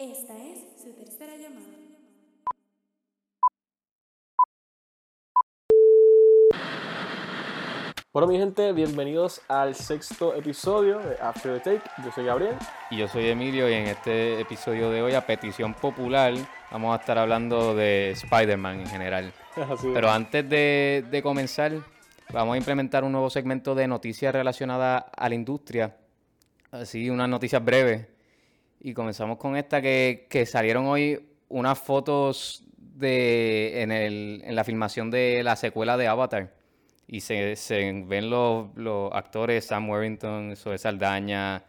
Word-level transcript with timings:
Esta 0.00 0.32
es 0.36 0.60
su 0.80 0.92
tercera 0.92 1.36
llamada. 1.36 1.74
Bueno, 8.12 8.28
mi 8.28 8.38
gente, 8.38 8.72
bienvenidos 8.72 9.42
al 9.48 9.74
sexto 9.74 10.36
episodio 10.36 11.00
de 11.00 11.16
After 11.20 11.60
the 11.60 11.78
Take. 11.78 11.90
Yo 12.04 12.12
soy 12.12 12.26
Gabriel. 12.26 12.54
Y 12.92 12.98
yo 12.98 13.08
soy 13.08 13.26
Emilio 13.26 13.68
y 13.68 13.72
en 13.72 13.88
este 13.88 14.40
episodio 14.40 14.88
de 14.92 15.02
hoy, 15.02 15.14
a 15.14 15.26
petición 15.26 15.74
popular, 15.74 16.32
vamos 16.70 16.96
a 16.96 17.00
estar 17.00 17.18
hablando 17.18 17.74
de 17.74 18.12
Spider-Man 18.12 18.82
en 18.82 18.86
general. 18.86 19.32
Así 19.56 19.88
es. 19.88 19.94
Pero 19.94 20.10
antes 20.10 20.48
de, 20.48 21.06
de 21.10 21.22
comenzar, 21.24 21.72
vamos 22.32 22.54
a 22.54 22.56
implementar 22.56 23.02
un 23.02 23.10
nuevo 23.10 23.30
segmento 23.30 23.74
de 23.74 23.88
noticias 23.88 24.32
relacionadas 24.32 25.06
a 25.10 25.28
la 25.28 25.34
industria. 25.34 25.96
Así, 26.70 27.10
unas 27.10 27.28
noticias 27.28 27.64
breves. 27.64 28.17
Y 28.80 28.94
comenzamos 28.94 29.38
con 29.38 29.56
esta 29.56 29.82
que, 29.82 30.26
que 30.30 30.46
salieron 30.46 30.86
hoy 30.86 31.20
unas 31.48 31.78
fotos 31.78 32.62
de, 32.76 33.82
en, 33.82 33.90
el, 33.92 34.42
en 34.44 34.54
la 34.54 34.64
filmación 34.64 35.10
de 35.10 35.42
la 35.42 35.56
secuela 35.56 35.96
de 35.96 36.06
Avatar. 36.06 36.52
Y 37.06 37.20
se, 37.20 37.56
se 37.56 37.90
ven 38.06 38.28
los, 38.30 38.68
los 38.76 39.10
actores, 39.12 39.64
Sam 39.64 39.88
Worthington, 39.88 40.54
Zoe 40.56 40.76
Saldaña, 40.78 41.64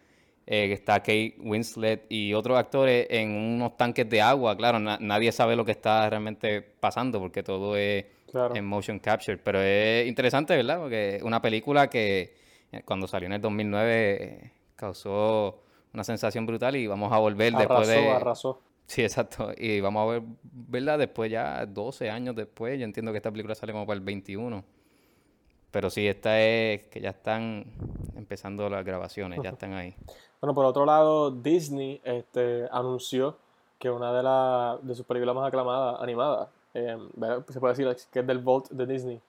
eh, 0.45 0.71
está 0.73 0.99
Kate 0.99 1.35
Winslet 1.39 2.05
y 2.09 2.33
otros 2.33 2.57
actores 2.59 3.07
en 3.09 3.31
unos 3.31 3.77
tanques 3.77 4.09
de 4.09 4.21
agua. 4.21 4.57
Claro, 4.57 4.79
na- 4.79 4.97
nadie 4.99 5.31
sabe 5.31 5.55
lo 5.55 5.63
que 5.63 5.71
está 5.71 6.09
realmente 6.09 6.61
pasando 6.61 7.19
porque 7.19 7.41
todo 7.43 7.75
es 7.77 8.05
Claro. 8.31 8.55
en 8.55 8.65
motion 8.65 8.99
capture. 8.99 9.37
Pero 9.37 9.59
es 9.61 10.07
interesante, 10.07 10.55
¿verdad? 10.55 10.77
Porque 10.79 11.19
una 11.23 11.41
película 11.41 11.89
que 11.89 12.33
eh, 12.71 12.81
cuando 12.85 13.07
salió 13.07 13.25
en 13.27 13.33
el 13.33 13.41
2009 13.41 14.17
eh, 14.23 14.51
causó 14.75 15.63
una 15.93 16.03
sensación 16.03 16.45
brutal 16.45 16.75
y 16.75 16.87
vamos 16.87 17.11
a 17.11 17.17
volver 17.17 17.53
después 17.53 17.87
de... 17.87 18.09
arrasó. 18.11 18.59
Sí, 18.87 19.03
exacto. 19.03 19.51
Y 19.55 19.81
vamos 19.81 20.07
a 20.07 20.11
ver, 20.13 20.23
¿verdad? 20.43 20.97
Después 20.97 21.29
ya, 21.31 21.65
12 21.65 22.09
años 22.09 22.35
después, 22.35 22.79
yo 22.79 22.85
entiendo 22.85 23.11
que 23.11 23.17
esta 23.17 23.29
película 23.31 23.53
sale 23.53 23.71
como 23.71 23.85
para 23.85 23.97
el 23.99 24.03
21. 24.03 24.63
Pero 25.71 25.89
sí, 25.91 26.07
esta 26.07 26.41
es 26.41 26.87
que 26.87 26.99
ya 26.99 27.11
están 27.11 27.65
empezando 28.15 28.67
las 28.69 28.83
grabaciones, 28.83 29.39
ya 29.43 29.51
están 29.51 29.73
ahí. 29.73 29.95
Bueno, 30.41 30.55
por 30.55 30.65
otro 30.65 30.85
lado, 30.85 31.29
Disney 31.29 32.01
este, 32.03 32.67
anunció 32.71 33.37
que 33.77 33.91
una 33.91 34.11
de, 34.11 34.23
la- 34.23 34.79
de 34.81 34.95
sus 34.95 35.05
películas 35.05 35.35
más 35.35 35.47
aclamadas, 35.47 36.01
animadas, 36.01 36.49
eh, 36.73 36.97
¿verdad? 37.13 37.45
se 37.47 37.59
puede 37.59 37.73
decir 37.75 38.09
que 38.11 38.19
es 38.21 38.27
del 38.27 38.39
Vault 38.39 38.69
de 38.71 38.85
Disney, 38.87 39.21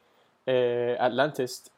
eh, 0.46 0.96
Atlantis, 0.98 1.70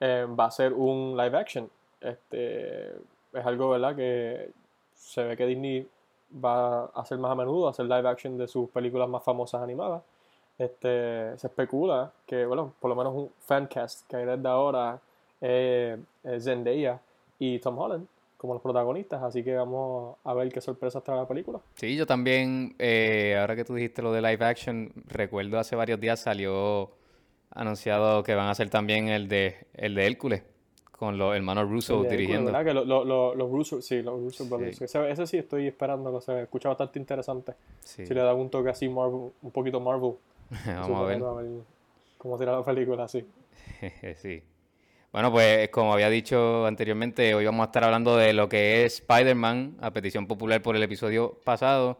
eh, 0.00 0.26
va 0.28 0.46
a 0.46 0.50
ser 0.50 0.72
un 0.72 1.16
live 1.16 1.38
action. 1.38 1.70
Este, 2.00 2.92
es 3.32 3.46
algo, 3.46 3.70
¿verdad? 3.70 3.96
Que 3.96 4.50
se 4.94 5.24
ve 5.24 5.36
que 5.36 5.46
Disney 5.46 5.86
va 6.44 6.84
a 6.84 7.00
hacer 7.00 7.18
más 7.18 7.32
a 7.32 7.34
menudo, 7.34 7.68
hacer 7.68 7.86
live 7.86 8.08
action 8.08 8.36
de 8.36 8.48
sus 8.48 8.68
películas 8.70 9.08
más 9.08 9.22
famosas 9.24 9.62
animadas. 9.62 10.02
Este, 10.58 11.38
se 11.38 11.46
especula 11.46 12.12
que, 12.26 12.44
bueno, 12.44 12.74
por 12.80 12.88
lo 12.88 12.96
menos 12.96 13.14
un 13.14 13.30
fancast 13.40 14.06
que 14.08 14.16
hay 14.16 14.26
desde 14.26 14.48
ahora 14.48 15.00
es 15.40 15.98
Zendaya 16.44 17.00
y 17.38 17.58
Tom 17.60 17.78
Holland 17.78 18.06
como 18.38 18.54
los 18.54 18.62
protagonistas, 18.62 19.20
así 19.20 19.42
que 19.42 19.54
vamos 19.54 20.16
a 20.22 20.32
ver 20.32 20.50
qué 20.50 20.60
sorpresas 20.60 21.02
trae 21.02 21.18
la 21.18 21.26
película. 21.26 21.58
Sí, 21.74 21.96
yo 21.96 22.06
también, 22.06 22.76
eh, 22.78 23.36
ahora 23.38 23.56
que 23.56 23.64
tú 23.64 23.74
dijiste 23.74 24.00
lo 24.00 24.12
de 24.12 24.22
live 24.22 24.44
action, 24.44 24.92
recuerdo 25.06 25.58
hace 25.58 25.74
varios 25.74 26.00
días 26.00 26.20
salió 26.20 26.92
anunciado 27.50 28.22
que 28.22 28.36
van 28.36 28.46
a 28.46 28.50
hacer 28.50 28.70
también 28.70 29.08
el 29.08 29.28
de, 29.28 29.66
el 29.74 29.96
de 29.96 30.06
Hércules, 30.06 30.44
con 30.98 31.16
los 31.16 31.34
hermanos 31.36 31.70
Russo 31.70 31.94
Hércules, 31.94 32.10
dirigiendo. 32.10 32.46
¿verdad? 32.52 32.64
Que 32.66 32.74
lo- 32.74 32.84
lo- 32.84 33.04
lo- 33.04 33.34
los 33.34 33.50
Russo, 33.50 33.80
sí, 33.80 34.02
los 34.02 34.20
Russo 34.20 34.44
Brothers. 34.46 34.78
Sí. 34.78 34.84
Ese, 34.84 35.10
ese 35.10 35.26
sí 35.28 35.38
estoy 35.38 35.68
esperando, 35.68 36.20
se 36.20 36.42
escucha 36.42 36.68
bastante 36.68 36.98
interesante. 36.98 37.54
Sí, 37.80 38.04
Si 38.06 38.12
le 38.14 38.20
da 38.20 38.34
un 38.34 38.50
toque 38.50 38.70
así 38.70 38.88
Marvel, 38.88 39.30
un 39.40 39.50
poquito 39.52 39.80
Marvel. 39.80 40.14
vamos 40.66 41.00
a 41.00 41.04
ver. 41.04 41.18
Superhéroe, 41.18 41.62
cómo 42.18 42.36
tira 42.38 42.52
la 42.52 42.64
película 42.64 43.04
así. 43.04 43.24
Sí. 44.16 44.42
Bueno, 45.12 45.30
pues 45.32 45.68
como 45.70 45.94
había 45.94 46.10
dicho 46.10 46.66
anteriormente, 46.66 47.34
hoy 47.34 47.44
vamos 47.46 47.62
a 47.62 47.64
estar 47.66 47.82
hablando 47.84 48.16
de 48.16 48.32
lo 48.34 48.48
que 48.48 48.84
es 48.84 48.94
Spider-Man, 49.00 49.76
a 49.80 49.90
petición 49.92 50.26
popular 50.26 50.60
por 50.62 50.76
el 50.76 50.82
episodio 50.82 51.38
pasado. 51.44 51.98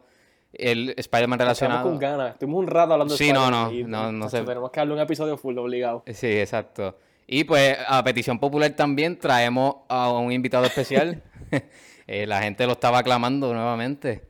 El 0.53 0.93
Spider-Man 0.97 1.39
Estamos 1.39 1.59
relacionado. 1.59 1.89
con 1.89 1.97
ganas, 1.99 2.31
estuvimos 2.33 2.59
un 2.59 2.67
rato 2.67 2.93
hablando 2.93 3.13
de 3.13 3.17
Sí, 3.17 3.31
no, 3.31 3.45
Spider-Man 3.45 3.89
no, 3.91 4.11
no, 4.11 4.11
no 4.11 4.29
sé. 4.29 4.41
Tenemos 4.43 4.69
que 4.71 4.79
darle 4.79 4.93
un 4.93 4.99
episodio 4.99 5.37
full 5.37 5.57
obligado. 5.57 6.03
Sí, 6.07 6.27
exacto. 6.39 6.97
Y 7.31 7.43
pues 7.43 7.77
a 7.87 8.03
petición 8.03 8.39
popular 8.39 8.71
también 8.71 9.19
traemos 9.19 9.75
a 9.87 10.09
un 10.09 10.31
invitado 10.31 10.65
especial. 10.65 11.21
Eh, 12.11 12.25
la 12.25 12.41
gente 12.41 12.65
lo 12.65 12.71
estaba 12.71 12.97
aclamando 12.97 13.53
nuevamente. 13.53 14.27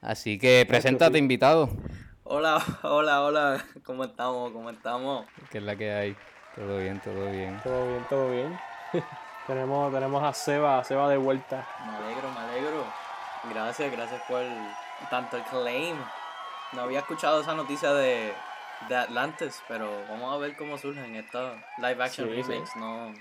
Así 0.00 0.40
que 0.40 0.66
preséntate, 0.66 1.18
invitado. 1.18 1.68
Hola, 2.24 2.60
hola, 2.82 3.22
hola, 3.22 3.64
¿cómo 3.84 4.02
estamos? 4.02 4.50
¿Cómo 4.50 4.70
estamos? 4.70 5.24
Que 5.48 5.58
es 5.58 5.64
la 5.64 5.76
que 5.76 5.92
hay. 5.92 6.16
Todo 6.56 6.78
bien, 6.78 7.00
todo 7.00 7.30
bien. 7.30 7.60
Todo 7.62 7.86
bien, 7.86 8.06
todo 8.10 8.28
bien. 8.28 8.58
tenemos, 9.46 9.92
tenemos 9.92 10.20
a 10.24 10.32
Seba, 10.32 10.80
a 10.80 10.82
Seba 10.82 11.08
de 11.08 11.16
vuelta. 11.16 11.64
Me 11.86 11.94
alegro, 11.94 12.28
me 12.32 12.40
alegro. 12.40 12.84
Gracias, 13.54 13.92
gracias 13.92 14.20
por 14.26 14.42
tanto 15.08 15.36
el 15.36 15.44
claim. 15.44 15.94
No 16.72 16.82
había 16.82 16.98
escuchado 16.98 17.42
esa 17.42 17.54
noticia 17.54 17.92
de, 17.94 18.34
de 18.88 18.96
Atlantis, 18.96 19.62
pero 19.68 19.90
vamos 20.08 20.34
a 20.34 20.38
ver 20.38 20.56
cómo 20.56 20.78
surgen 20.78 21.14
estos 21.16 21.56
live 21.78 22.02
action 22.02 22.28
Sí, 22.28 22.42
sí. 22.42 22.50
remakes. 22.52 22.76
No, 22.76 23.12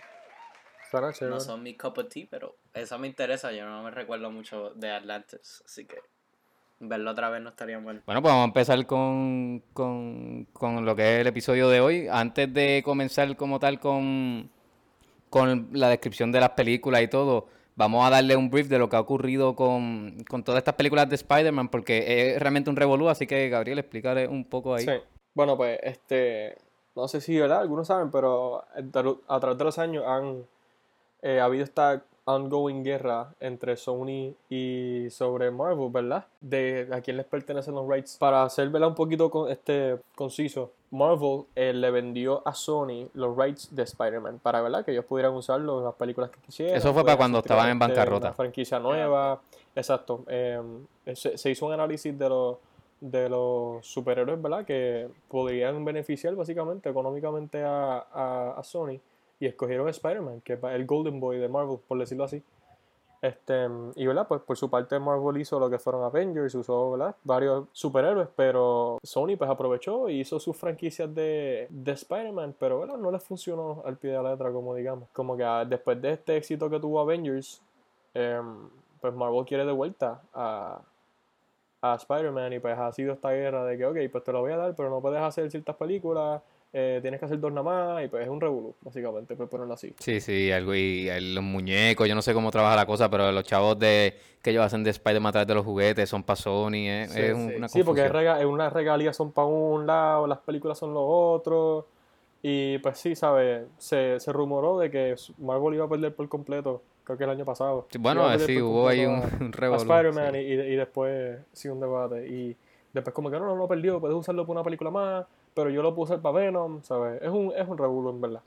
no 1.29 1.39
son 1.39 1.63
mi 1.63 1.75
cup 1.75 1.97
of 1.99 2.09
tea, 2.09 2.27
pero 2.29 2.55
esa 2.73 2.97
me 2.97 3.07
interesa. 3.07 3.51
Yo 3.51 3.65
no 3.65 3.83
me 3.83 3.91
recuerdo 3.91 4.29
mucho 4.31 4.71
de 4.75 4.91
Atlantis, 4.91 5.63
así 5.65 5.85
que 5.85 5.97
verlo 6.79 7.11
otra 7.11 7.29
vez 7.29 7.41
no 7.41 7.49
estaría 7.49 7.79
mal. 7.79 8.01
Bueno, 8.05 8.21
pues 8.21 8.31
vamos 8.31 8.43
a 8.43 8.47
empezar 8.47 8.85
con, 8.85 9.63
con, 9.73 10.45
con 10.51 10.83
lo 10.85 10.95
que 10.95 11.15
es 11.15 11.21
el 11.21 11.27
episodio 11.27 11.69
de 11.69 11.79
hoy. 11.79 12.07
Antes 12.09 12.53
de 12.53 12.81
comenzar 12.83 13.35
como 13.37 13.59
tal 13.59 13.79
con, 13.79 14.49
con 15.29 15.69
la 15.71 15.89
descripción 15.89 16.31
de 16.31 16.39
las 16.41 16.49
películas 16.51 17.01
y 17.03 17.07
todo, 17.07 17.47
vamos 17.75 18.05
a 18.05 18.09
darle 18.09 18.35
un 18.35 18.49
brief 18.49 18.67
de 18.67 18.79
lo 18.79 18.89
que 18.89 18.95
ha 18.97 18.99
ocurrido 18.99 19.55
con, 19.55 20.23
con 20.27 20.43
todas 20.43 20.57
estas 20.59 20.75
películas 20.75 21.07
de 21.07 21.15
Spider-Man, 21.15 21.69
porque 21.69 22.33
es 22.35 22.39
realmente 22.41 22.69
un 22.69 22.75
revolú, 22.75 23.07
así 23.07 23.25
que 23.27 23.47
Gabriel, 23.47 23.79
explícale 23.79 24.27
un 24.27 24.43
poco 24.43 24.75
ahí. 24.75 24.85
Sí. 24.85 24.91
Bueno, 25.33 25.57
pues, 25.57 25.79
este, 25.83 26.57
no 26.95 27.07
sé 27.07 27.21
si, 27.21 27.39
¿verdad? 27.39 27.61
Algunos 27.61 27.87
saben, 27.87 28.11
pero 28.11 28.63
a 29.27 29.39
través 29.39 29.57
de 29.57 29.63
los 29.63 29.77
años 29.77 30.05
han 30.05 30.45
eh, 31.21 31.39
ha 31.39 31.45
habido 31.45 31.63
esta 31.63 32.03
ongoing 32.23 32.83
guerra 32.83 33.33
entre 33.39 33.75
Sony 33.77 34.33
y 34.49 35.07
sobre 35.09 35.51
Marvel, 35.51 35.89
¿verdad? 35.91 36.25
De 36.39 36.87
a 36.91 37.01
quién 37.01 37.17
les 37.17 37.25
pertenecen 37.25 37.75
los 37.75 37.87
rights. 37.87 38.17
Para 38.17 38.47
ser, 38.49 38.69
¿verdad? 38.69 38.89
Un 38.89 38.95
poquito 38.95 39.29
con, 39.29 39.49
este, 39.49 39.97
conciso, 40.15 40.71
Marvel 40.91 41.43
eh, 41.55 41.73
le 41.73 41.91
vendió 41.91 42.47
a 42.47 42.53
Sony 42.53 43.07
los 43.13 43.37
rights 43.37 43.75
de 43.75 43.83
Spider-Man 43.83 44.39
para, 44.39 44.61
¿verdad? 44.61 44.83
Que 44.85 44.91
ellos 44.91 45.05
pudieran 45.05 45.33
usarlo 45.33 45.79
en 45.79 45.85
las 45.85 45.95
películas 45.95 46.29
que 46.29 46.39
quisieran. 46.41 46.75
Eso 46.75 46.93
fue 46.93 47.03
para 47.03 47.17
cuando 47.17 47.39
estaban 47.39 47.69
en 47.69 47.79
bancarrota. 47.79 48.27
Una 48.27 48.35
franquicia 48.35 48.79
nueva. 48.79 49.39
Exacto. 49.75 50.23
Eh, 50.27 50.61
se, 51.13 51.37
se 51.37 51.49
hizo 51.49 51.65
un 51.65 51.73
análisis 51.73 52.17
de 52.17 52.29
los 52.29 52.57
de 53.01 53.27
los 53.27 53.85
superhéroes, 53.85 54.41
¿verdad? 54.41 54.63
Que 54.63 55.09
podrían 55.27 55.83
beneficiar 55.83 56.35
básicamente 56.35 56.89
económicamente 56.89 57.63
a, 57.63 58.05
a, 58.55 58.63
Sony 58.63 58.99
y 59.39 59.47
escogieron 59.47 59.89
Spider-Man, 59.89 60.41
que 60.41 60.53
es 60.53 60.63
el 60.63 60.85
Golden 60.85 61.19
Boy 61.19 61.39
de 61.39 61.49
Marvel, 61.49 61.79
por 61.87 61.97
decirlo 61.97 62.23
así. 62.23 62.43
Este, 63.21 63.67
y 63.95 64.07
verdad, 64.07 64.27
pues 64.27 64.41
por 64.41 64.57
su 64.57 64.69
parte 64.69 64.97
Marvel 64.99 65.39
hizo 65.41 65.59
lo 65.59 65.69
que 65.69 65.77
fueron 65.77 66.03
Avengers, 66.03 66.55
usó 66.55 66.91
¿verdad? 66.91 67.15
varios 67.23 67.67
superhéroes, 67.71 68.29
pero 68.35 68.97
Sony 69.03 69.35
pues 69.37 69.49
aprovechó 69.49 70.09
y 70.09 70.21
hizo 70.21 70.39
sus 70.39 70.57
franquicias 70.57 71.13
de, 71.13 71.67
de 71.69 71.91
Spider-Man, 71.91 72.55
pero 72.59 72.79
¿verdad? 72.79 72.97
no 72.97 73.11
les 73.11 73.23
funcionó 73.23 73.83
al 73.85 73.97
pie 73.97 74.11
de 74.11 74.21
la 74.21 74.31
letra, 74.31 74.51
como 74.51 74.73
digamos. 74.73 75.09
Como 75.13 75.37
que 75.37 75.43
ah, 75.43 75.65
después 75.65 76.01
de 76.01 76.13
este 76.13 76.37
éxito 76.37 76.69
que 76.69 76.79
tuvo 76.79 76.99
Avengers, 76.99 77.61
em, 78.13 78.69
pues 78.99 79.13
Marvel 79.13 79.45
quiere 79.45 79.65
de 79.65 79.71
vuelta 79.71 80.21
a, 80.33 80.81
a 81.81 81.95
Spider-Man 81.95 82.53
y 82.53 82.59
pues 82.59 82.77
ha 82.77 82.91
sido 82.91 83.13
esta 83.13 83.31
guerra 83.31 83.65
de 83.65 83.77
que, 83.77 83.85
ok, 83.85 83.97
pues 84.11 84.23
te 84.23 84.31
lo 84.31 84.41
voy 84.41 84.51
a 84.51 84.57
dar, 84.57 84.75
pero 84.75 84.89
no 84.89 85.01
puedes 85.01 85.19
hacer 85.21 85.49
ciertas 85.49 85.75
películas, 85.75 86.41
eh, 86.73 86.99
tienes 87.01 87.19
que 87.19 87.25
hacer 87.25 87.39
dos 87.39 87.51
nada 87.51 87.63
más 87.63 88.05
y 88.05 88.07
pues 88.07 88.23
es 88.23 88.29
un 88.29 88.39
revolú, 88.39 88.75
básicamente, 88.81 89.35
por 89.35 89.49
ponerlo 89.49 89.73
así. 89.73 89.93
Sí, 89.99 90.21
sí, 90.21 90.51
algo 90.51 90.75
y, 90.75 91.09
y 91.09 91.33
los 91.33 91.43
muñecos, 91.43 92.07
yo 92.07 92.13
no 92.15 92.21
sé 92.21 92.33
cómo 92.33 92.51
trabaja 92.51 92.75
la 92.75 92.85
cosa, 92.85 93.09
pero 93.09 93.31
los 93.31 93.43
chavos 93.43 93.79
de 93.79 94.15
que 94.43 94.51
ellos 94.51 94.63
hacen 94.63 94.83
de 94.83 94.91
Spider-Man 94.91 95.29
a 95.29 95.31
través 95.33 95.47
de 95.47 95.55
los 95.55 95.65
juguetes 95.65 96.07
son 96.07 96.23
para 96.23 96.37
Sony, 96.37 96.73
eh, 96.87 97.05
Sí, 97.09 97.21
es 97.21 97.33
un- 97.33 97.49
sí. 97.49 97.55
una 97.57 97.67
Sí, 97.67 97.83
porque 97.83 98.07
rega- 98.07 98.45
unas 98.47 98.71
regalías 98.71 99.17
son 99.17 99.31
para 99.31 99.47
un 99.47 99.87
lado, 99.87 100.27
las 100.27 100.39
películas 100.39 100.77
son 100.77 100.93
lo 100.93 101.03
otro. 101.05 101.87
Y 102.43 102.79
pues 102.79 102.97
sí, 102.97 103.15
¿sabes? 103.15 103.67
Se, 103.77 104.19
se 104.19 104.31
rumoró 104.33 104.79
de 104.79 104.89
que 104.89 105.15
Marvel 105.37 105.75
iba 105.75 105.85
a 105.85 105.89
perder 105.89 106.15
por 106.15 106.27
completo, 106.27 106.81
creo 107.15 107.17
que 107.17 107.23
el 107.25 107.29
año 107.29 107.45
pasado. 107.45 107.87
Bueno, 107.99 108.37
sí, 108.39 108.61
hubo 108.61 108.87
ahí 108.87 109.05
un, 109.05 109.21
un 109.39 109.51
revolú, 109.53 109.81
Spider-Man 109.81 110.33
sí. 110.33 110.39
y, 110.39 110.53
y 110.53 110.75
después 110.75 111.39
sí 111.53 111.69
un 111.69 111.79
debate. 111.79 112.27
Y 112.27 112.55
después 112.93 113.13
como 113.13 113.29
que 113.29 113.39
no, 113.39 113.45
no, 113.45 113.55
no 113.55 113.67
perdió, 113.67 113.99
puedes 113.99 114.15
usarlo 114.15 114.43
para 114.43 114.59
una 114.59 114.63
película 114.63 114.91
más, 114.91 115.25
pero 115.53 115.69
yo 115.69 115.81
lo 115.81 115.93
puse 115.93 116.17
para 116.17 116.39
Venom, 116.39 116.81
¿sabes? 116.83 117.21
Es 117.21 117.29
un, 117.29 117.53
es 117.55 117.67
un 117.67 117.77
revuelo 117.77 118.09
en 118.11 118.21
verdad. 118.21 118.41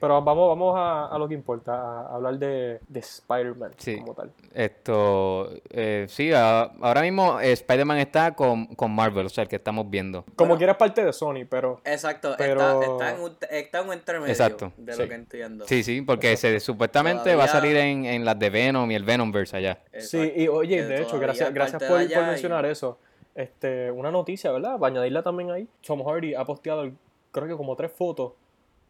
Pero 0.00 0.22
vamos, 0.22 0.48
vamos 0.48 0.74
a, 0.78 1.06
a 1.06 1.18
lo 1.18 1.28
que 1.28 1.34
importa, 1.34 1.72
a 2.02 2.14
hablar 2.14 2.38
de, 2.38 2.80
de 2.88 3.00
Spider-Man 3.00 3.72
Sí. 3.76 3.98
como 3.98 4.14
tal. 4.14 4.30
Esto, 4.54 5.50
eh, 5.70 6.06
sí, 6.08 6.32
a- 6.32 6.70
ahora 6.80 7.02
mismo 7.02 7.40
eh, 7.40 7.52
Spider-Man 7.52 7.98
está 7.98 8.34
con, 8.34 8.66
con 8.74 8.94
Marvel, 8.94 9.26
o 9.26 9.28
sea, 9.28 9.42
el 9.42 9.48
que 9.48 9.56
estamos 9.56 9.88
viendo. 9.90 10.22
Como 10.36 10.48
Bueno. 10.50 10.56
quiera 10.58 10.72
es 10.72 10.78
parte 10.78 11.04
de 11.04 11.12
Sony, 11.12 11.44
pero 11.48 11.80
Exacto, 11.84 12.34
Pero- 12.38 12.80
está, 12.80 12.92
está, 12.92 13.10
en 13.16 13.20
un, 13.22 13.36
está 13.50 13.80
en 13.80 13.88
un 13.88 13.94
intermedio 13.94 14.32
Exacto, 14.32 14.72
de 14.76 14.92
sí. 14.94 15.02
lo 15.02 15.08
que 15.08 15.14
entiendo. 15.14 15.66
Sí, 15.66 15.82
sí, 15.82 16.02
porque 16.02 16.36
se, 16.36 16.60
supuestamente 16.60 17.34
va 17.34 17.44
a 17.44 17.48
salir 17.48 17.76
en, 17.76 18.04
en 18.06 18.24
las 18.24 18.38
de 18.38 18.50
Venom 18.50 18.90
y 18.90 18.94
el 18.94 19.04
Venomverse 19.04 19.56
allá. 19.56 19.80
sí, 19.98 20.32
y 20.36 20.48
oye, 20.48 20.76
que 20.76 20.84
de 20.84 21.02
hecho, 21.02 21.18
gracias, 21.18 21.52
gracias 21.52 21.82
por, 21.82 22.02
y- 22.02 22.08
mencionar 22.08 22.64
eso. 22.66 22.98
Este, 23.34 23.90
una 23.90 24.10
noticia, 24.10 24.50
¿verdad? 24.50 24.78
Para 24.78 24.92
añadirla 24.92 25.22
también 25.22 25.50
ahí. 25.50 25.68
Tom 25.86 26.02
Hardy 26.04 26.34
ha 26.34 26.44
posteado, 26.44 26.82
el- 26.82 26.94
creo 27.32 27.46
que 27.46 27.56
como 27.56 27.76
tres 27.76 27.92
fotos 27.92 28.32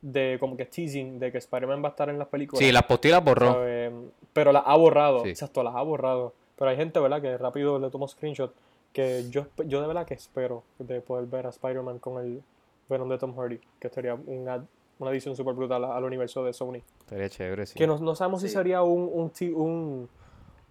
de 0.03 0.39
como 0.41 0.57
que 0.57 0.65
teasing 0.67 1.19
de 1.19 1.31
que 1.31 1.39
Spider-Man 1.39 1.83
va 1.83 1.89
a 1.89 1.91
estar 1.91 2.09
en 2.09 2.19
las 2.19 2.29
películas. 2.29 2.65
Sí, 2.65 2.73
las 2.73 2.85
postilas 2.85 3.23
borró. 3.25 3.63
Pero 4.33 4.53
las 4.53 4.63
ha 4.67 4.77
borrado, 4.77 5.23
Sí. 5.25 5.31
exacto, 5.31 5.63
las 5.63 5.75
ha 5.75 5.83
borrado. 5.83 6.33
Pero 6.57 6.71
hay 6.71 6.77
gente, 6.77 6.99
¿verdad? 7.01 7.21
Que 7.21 7.37
rápido 7.39 7.79
le 7.79 7.91
tomo 7.91 8.07
screenshot. 8.09 8.53
Que 8.93 9.25
yo, 9.31 9.47
yo 9.67 9.81
de 9.81 9.87
verdad 9.87 10.07
que 10.07 10.15
espero 10.15 10.63
de 10.79 11.01
poder 11.01 11.27
ver 11.27 11.47
a 11.47 11.51
Spider-Man 11.51 11.99
con 11.99 12.25
el 12.25 12.43
Venom 12.89 13.09
de 13.09 13.19
Tom 13.19 13.37
Hardy. 13.37 13.61
Que 13.79 13.89
sería 13.89 14.15
una, 14.15 14.65
una 14.99 15.11
edición 15.11 15.37
súper 15.37 15.55
brutal 15.55 15.85
al 15.85 16.05
universo 16.05 16.45
de 16.45 16.53
Sony. 16.53 16.83
Estaría 17.01 17.29
chévere, 17.29 17.67
sí. 17.67 17.79
Que 17.79 17.87
no, 17.87 17.99
no 17.99 18.15
sabemos 18.15 18.41
si 18.43 18.49
sería 18.49 18.83
un, 18.83 19.09
un, 19.13 19.33
un, 19.55 20.09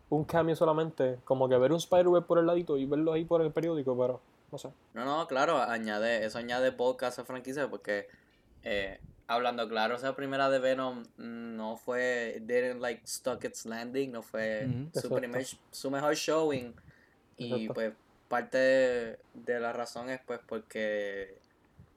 un 0.10 0.24
cambio 0.26 0.56
solamente. 0.56 1.18
Como 1.24 1.48
que 1.50 1.58
ver 1.58 1.72
un 1.72 1.78
Spider-Man 1.78 2.24
por 2.24 2.40
el 2.40 2.46
ladito 2.48 2.78
y 2.78 2.86
verlo 2.86 3.14
ahí 3.14 3.26
por 3.26 3.42
el 3.42 3.52
periódico, 3.52 3.98
pero 3.98 4.20
no 4.52 4.58
sé. 4.58 4.70
No, 4.94 5.06
no, 5.06 5.28
claro, 5.28 5.58
añade, 5.58 6.26
eso 6.26 6.38
añade 6.40 6.72
podcast 6.72 7.20
a 7.20 7.26
franquicia 7.26 7.70
porque 7.70 8.08
eh, 8.64 9.00
hablando 9.30 9.70
claro, 9.70 9.96
esa 9.96 10.16
primera 10.16 10.50
de 10.50 10.58
Venom 10.60 11.04
no 11.18 11.78
fue, 11.78 12.40
didn't 12.42 12.82
like 12.82 13.08
stuck 13.08 13.44
its 13.44 13.66
landing, 13.66 14.12
no 14.12 14.24
fue 14.24 14.68
su, 14.94 15.10
primer, 15.10 15.46
su 15.72 15.92
mejor 15.92 16.16
showing 16.16 16.76
y 17.38 17.54
Exacto. 17.54 17.74
pues 17.76 17.94
parte 18.28 18.58
de, 18.58 19.20
de 19.36 19.60
la 19.60 19.72
razón 19.72 20.10
es 20.10 20.20
pues 20.26 20.40
porque 20.48 21.38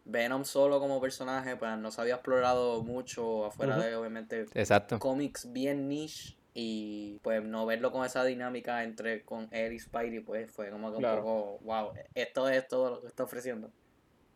Venom 0.05 0.45
solo 0.45 0.79
como 0.79 1.01
personaje 1.01 1.57
pues 1.57 1.77
no 1.79 1.91
se 1.91 2.01
había 2.03 2.15
explorado 2.15 2.83
mucho 2.83 3.47
afuera 3.47 3.79
de 3.79 3.97
obviamente 3.97 4.47
Exacto. 4.55 4.99
cómics 4.99 5.51
bien 5.53 5.89
niche 5.89 6.37
y 6.55 7.19
pues 7.23 7.43
no 7.43 7.65
verlo 7.65 7.93
con 7.93 8.05
esa 8.05 8.25
dinámica 8.25 8.85
entre 8.85 9.25
con 9.25 9.49
él 9.53 9.73
y 9.73 9.79
Spidey 9.79 10.21
pues 10.21 10.51
fue 10.51 10.71
como 10.71 10.93
que 10.93 10.99
Claro. 10.99 11.17
un 11.19 11.23
poco 11.23 11.59
wow 11.65 11.93
esto 12.15 12.49
es 12.51 12.69
todo 12.69 12.91
lo 12.91 13.01
que 13.01 13.07
está 13.07 13.25
ofreciendo 13.25 13.71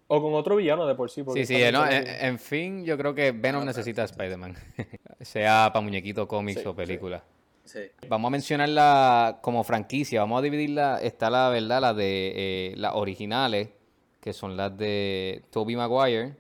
O 0.09 0.23
con 0.23 0.35
otro 0.35 0.57
villano 0.57 0.87
de 0.87 0.95
por 0.95 1.11
sí. 1.11 1.23
porque 1.23 1.45
Sí, 1.45 1.57
sí, 1.57 1.63
no, 1.73 1.81
son 1.85 1.93
en, 1.93 2.39
fin, 2.39 2.85
yo 2.85 2.97
creo 2.97 3.15
que 3.15 3.33
Venom 3.33 3.63
Ah, 3.63 3.67
necesita 3.67 4.03
a. 4.03 4.05
Spider-Man. 4.05 4.55
sea 5.21 5.71
para 5.73 5.83
muñequito, 5.83 6.29
cómics 6.29 6.61
Sí, 6.63 6.67
o 6.69 6.75
película. 6.77 7.25
sí 7.65 7.81
Vamos 8.09 8.29
a 8.29 8.31
mencionarla 8.31 9.39
como 9.43 9.65
franquicia. 9.65 10.21
Vamos 10.21 10.39
a 10.39 10.43
dividirla. 10.43 11.01
Está 11.03 11.29
la 11.31 11.49
verdad, 11.49 11.81
la 11.81 11.93
de 11.95 12.33
eh, 12.37 12.75
las 12.77 12.95
originales, 12.95 13.71
que 14.21 14.33
son 14.33 14.57
las 14.57 14.77
de 14.77 15.43
Tobey 15.51 15.75
Maguire 15.75 16.37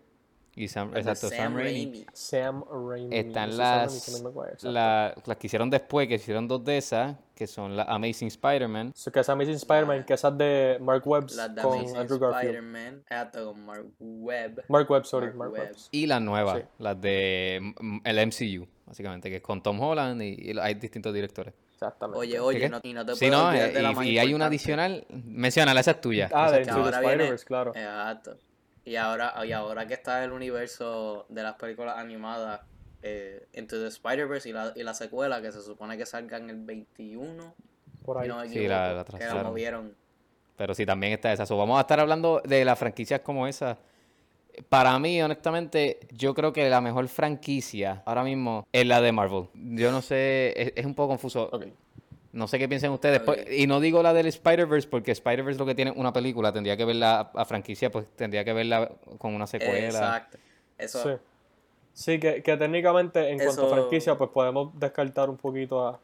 y 0.55 0.69
Sam, 0.69 0.91
Las 0.93 1.01
exacto, 1.07 1.29
Sam. 1.29 1.39
Sam 1.53 1.57
Raimi. 1.57 1.99
Están 2.01 2.15
Sam 2.15 2.65
Raimi, 2.89 3.33
las, 3.57 4.07
Tobey 4.07 4.23
Maguire, 4.23 4.53
exacto. 4.53 4.71
la- 4.73 5.15
las 5.27 5.37
que 5.39 5.47
hicieron 5.49 5.71
después, 5.71 6.07
que 6.09 6.15
hicieron 6.15 6.47
dos 6.47 6.65
de 6.65 6.79
esas, 6.79 7.17
que 7.37 7.47
son 7.47 7.77
la 7.77 7.83
Amazing 7.85 8.29
Spider-Man. 8.29 8.93
So, 8.97 9.13
que 9.13 9.21
es 9.21 9.29
Amazing 9.29 9.55
Spider-Man, 9.57 10.05
que 10.05 10.15
esas 10.15 10.37
de 10.39 10.79
Mark 10.81 11.07
Webb 11.07 11.29
las 11.37 11.55
de 11.55 11.63
con 11.63 11.79
Amazing 11.79 11.97
Andrew 11.99 12.19
Garfield. 12.19 13.05
Con 13.45 13.65
Mark 13.67 13.87
Webb 14.01 14.65
Mark 14.69 14.91
Webb, 14.91 15.05
sorry, 15.05 15.27
Mark 15.27 15.37
Mark 15.37 15.53
Webb. 15.53 15.63
Webb. 15.69 15.77
Y 15.91 16.07
las 16.07 16.21
nuevas, 16.23 16.57
Sí. 16.59 16.65
las 16.79 17.01
de 17.01 17.57
el 18.05 18.19
MCU, 18.27 18.67
básicamente, 18.87 19.29
que 19.29 19.37
es 19.37 19.43
con 19.43 19.63
Tom 19.63 19.79
Holland 19.81 20.23
y, 20.23 20.51
y 20.51 20.59
hay 20.59 20.75
distintos 20.75 21.13
directores. 21.13 21.53
Exactamente. 21.75 22.19
oye 22.19 22.41
oye 22.41 22.59
qué? 22.61 22.69
no, 22.71 22.81
y 22.83 22.95
no 22.95 23.05
te 23.05 23.15
Sí, 23.17 23.27
puedes 23.29 23.33
no, 23.33 23.53
eh, 23.53 23.71
de 23.71 23.83
la 23.83 23.93
más 23.93 24.07
y, 24.07 24.13
y 24.13 24.19
hay 24.19 24.33
una 24.33 24.47
adicional, 24.47 25.07
menciónala, 25.11 25.81
esa 25.81 25.91
es 25.91 26.01
tuya. 26.01 26.31
Ah, 26.33 26.51
de 26.51 26.63
Spider-Verse, 26.63 27.45
claro. 27.45 27.73
Exacto. 27.77 28.39
Y 28.87 28.97
ahora, 28.97 29.35
y 29.45 29.53
ahora 29.53 29.87
que 29.87 29.93
está 29.93 30.25
el 30.25 30.33
universo 30.33 31.27
de 31.29 31.43
las 31.43 31.57
películas 31.57 31.99
animadas 31.99 32.63
eh, 33.03 33.47
Into 33.55 33.79
the 33.81 33.89
Spider-Verse 33.89 34.49
y 34.49 34.53
la, 34.53 34.73
y 34.75 34.83
la 34.83 34.95
secuela 34.95 35.41
que 35.43 35.53
se 35.53 35.63
supone 35.63 35.97
que 35.97 36.07
salga 36.07 36.39
en 36.39 36.51
el 36.51 36.57
21, 36.65 37.55
Por 38.05 38.19
ahí. 38.19 38.29
no 38.29 38.45
Sí, 38.47 38.67
la- 38.67 38.93
la 38.95 39.05
que 39.05 39.25
la 39.25 39.43
movieron. 39.43 39.95
Pero 40.57 40.75
sí, 40.75 40.87
también 40.87 41.13
está 41.13 41.33
esa. 41.33 41.45
So, 41.47 41.57
vamos 41.57 41.77
a 41.79 41.83
estar 41.83 42.01
hablando 42.01 42.41
de 42.45 42.65
las 42.65 42.79
franquicias 42.79 43.21
como 43.21 43.47
esa. 43.47 43.79
Para 44.71 44.99
mí, 44.99 45.21
honestamente, 45.23 46.01
yo 46.13 46.33
creo 46.35 46.51
que 46.53 46.69
la 46.71 46.81
mejor 46.81 47.07
franquicia 47.09 48.03
ahora 48.07 48.25
mismo 48.25 48.67
es 48.73 48.87
la 48.87 49.03
de 49.03 49.13
Marvel. 49.13 49.49
Yo 49.55 49.93
no 49.93 50.01
sé, 50.01 50.55
es, 50.57 50.73
es 50.77 50.87
un 50.87 50.95
poco 50.95 51.09
confuso. 51.09 51.51
No 52.33 52.49
sé 52.49 52.59
qué 52.59 52.67
piensan 52.69 52.91
ustedes. 52.93 53.21
Pues, 53.21 53.47
Y 53.51 53.67
no 53.67 53.81
digo 53.81 54.03
la 54.03 54.15
del 54.15 54.27
Spider-Verse 54.27 54.89
porque 54.89 55.13
Spider-Verse 55.13 55.59
lo 55.59 55.67
que 55.67 55.75
tiene 55.75 55.91
una 55.91 56.13
película. 56.13 56.53
Tendría 56.53 56.77
que 56.77 56.87
verla 56.87 57.31
a 57.35 57.45
franquicia, 57.45 57.91
pues 57.91 58.07
tendría 58.17 58.45
que 58.45 58.55
verla 58.55 58.91
con 59.19 59.35
una 59.35 59.47
secuela. 59.47 59.87
Exacto. 59.87 60.39
Eso, 60.79 61.03
Sí. 61.03 61.23
Sí, 61.97 62.21
que, 62.21 62.43
que 62.43 62.59
técnicamente 62.59 63.31
en 63.31 63.39
cuanto 63.39 63.67
a 63.73 63.77
franquicia, 63.79 64.19
pues 64.19 64.29
podemos 64.29 64.79
descartar 64.79 65.31
un 65.31 65.39
poquito 65.39 65.89
a, 65.89 65.99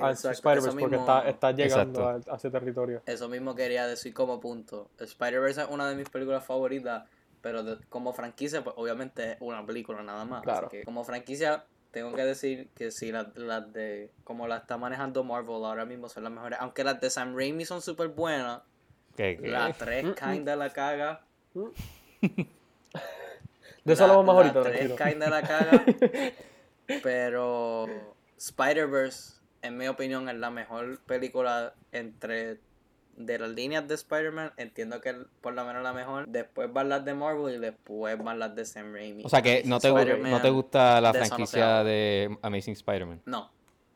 a 0.00 0.10
Spider-Verse 0.12 0.78
porque 0.78 0.94
está, 0.94 1.28
está 1.28 1.50
llegando 1.50 2.08
a, 2.08 2.36
ese 2.36 2.48
territorio. 2.48 3.02
Eso 3.06 3.28
mismo 3.28 3.52
quería 3.56 3.88
decir 3.88 4.14
como 4.14 4.38
punto. 4.38 4.88
Spider-Verse 5.00 5.62
es 5.62 5.68
una 5.68 5.88
de 5.88 5.96
mis 5.96 6.08
películas 6.08 6.44
favoritas, 6.46 7.02
pero 7.40 7.64
de- 7.64 7.76
como 7.88 8.12
franquicia, 8.12 8.62
pues 8.62 8.76
obviamente 8.78 9.32
es 9.32 9.36
una 9.40 9.66
película 9.66 10.00
nada 10.04 10.24
más. 10.24 10.42
Claro. 10.44 10.68
Así 10.68 10.76
que 10.76 10.84
como 10.84 11.02
franquicia, 11.02 11.64
tengo 11.90 12.14
que 12.14 12.24
decir 12.24 12.68
que 12.76 12.92
sí, 12.92 13.10
las 13.10 13.36
las 13.36 13.72
de. 13.72 14.10
Como 14.22 14.46
la 14.46 14.58
está 14.58 14.76
manejando 14.78 15.24
Marvel 15.24 15.64
ahora 15.64 15.84
mismo 15.84 16.08
son 16.08 16.22
las 16.22 16.32
mejores. 16.32 16.56
Aunque 16.60 16.84
las 16.84 17.00
de 17.00 17.10
Sam 17.10 17.34
Raimi 17.36 17.64
son 17.64 17.82
súper 17.82 18.06
buenas, 18.10 18.60
¿Qué- 19.16 19.38
qué? 19.42 19.48
la 19.48 19.72
3 19.72 20.06
kinda 20.14 20.54
la 20.54 20.70
caga. 20.72 21.22
De 23.84 23.92
eso 23.94 24.06
la- 24.06 24.12
hablamos 24.14 24.26
más 24.26 24.36
ahorita, 24.36 24.62
3 24.62 24.88
tranquilo. 24.88 25.10
kinda 25.10 25.30
la 25.30 25.42
caga. 25.42 25.84
pero 27.02 27.86
Spider-Verse, 28.38 29.34
en 29.62 29.76
mi 29.76 29.88
opinión, 29.88 30.28
es 30.28 30.36
la 30.36 30.50
mejor 30.50 30.98
película 31.00 31.74
entre 31.92 32.58
de 33.16 33.38
las 33.38 33.50
líneas 33.50 33.86
de 33.86 33.94
Spider-Man. 33.94 34.52
Entiendo 34.56 35.00
que 35.00 35.10
es 35.10 35.16
por 35.40 35.54
lo 35.54 35.64
menos 35.64 35.82
la 35.82 35.92
mejor. 35.92 36.28
Después 36.28 36.72
van 36.72 36.88
las 36.88 37.04
de 37.04 37.14
Marvel 37.14 37.54
y 37.56 37.58
después 37.58 38.16
van 38.22 38.38
las 38.38 38.54
de 38.56 38.64
Sam 38.64 38.92
Raimi. 38.92 39.22
O 39.24 39.28
sea 39.28 39.42
que 39.42 39.62
no 39.64 39.78
te, 39.78 39.90
no 39.92 40.40
te 40.40 40.50
gusta 40.50 41.00
la 41.00 41.12
franquicia 41.12 41.84
de 41.84 42.36
Amazing 42.42 42.72
Spider-Man. 42.74 43.22
No. 43.26 43.50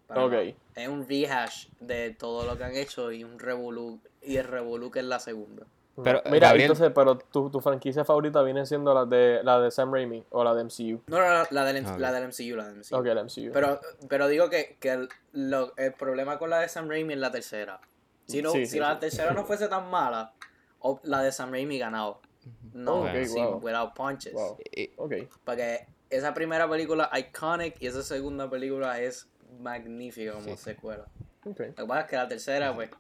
para 0.06 0.25
Ok. 0.25 0.33
nada. 0.33 0.44
Es 0.77 0.88
un 0.88 1.09
rehash 1.09 1.69
de 1.81 2.11
todo 2.11 2.44
lo 2.47 2.56
que 2.59 2.65
han 2.65 2.77
hecho 2.77 3.11
y 3.11 3.25
un 3.25 3.38
revolú. 3.38 4.00
Y 4.23 4.37
el 4.37 4.44
revolú 4.47 4.91
que 4.91 4.99
es 5.00 5.05
la 5.05 5.19
segunda. 5.19 5.65
Pero, 6.03 6.23
Mira, 6.31 6.49
Gabriel- 6.49 6.71
entonces, 6.73 6.93
pero 6.95 7.17
tu, 7.19 7.49
tu 7.50 7.61
franquicia 7.61 8.05
favorita 8.05 8.43
viene 8.43 8.67
siendo 8.67 8.93
la 8.93 9.07
de 9.07 9.43
la 9.43 9.61
de 9.61 9.71
Sam 9.71 9.93
Raimi 9.93 10.25
o 10.31 10.45
la 10.45 10.55
de 10.55 10.65
MCU. 10.65 11.03
No, 11.07 11.19
no, 11.19 11.38
no, 11.38 11.45
la 11.50 11.65
del, 11.65 11.87
Ok. 11.87 11.99
la 11.99 12.12
del 12.12 12.25
MCU, 12.29 12.55
la 12.57 12.67
del 12.69 12.76
MCU. 12.76 12.97
Ok, 12.97 13.07
la 13.07 13.23
MCU. 13.25 13.50
Pero, 13.53 13.81
pero 14.09 14.29
digo 14.29 14.50
que, 14.50 14.76
que 14.79 14.91
el, 14.93 15.09
lo- 15.33 15.75
el 15.76 15.93
problema 15.95 16.38
con 16.38 16.50
la 16.50 16.61
de 16.61 16.69
Sam 16.69 16.88
Raimi 16.88 17.15
es 17.15 17.19
la 17.21 17.31
tercera. 17.31 17.81
Si, 18.26 18.43
no, 18.43 18.50
Sí, 18.50 18.67
si 18.67 18.73
sí, 18.73 18.79
la 18.79 18.95
sí. 18.95 19.00
tercera 19.00 19.33
no 19.33 19.45
fuese 19.45 19.69
tan 19.69 19.88
mala, 19.88 20.33
o 20.81 21.00
la 21.05 21.23
de 21.23 21.33
Sam 21.33 21.50
Raimi 21.53 21.79
ganaba. 21.79 22.19
No, 22.75 23.00
Ok, 23.03 23.25
sin, 23.25 23.45
wow. 23.45 23.61
without 23.62 23.95
punches. 23.95 24.33
Wow. 24.35 24.59
Eh, 24.73 24.93
Ok. 24.99 25.15
Porque 25.45 25.87
esa 26.11 26.35
primera 26.35 26.69
película 26.69 27.11
iconic 27.19 27.76
y 27.81 27.87
esa 27.87 28.03
segunda 28.03 28.49
película 28.50 29.00
es 29.00 29.29
magnífica 29.61 30.33
como 30.33 30.45
Sí. 30.45 30.57
secuela. 30.57 31.07
Lo 31.45 31.55
que 31.55 31.73
pasa 31.87 32.00
es 32.03 32.07
que 32.11 32.17
la 32.17 32.29
tercera, 32.29 32.75
pues. 32.75 32.91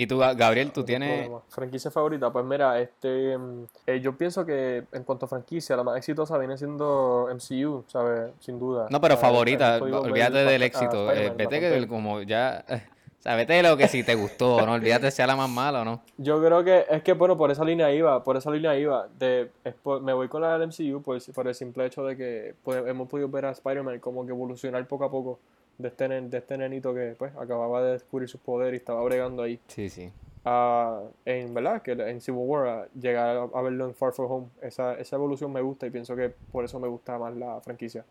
Y 0.00 0.06
tú, 0.06 0.16
Gabriel, 0.16 0.72
tú 0.72 0.80
No 0.80 0.86
tienes... 0.86 1.10
problema. 1.26 1.42
Franquicia 1.50 1.90
favorita, 1.90 2.32
pues 2.32 2.42
mira, 2.46 2.80
este, 2.80 3.36
mm, 3.36 3.64
eh, 3.86 4.00
yo 4.00 4.16
pienso 4.16 4.46
que 4.46 4.84
en 4.92 5.04
cuanto 5.04 5.26
a 5.26 5.28
franquicia, 5.28 5.76
la 5.76 5.84
más 5.84 5.98
exitosa 5.98 6.38
viene 6.38 6.56
siendo 6.56 7.28
MCU, 7.30 7.84
¿sabes? 7.86 8.32
Sin 8.40 8.58
duda. 8.58 8.86
No, 8.90 8.98
pero 8.98 9.18
favorita, 9.18 9.78
ver 9.78 9.92
olvídate 9.92 10.38
del 10.38 10.62
bast- 10.62 10.62
a 10.62 10.64
éxito. 10.64 11.12
eh, 11.12 11.30
vete 11.36 11.60
que 11.60 11.86
como 11.86 12.22
ya... 12.22 12.64
O 13.20 13.22
sea, 13.22 13.36
vete 13.36 13.52
de 13.52 13.62
lo 13.62 13.76
que 13.76 13.86
si 13.86 14.02
te 14.02 14.14
gustó, 14.14 14.64
no 14.64 14.72
olvídate 14.72 15.10
sea 15.10 15.26
la 15.26 15.36
más 15.36 15.50
mala 15.50 15.82
o 15.82 15.84
no. 15.84 16.00
Yo 16.16 16.42
creo 16.42 16.64
que 16.64 16.86
es 16.88 17.02
que, 17.02 17.12
bueno, 17.12 17.36
por 17.36 17.50
esa 17.50 17.62
línea 17.66 17.92
iba, 17.92 18.24
por 18.24 18.38
esa 18.38 18.50
línea 18.50 18.74
iba. 18.78 19.08
De, 19.18 19.50
por- 19.82 20.00
me 20.00 20.14
voy 20.14 20.28
con 20.28 20.40
la 20.40 20.56
del 20.58 20.68
MCU 20.68 21.02
por, 21.02 21.18
por 21.34 21.46
el 21.46 21.54
simple 21.54 21.84
hecho 21.84 22.02
de 22.02 22.16
que 22.16 22.54
pues, 22.64 22.82
hemos 22.86 23.10
podido 23.10 23.28
ver 23.28 23.44
a 23.44 23.50
Spider-Man 23.50 23.98
como 24.00 24.24
que 24.24 24.30
evolucionar 24.32 24.86
poco 24.88 25.04
a 25.04 25.10
poco 25.10 25.38
de 25.80 25.88
este, 25.88 26.08
nen- 26.08 26.28
de 26.28 26.38
este 26.38 26.56
nenito 26.58 26.94
que 26.94 27.14
pues 27.18 27.34
acababa 27.36 27.82
de 27.82 27.92
descubrir 27.92 28.28
sus 28.28 28.40
poderes 28.40 28.74
y 28.74 28.76
estaba 28.78 29.02
bregando 29.02 29.42
ahí. 29.42 29.60
Sí, 29.68 29.88
sí. 29.90 30.10
a- 30.44 31.02
en 31.26 31.52
verdad 31.52 31.82
que 31.82 31.92
en 31.92 32.20
Civil 32.22 32.40
War 32.44 32.66
a 32.66 32.88
llegar 32.98 33.36
a, 33.36 33.42
a 33.42 33.62
verlo 33.62 33.84
en 33.86 33.94
Far 33.94 34.12
From 34.14 34.32
Home 34.32 34.46
esa, 34.62 34.94
esa 34.94 35.16
evolución 35.16 35.52
me 35.52 35.60
gusta 35.60 35.86
y 35.86 35.90
pienso 35.90 36.16
que 36.16 36.30
por 36.30 36.64
eso 36.64 36.80
me 36.80 36.88
gusta 36.88 37.18
más 37.18 37.36
la 37.36 37.60
franquicia 37.60 38.06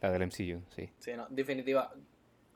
La 0.00 0.10
del 0.12 0.22
MCU, 0.28 0.60
sí. 0.76 0.88
Sí, 1.00 1.12
no, 1.16 1.26
definitiva. 1.30 1.92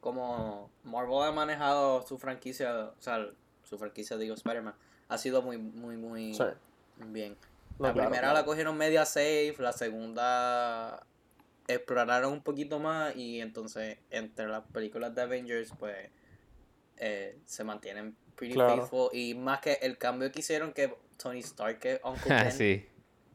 Como 0.01 0.71
Marvel 0.85 1.23
ha 1.25 1.33
manejado 1.33 2.03
su 2.07 2.17
franquicia, 2.19 2.91
o 2.97 3.03
sea, 3.03 3.27
su 3.65 3.77
franquicia, 3.77 4.17
digo, 4.17 4.35
Spider-Man, 4.35 4.75
ha 5.09 5.19
sido 5.19 5.43
muy, 5.43 5.59
muy, 5.59 5.97
muy 5.97 6.33
Sí. 6.35 6.45
bien. 7.09 7.37
No, 7.81 7.89
la 7.89 7.93
claro, 7.95 8.09
primera 8.11 8.29
claro. 8.29 8.35
la 8.39 8.45
cogieron 8.45 8.77
media 8.77 9.05
safe, 9.05 9.55
la 9.59 9.73
segunda 9.73 11.05
exploraron 11.69 12.33
un 12.33 12.43
poquito 12.43 12.79
más 12.79 13.15
y 13.15 13.41
entonces 13.41 13.99
entre 14.11 14.49
las 14.49 14.65
películas 14.73 15.15
de 15.15 15.23
Avengers 15.23 15.73
pues 15.79 16.11
eh, 16.97 17.39
se 17.45 17.63
mantienen 17.63 18.17
pretty 18.35 18.55
Claro. 18.55 18.77
faithful 18.83 19.11
y 19.13 19.35
más 19.35 19.61
que 19.61 19.75
el 19.83 19.99
cambio 19.99 20.33
que 20.33 20.41
hicieron 20.41 20.73
que 20.73 20.97
Tony 21.17 21.41
Stark 21.41 21.79
que 21.79 22.01
Uncle 22.03 22.21
Ah, 22.33 22.45
Ben 22.45 22.53
sí. 22.53 22.87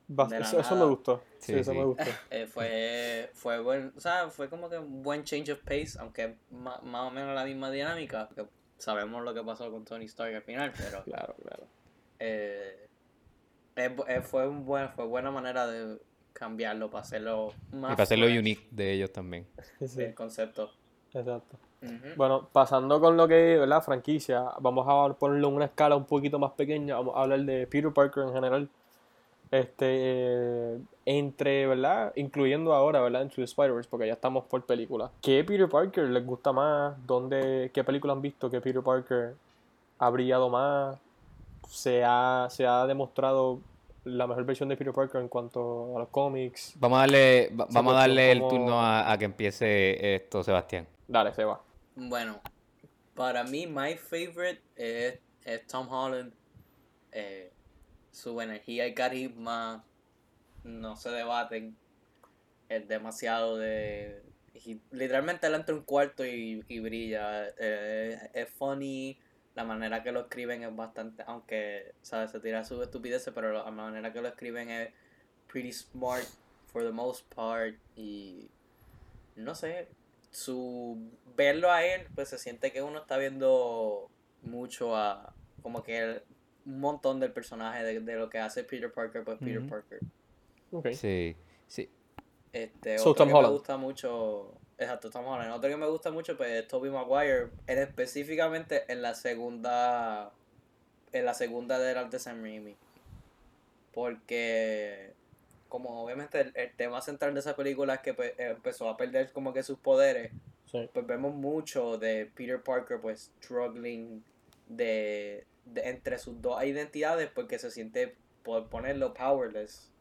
De 0.08 0.40
la 0.40 0.46
eso, 0.46 0.60
eso 0.60 0.76
me 0.76 0.86
gustó. 0.86 1.24
Sí, 1.40 1.54
Sí, 1.54 1.60
eso 1.60 1.72
sí. 1.72 1.78
me 1.78 1.86
gustó. 1.86 2.04
eh, 2.32 2.48
fue 2.48 3.30
fue 3.34 3.60
buen 3.62 3.94
o 3.96 4.00
sea 4.00 4.30
fue 4.30 4.50
como 4.50 4.70
que 4.70 4.78
un 4.78 5.04
buen 5.04 5.24
change 5.24 5.52
of 5.52 5.60
pace 5.64 5.92
aunque 6.00 6.38
ma- 6.50 6.80
más 6.84 7.04
o 7.04 7.12
menos 7.12 7.36
la 7.36 7.46
misma 7.46 7.70
dinámica 7.72 8.28
porque 8.28 8.50
sabemos 8.78 9.24
lo 9.24 9.34
que 9.34 9.44
pasó 9.44 9.70
con 9.72 9.86
Tony 9.86 10.06
Stark 10.06 10.34
al 10.36 10.42
final 10.44 10.74
pero 10.76 11.04
Claro, 11.04 11.36
claro. 11.42 11.68
eh, 12.20 12.88
eh, 13.76 14.22
fue 14.22 14.48
un 14.48 14.66
buen 14.66 14.90
fue 14.90 15.06
buena 15.06 15.32
manera 15.32 15.68
de 15.68 16.00
cambiarlo 16.34 16.90
para 16.90 17.04
hacerlo 17.04 17.54
más 17.72 17.92
Y 17.92 17.94
para 17.94 18.04
hacerlo 18.04 18.26
fresh, 18.26 18.40
unique 18.40 18.68
de 18.72 18.92
ellos 18.94 19.12
también. 19.12 19.48
Sí, 19.86 20.02
el 20.02 20.14
concepto 20.14 20.72
exacto. 21.20 21.58
Bueno, 22.16 22.48
pasando 22.52 23.02
con 23.02 23.18
lo 23.18 23.28
que 23.28 23.62
es 23.62 23.68
la 23.68 23.82
franquicia, 23.82 24.46
vamos 24.62 24.86
a 24.88 25.14
ponerlo 25.18 25.50
en 25.50 25.56
una 25.56 25.66
escala 25.66 25.98
un 25.98 26.06
poquito 26.06 26.40
más 26.40 26.52
pequeña, 26.54 26.96
vamos 26.96 27.16
a 27.18 27.24
hablar 27.24 27.42
de 27.42 27.68
Peter 27.68 27.92
Parker 27.92 28.24
en 28.24 28.34
general. 28.34 28.70
Este, 29.52 29.86
eh, 29.88 30.80
entre, 31.06 31.68
¿verdad? 31.68 32.12
Incluyendo 32.16 32.74
ahora, 32.74 33.02
¿verdad? 33.02 33.22
Into 33.22 33.36
the 33.36 33.44
Spider-Verse, 33.44 33.88
porque 33.88 34.08
ya 34.08 34.14
estamos 34.14 34.46
por 34.46 34.66
película. 34.66 35.12
¿Qué 35.22 35.44
Peter 35.44 35.70
Parker 35.70 36.06
les 36.06 36.26
gusta 36.26 36.52
más? 36.52 36.96
¿Dónde, 37.06 37.70
¿Qué 37.72 37.84
película 37.84 38.14
han 38.14 38.22
visto 38.22 38.50
que 38.50 38.62
Peter 38.62 38.82
Parker 38.82 39.36
ha 40.00 40.10
brillado 40.10 40.50
más? 40.50 40.98
¿Se 41.70 42.04
ha, 42.04 42.48
se 42.50 42.66
ha 42.66 42.88
demostrado 42.88 43.60
la 44.06 44.28
mejor 44.28 44.46
versión 44.46 44.70
de 44.70 44.78
Peter 44.78 44.94
Parker 44.94 45.22
en 45.22 45.28
cuanto 45.30 45.96
a 45.96 46.00
los 46.00 46.10
cómics? 46.10 46.74
Vamos 46.78 46.98
a 46.98 47.02
darle, 47.02 47.50
va- 47.60 47.68
vamos 47.72 47.94
a 47.94 47.98
darle 48.00 48.32
el 48.32 48.40
turno 48.40 48.80
a, 48.80 49.12
a 49.12 49.18
que 49.18 49.26
empiece 49.26 50.16
esto, 50.16 50.44
Sebastián. 50.44 50.88
Dale, 51.08 51.34
se 51.34 51.44
va. 51.44 51.62
Bueno, 51.96 52.42
para 53.16 53.44
mí, 53.44 53.68
my 53.68 53.96
favorite 53.96 54.62
es, 54.76 55.20
es 55.46 55.68
Tom 55.68 55.88
Holland. 55.90 56.34
Eh, 57.12 57.52
su 58.12 58.40
energía 58.42 58.88
y 58.88 58.94
carisma 58.94 59.84
no 60.64 60.96
se 60.96 61.10
debaten. 61.10 61.76
Es 62.70 62.88
demasiado 62.88 63.58
de. 63.58 64.24
literalmente 64.92 65.48
él 65.48 65.56
entra 65.56 65.76
a 65.76 65.78
un 65.78 65.84
cuarto 65.84 66.26
y, 66.26 66.64
y 66.68 66.80
brilla. 66.80 67.48
Eh, 67.60 68.18
es 68.34 68.50
funny. 68.50 69.18
La 69.56 69.64
manera 69.64 70.02
que 70.04 70.12
lo 70.12 70.22
escriben 70.22 70.64
es 70.64 70.76
bastante. 70.76 71.24
Aunque, 71.28 71.94
¿sabes? 72.02 72.32
Se 72.32 72.40
tira 72.40 72.64
sus 72.64 72.82
estupideces, 72.82 73.32
pero 73.34 73.52
la 73.54 73.70
manera 73.72 74.12
que 74.12 74.22
lo 74.22 74.28
escriben 74.28 74.70
es 74.70 74.90
pretty 75.48 75.72
smart 75.72 76.26
for 76.68 76.82
the 76.84 76.92
most 76.92 77.32
part. 77.34 77.76
Y. 77.96 78.50
No 79.36 79.54
sé. 79.56 79.88
Su. 80.32 80.98
Verlo 81.36 81.72
a 81.72 81.84
él, 81.86 82.08
pues 82.16 82.30
se 82.30 82.38
siente 82.38 82.72
que 82.72 82.82
uno 82.82 83.00
está 83.00 83.18
viendo 83.18 84.10
mucho 84.42 84.96
a. 84.96 85.34
Como 85.62 85.84
que 85.84 85.98
el- 86.00 86.24
un 86.66 86.80
montón 86.80 87.20
del 87.20 87.32
personaje 87.34 87.84
de, 87.84 88.00
de 88.00 88.16
lo 88.16 88.30
que 88.30 88.40
hace 88.40 88.64
Peter 88.64 88.92
Parker, 88.92 89.24
pues 89.24 89.38
Peter. 89.40 89.68
Parker. 89.68 90.00
Ok. 90.72 90.88
Sí, 90.94 91.36
sí. 91.68 91.90
Este, 92.54 92.98
So, 92.98 93.12
otro 93.12 93.26
Tom 93.26 93.28
que 93.28 93.34
Holland. 93.34 93.52
me 93.52 93.58
gusta 93.58 93.78
mucho, 93.78 94.54
exacto, 94.78 95.10
Tom 95.10 95.26
Holland. 95.26 95.52
Otro 95.52 95.70
que 95.70 95.78
me 95.78 95.88
gusta 95.88 96.12
mucho 96.12 96.36
pues 96.38 96.50
es 96.52 96.68
Tobey 96.68 96.92
Maguire, 96.92 97.50
en 97.68 97.78
específicamente 97.80 98.92
en 98.92 99.02
la 99.02 99.14
segunda 99.16 100.32
en 101.12 101.26
la 101.26 101.34
segunda 101.34 101.78
de 101.80 101.94
las 101.94 102.10
de 102.10 102.20
Sam 102.20 102.42
Raimi. 102.42 102.76
Porque 103.94 105.14
como 105.70 106.04
obviamente 106.04 106.42
el, 106.42 106.52
el 106.56 106.76
tema 106.76 107.02
central 107.02 107.34
de 107.34 107.40
esa 107.40 107.56
película 107.56 107.96
es 107.96 108.00
que 108.02 108.14
pues, 108.14 108.34
empezó 108.38 108.90
a 108.90 108.98
perder 108.98 109.32
como 109.32 109.54
que 109.54 109.64
sus 109.64 109.78
poderes, 109.80 110.32
Sí. 110.66 110.90
pues 110.92 111.06
vemos 111.06 111.36
mucho 111.36 112.00
de 112.00 112.26
Peter 112.36 112.62
Parker 112.64 113.00
pues 113.00 113.32
struggling 113.44 114.24
de, 114.68 115.46
de- 115.66 115.90
entre 115.90 116.18
sus 116.18 116.42
dos 116.42 116.64
identidades 116.64 117.30
porque 117.30 117.60
se 117.60 117.70
siente 117.70 118.16
por 118.42 118.70
ponerlo 118.70 119.14
powerless 119.14 119.92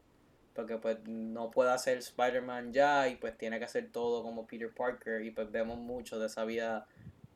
porque 0.53 0.77
pues 0.77 0.97
no 1.07 1.49
puede 1.51 1.71
hacer 1.71 1.97
Spider-Man 1.97 2.73
ya 2.73 3.07
y 3.07 3.15
pues 3.15 3.37
tiene 3.37 3.59
que 3.59 3.65
hacer 3.65 3.89
todo 3.91 4.21
como 4.23 4.45
Peter 4.45 4.71
Parker 4.71 5.21
y 5.23 5.31
pues 5.31 5.51
vemos 5.51 5.77
mucho 5.77 6.19
de 6.19 6.27
esa 6.27 6.45
vida 6.45 6.85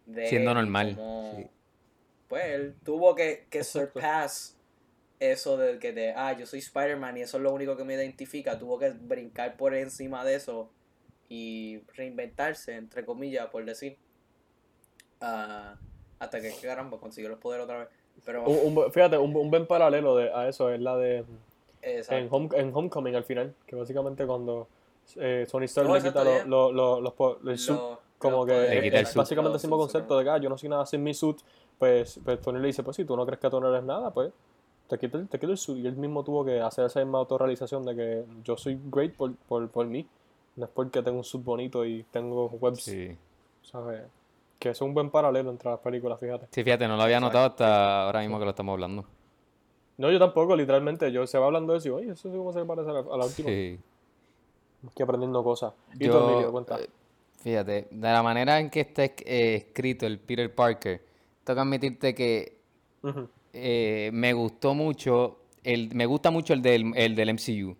de 0.05 0.27
Siendo 0.27 0.51
él 0.51 0.55
normal, 0.57 0.97
sí. 1.35 1.47
pues 2.27 2.45
él 2.45 2.75
tuvo 2.83 3.15
que, 3.15 3.47
que 3.49 3.63
surpass 3.63 4.55
eso 5.19 5.57
de 5.57 5.79
que 5.79 5.93
de 5.93 6.13
ah 6.15 6.33
yo 6.37 6.45
soy 6.45 6.59
Spider-Man 6.59 7.17
y 7.17 7.21
eso 7.21 7.37
es 7.37 7.43
lo 7.43 7.51
único 7.51 7.75
que 7.75 7.83
me 7.83 7.95
identifica 7.95 8.59
tuvo 8.59 8.77
que 8.77 8.91
brincar 8.91 9.57
por 9.57 9.73
encima 9.73 10.23
de 10.23 10.35
eso 10.35 10.69
y 11.29 11.81
reinventarse 11.95 12.75
entre 12.75 13.03
comillas 13.03 13.47
por 13.47 13.65
decir. 13.65 13.97
Ah, 15.19 15.75
hasta 16.19 16.39
que 16.41 16.53
caramba 16.61 16.99
consiguió 16.99 17.29
los 17.29 17.39
poderes 17.39 17.63
otra 17.65 17.79
vez. 17.79 17.87
Pero 18.25 18.43
Un- 18.45 18.77
un- 18.77 18.91
fíjate, 18.91 19.17
un, 19.17 19.35
un 19.35 19.49
buen 19.51 19.67
paralelo 19.67 20.15
de, 20.15 20.31
a 20.33 20.47
eso 20.47 20.71
es 20.71 20.79
la 20.79 20.95
de 20.97 21.23
en. 21.81 22.27
Home- 22.31 22.49
en 22.55 22.71
Homecoming 22.75 23.15
al 23.15 23.23
final, 23.23 23.53
que 23.65 23.75
básicamente 23.75 24.25
cuando 24.25 24.67
eh, 25.15 25.47
Tony 25.49 25.65
Stark 25.65 25.89
le 25.89 26.01
quita 26.01 26.23
ya. 26.23 26.45
lo- 26.45 26.71
lo- 26.71 26.99
lo- 27.01 27.39
los, 27.41 27.61
suit, 27.61 27.77
Los- 27.77 27.97
como 28.17 28.37
los 28.37 28.45
que 28.47 28.53
Le 28.75 28.81
quita 28.81 28.97
el 28.97 29.03
es 29.03 29.09
suit. 29.09 29.17
básicamente 29.17 29.49
el 29.49 29.53
los 29.53 29.63
mismo 29.63 29.77
concepto 29.77 30.17
de 30.17 30.23
que 30.25 30.29
ah, 30.31 30.37
yo 30.37 30.49
no 30.49 30.57
soy 30.57 30.69
nada 30.69 30.85
sin 30.85 31.03
mi 31.03 31.13
suit, 31.13 31.37
pues, 31.77 32.19
pues 32.23 32.41
Tony 32.41 32.59
le 32.59 32.67
dice, 32.67 32.83
pues 32.83 32.95
si 32.95 33.05
tú 33.05 33.15
no 33.15 33.25
crees 33.25 33.39
que 33.39 33.49
tú 33.49 33.59
no 33.61 33.69
eres 33.69 33.83
nada, 33.83 34.11
pues 34.11 34.31
te 34.87 34.97
quito 34.97 35.17
el, 35.17 35.27
te 35.27 35.39
quito 35.39 35.51
el 35.51 35.57
suit. 35.57 35.83
Y 35.83 35.87
él 35.87 35.95
mismo 35.95 36.23
tuvo 36.23 36.43
que 36.43 36.59
hacer 36.59 36.85
esa 36.85 36.99
misma 36.99 37.19
autorrealización 37.19 37.85
de 37.85 37.95
que 37.95 38.25
yo 38.43 38.57
soy 38.57 38.79
great 38.85 39.13
por, 39.15 39.33
por, 39.35 39.69
por 39.69 39.85
mí, 39.85 40.07
no 40.55 40.65
es 40.65 40.71
porque 40.73 41.01
tengo 41.03 41.17
un 41.19 41.23
suit 41.23 41.43
bonito 41.43 41.85
y 41.85 42.03
tengo 42.11 42.47
webs, 42.47 42.83
Sí. 42.83 43.15
¿sabes? 43.61 44.01
Que 44.59 44.69
es 44.69 44.81
un 44.81 44.93
buen 44.93 45.11
paralelo 45.11 45.51
entre 45.51 45.69
las 45.69 45.79
películas, 45.79 46.19
fíjate. 46.19 46.47
Sí, 46.51 46.63
fíjate, 46.63 46.87
no 46.87 46.97
lo 46.97 47.03
había 47.03 47.19
notado 47.19 47.45
hasta 47.45 48.05
ahora 48.05 48.21
mismo 48.21 48.39
que 48.39 48.45
lo 48.45 48.49
estamos 48.51 48.73
hablando. 48.73 49.05
No, 49.97 50.11
yo 50.11 50.19
tampoco, 50.19 50.55
literalmente, 50.55 51.11
yo 51.11 51.25
se 51.25 51.37
va 51.39 51.47
hablando 51.47 51.73
de 51.73 51.79
eso 51.79 51.87
y 51.89 51.91
oye, 51.91 52.11
eso 52.11 52.29
sí 52.29 52.37
como 52.37 52.53
se 52.53 52.63
parece 52.65 52.89
a 52.89 52.93
la, 52.93 52.99
a 52.99 53.17
la 53.17 53.25
última. 53.25 53.49
Sí. 53.49 53.79
Estoy 54.85 55.03
aprendiendo 55.03 55.43
cosas. 55.43 55.73
¿Y 55.95 55.97
tú, 55.99 56.05
Yo, 56.05 56.29
Emilio, 56.29 56.51
cuenta? 56.51 56.79
eh, 56.79 56.87
Fíjate, 57.41 57.87
de 57.89 58.07
la 58.11 58.21
manera 58.23 58.59
en 58.59 58.69
que 58.69 58.81
está 58.81 59.03
eh, 59.05 59.55
escrito 59.67 60.05
el 60.05 60.19
Peter 60.19 60.53
Parker, 60.53 61.01
tengo 61.43 61.55
que 61.57 61.61
admitirte 61.61 62.13
que 62.15 62.57
eh, 63.53 64.09
me 64.13 64.33
gustó 64.33 64.73
mucho, 64.75 65.39
el, 65.63 65.93
me 65.95 66.05
gusta 66.05 66.29
mucho 66.31 66.53
el 66.53 66.61
del, 66.61 66.91
el 66.95 67.15
del 67.15 67.29
MCU. 67.29 67.75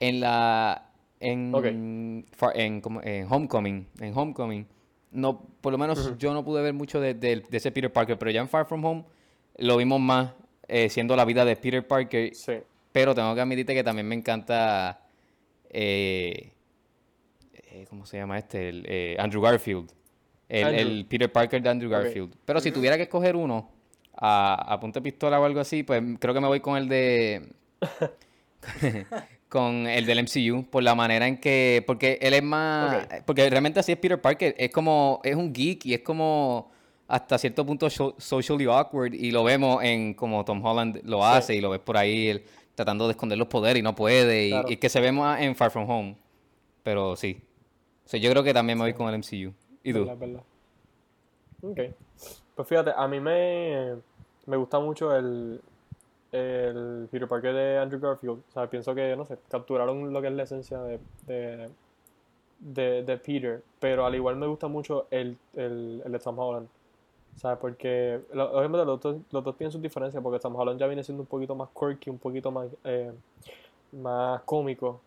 En 0.00 0.20
la, 0.20 0.90
en, 1.20 2.24
Far- 2.36 2.56
en, 2.56 2.80
como- 2.80 3.00
en 3.02 3.26
Homecoming, 3.30 3.86
en 4.00 4.16
Homecoming, 4.18 4.66
no, 5.12 5.40
por 5.60 5.72
lo 5.72 5.78
menos 5.78 6.16
yo 6.18 6.34
no 6.34 6.44
pude 6.44 6.62
ver 6.62 6.74
mucho 6.74 7.00
de, 7.00 7.14
de- 7.14 7.40
de 7.48 7.56
ese 7.56 7.70
Peter 7.70 7.92
Parker, 7.92 8.18
pero 8.18 8.30
ya 8.32 8.40
en 8.40 8.48
Far 8.48 8.66
From 8.66 8.84
Home 8.84 9.04
lo 9.58 9.76
vimos 9.76 10.00
más 10.00 10.32
eh, 10.68 10.88
siendo 10.88 11.16
la 11.16 11.24
vida 11.24 11.44
de 11.44 11.56
Peter 11.56 11.86
Parker, 11.86 12.34
Sí. 12.34 12.54
pero 12.92 13.14
tengo 13.14 13.34
que 13.34 13.40
admitirte 13.40 13.74
que 13.74 13.84
también 13.84 14.06
me 14.08 14.14
encanta, 14.14 15.00
eh, 15.70 16.52
eh, 17.52 17.86
¿cómo 17.88 18.06
se 18.06 18.18
llama 18.18 18.38
este? 18.38 18.68
El, 18.68 18.86
eh, 18.88 19.16
Andrew 19.18 19.42
Garfield. 19.42 19.90
El, 20.48 20.64
Andrew. 20.64 20.80
el 20.86 21.06
Peter 21.06 21.30
Parker 21.32 21.62
de 21.62 21.68
Andrew. 21.68 21.90
Garfield. 21.90 22.34
Pero 22.44 22.60
si 22.60 22.70
tuviera 22.70 22.96
que 22.96 23.04
escoger 23.04 23.34
uno 23.36 23.70
a, 24.16 24.72
a 24.72 24.78
punta 24.80 25.00
de 25.00 25.04
pistola 25.04 25.40
o 25.40 25.44
algo 25.44 25.60
así, 25.60 25.82
pues 25.82 26.02
creo 26.20 26.34
que 26.34 26.40
me 26.40 26.46
voy 26.48 26.60
con 26.60 26.76
el 26.76 26.88
de... 26.88 27.48
con 29.48 29.86
el 29.86 30.04
del 30.06 30.22
MCU, 30.22 30.64
por 30.70 30.82
la 30.82 30.94
manera 30.94 31.26
en 31.26 31.38
que... 31.38 31.82
Porque 31.86 32.18
él 32.20 32.34
es 32.34 32.42
más... 32.42 33.06
Porque 33.24 33.48
realmente 33.48 33.80
así 33.80 33.92
es 33.92 33.98
Peter 33.98 34.20
Parker. 34.20 34.54
Es 34.58 34.70
como... 34.70 35.20
Es 35.24 35.36
un 35.36 35.52
geek 35.52 35.86
y 35.86 35.94
es 35.94 36.00
como 36.00 36.70
hasta 37.14 37.38
cierto 37.38 37.64
punto 37.64 37.88
so- 37.90 38.14
socially 38.18 38.64
awkward 38.66 39.14
y 39.14 39.30
lo 39.30 39.44
vemos 39.44 39.82
en 39.84 40.14
como 40.14 40.44
Tom 40.44 40.64
Holland 40.64 41.00
lo 41.04 41.18
Sí. 41.18 41.22
hace 41.24 41.54
y 41.56 41.60
lo 41.60 41.70
ves 41.70 41.80
por 41.80 41.96
ahí 41.96 42.28
él 42.28 42.44
tratando 42.74 43.06
de 43.06 43.12
esconder 43.12 43.38
los 43.38 43.48
poderes 43.48 43.78
y 43.80 43.82
no 43.82 43.94
puede 43.94 44.46
y, 44.46 44.50
Claro. 44.50 44.68
y 44.70 44.76
que 44.78 44.88
se 44.88 45.00
ve 45.00 45.12
más 45.12 45.40
en 45.40 45.54
Far 45.54 45.70
From 45.70 45.88
Home 45.88 46.16
pero 46.82 47.14
sí 47.16 47.40
o 48.04 48.08
sea, 48.08 48.18
yo 48.20 48.30
creo 48.30 48.42
que 48.42 48.52
también 48.52 48.78
me 48.78 48.84
voy 48.84 48.94
con 48.94 49.08
el 49.08 49.14
MCU 49.14 49.52
¿y 49.82 49.92
tú? 49.92 50.00
Verdad, 50.06 50.16
verdad. 50.18 50.42
Ok. 51.62 51.80
Pues 52.56 52.68
fíjate, 52.68 52.92
a 52.96 53.08
mí 53.08 53.20
me, 53.20 53.94
me 54.46 54.56
gusta 54.56 54.78
mucho 54.78 55.16
el, 55.16 55.60
el 56.32 57.08
Peter 57.10 57.26
Parker 57.28 57.54
de 57.54 57.78
Andrew 57.78 58.00
Garfield. 58.00 58.40
O 58.48 58.52
sea, 58.52 58.68
pienso 58.68 58.94
que, 58.94 59.16
no 59.16 59.24
sé, 59.24 59.38
capturaron 59.48 60.12
lo 60.12 60.20
que 60.20 60.28
es 60.28 60.34
la 60.34 60.42
esencia 60.44 60.78
de, 60.80 60.98
de, 61.26 61.68
de, 62.60 63.02
de 63.02 63.16
Peter. 63.18 63.62
Pero 63.80 64.04
al 64.06 64.14
igual 64.14 64.36
me 64.36 64.46
gusta 64.46 64.68
mucho 64.68 65.06
el, 65.10 65.36
el, 65.54 66.02
el 66.04 66.12
de 66.12 66.18
Tom 66.18 66.38
Holland. 66.38 66.68
¿Sabes? 67.36 67.58
Porque 67.58 68.20
obviamente 68.32 68.84
los 68.84 69.00
dos, 69.00 69.16
los 69.30 69.44
dos 69.44 69.56
tienen 69.56 69.72
sus 69.72 69.82
diferencias, 69.82 70.22
porque 70.22 70.38
Tom 70.38 70.54
Holland 70.56 70.78
ya 70.78 70.86
viene 70.86 71.02
siendo 71.02 71.22
un 71.22 71.26
poquito 71.26 71.54
más 71.54 71.68
quirky, 71.78 72.10
un 72.10 72.18
poquito 72.18 72.50
más, 72.50 72.68
eh, 72.84 73.12
más 73.92 74.40
cómico. 74.42 75.00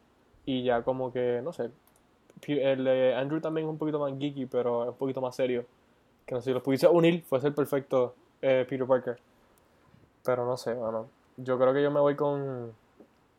Y 0.45 0.63
ya 0.63 0.81
como 0.83 1.11
que, 1.11 1.41
no 1.43 1.51
sé, 1.53 1.69
el 2.47 2.83
de 2.83 3.15
Andrew 3.15 3.39
también 3.41 3.67
es 3.67 3.71
un 3.71 3.77
poquito 3.77 3.99
más 3.99 4.11
geeky, 4.17 4.45
pero 4.45 4.83
es 4.83 4.89
un 4.89 4.95
poquito 4.95 5.21
más 5.21 5.35
serio. 5.35 5.65
Que 6.25 6.35
no 6.35 6.41
sé, 6.41 6.49
si 6.49 6.53
los 6.53 6.61
pudiese 6.63 6.87
unir, 6.87 7.23
fuese 7.23 7.47
el 7.47 7.53
perfecto 7.53 8.13
eh, 8.41 8.65
Peter 8.69 8.85
Parker. 8.85 9.17
Pero 10.23 10.45
no 10.45 10.57
sé, 10.57 10.73
bueno. 10.73 11.07
Yo 11.37 11.57
creo 11.57 11.73
que 11.73 11.81
yo 11.81 11.89
me 11.91 11.99
voy 12.01 12.15
con. 12.15 12.73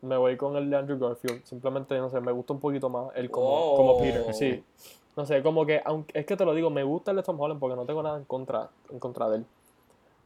me 0.01 0.17
voy 0.17 0.35
con 0.37 0.55
el 0.55 0.69
de 0.69 0.75
Andrew 0.77 0.97
Garfield. 0.97 1.43
Simplemente, 1.45 1.97
no 1.99 2.09
sé, 2.09 2.19
me 2.21 2.31
gusta 2.31 2.53
un 2.53 2.59
poquito 2.59 2.89
más 2.89 3.11
él 3.15 3.29
como, 3.29 3.47
Oh. 3.49 3.77
como 3.77 3.99
Peter. 3.99 4.33
Sí. 4.33 4.63
No 5.19 5.25
sé, 5.25 5.43
como 5.43 5.65
que, 5.65 5.81
aunque, 5.83 6.17
es 6.17 6.25
que 6.25 6.37
te 6.37 6.45
lo 6.45 6.53
digo, 6.53 6.69
me 6.69 6.81
gusta 6.81 7.11
el 7.11 7.17
de 7.17 7.23
Tom 7.23 7.37
Holland 7.37 7.59
porque 7.59 7.75
no 7.75 7.83
tengo 7.85 8.01
nada 8.01 8.17
en 8.17 8.23
contra, 8.23 8.69
en 8.89 8.99
contra 8.99 9.27
de 9.27 9.39
él. 9.39 9.45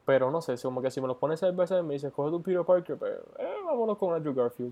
Pero 0.05 0.29
no 0.29 0.39
sé, 0.39 0.53
como 0.62 0.83
que 0.83 0.91
si 0.91 1.01
me 1.01 1.07
los 1.07 1.17
pones 1.17 1.39
seis 1.39 1.55
veces 1.55 1.83
me 1.83 1.95
dices, 1.95 2.13
coge 2.13 2.29
tu 2.29 2.43
Peter 2.43 2.63
Parker, 2.63 2.95
pues, 2.97 3.12
eh, 3.39 3.55
vámonos 3.65 3.97
con 3.97 4.13
Andrew 4.13 4.35
Garfield. 4.35 4.71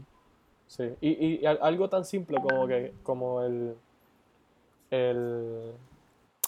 Sí. 0.68 0.94
Y, 1.02 1.10
y, 1.10 1.40
y 1.42 1.46
al- 1.48 1.58
algo 1.64 1.90
tan 1.90 2.06
simple 2.06 2.38
como 2.40 2.68
que, 2.68 2.94
como 3.02 3.42
el, 3.42 3.76
el, 4.92 5.72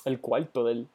el 0.06 0.20
cuarto 0.22 0.64
de 0.66 0.72
él. 0.74 0.88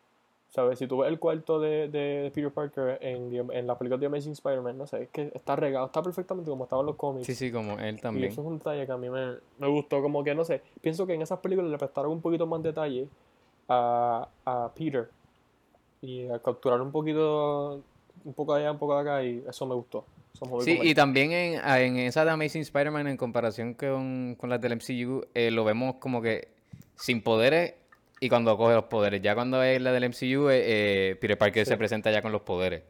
¿Sabes? 0.51 0.79
Si 0.79 0.87
tú 0.87 0.99
ves 0.99 1.09
el 1.11 1.19
cuarto 1.19 1.61
de, 1.61 1.89
de 1.89 2.31
Peter 2.35 2.51
Parker 2.51 2.99
en, 3.03 3.35
en 3.53 3.67
la 3.67 3.77
película 3.77 3.99
de 3.99 4.07
Amazing 4.07 4.33
Spider-Man, 4.33 4.79
no 4.79 4.87
sé, 4.87 5.03
es 5.03 5.09
que 5.11 5.31
está 5.35 5.57
regado, 5.57 5.87
está 5.87 6.03
perfectamente 6.03 6.51
como 6.51 6.65
estaba 6.65 6.81
en 6.81 6.87
los 6.87 6.97
cómics. 6.97 7.27
Sí, 7.27 7.35
sí, 7.35 7.53
como 7.53 7.79
él 7.79 7.97
Y 7.97 8.01
también. 8.01 8.33
eso 8.33 8.41
es 8.41 8.47
un 8.47 8.59
detalle 8.59 8.87
que 8.87 8.93
a 8.93 8.97
mí 8.97 9.11
me, 9.11 9.35
me 9.59 9.69
gustó, 9.69 10.01
como 10.01 10.25
que 10.25 10.35
no 10.35 10.45
sé, 10.45 10.63
pienso 10.81 11.07
que 11.07 11.13
en 11.15 11.21
esas 11.23 11.41
películas 11.41 11.71
le 11.71 11.77
prestaron 11.77 12.13
un 12.13 12.23
poquito 12.23 12.47
más 12.47 12.63
detalle 12.63 13.07
a, 13.69 14.27
a 14.47 14.71
Peter 14.75 15.11
y 16.01 16.27
a 16.29 16.39
capturar 16.39 16.81
un 16.81 16.93
poquito, 16.93 17.83
un 18.25 18.33
poco 18.33 18.55
allá, 18.55 18.73
un 18.73 18.79
poco 18.79 18.95
de 18.95 19.01
acá 19.03 19.23
y 19.23 19.45
eso 19.47 19.67
me 19.67 19.75
gustó. 19.75 20.05
Eso 20.33 20.61
Sí, 20.63 20.79
y 20.83 20.95
también 20.95 21.33
en, 21.33 21.61
en 21.63 21.97
esa 21.99 22.25
de 22.25 22.31
Amazing 22.31 22.63
Spider-Man, 22.63 23.07
en 23.09 23.17
comparación 23.19 23.75
con, 23.75 24.35
con 24.37 24.49
las 24.49 24.61
del 24.63 24.77
MCU, 24.77 25.27
eh, 25.35 25.51
lo 25.51 25.65
vemos 25.65 25.97
como 25.97 26.23
que 26.23 26.49
sin 26.97 27.23
poderes 27.23 27.75
y 28.21 28.29
cuando 28.29 28.57
coge 28.57 28.75
los 28.75 28.85
poderes. 28.85 29.23
Ya 29.23 29.35
cuando 29.35 29.63
es 29.63 29.81
la 29.81 29.93
del 29.93 30.05
MCU, 30.05 30.49
eh, 30.51 30.63
eh, 31.11 31.17
Peter 31.21 31.39
Parker 31.39 31.65
Sí. 31.65 31.71
se 31.71 31.77
presenta 31.77 32.11
ya 32.11 32.23
con 32.23 32.33
los 32.33 32.43
poderes. 32.43 32.83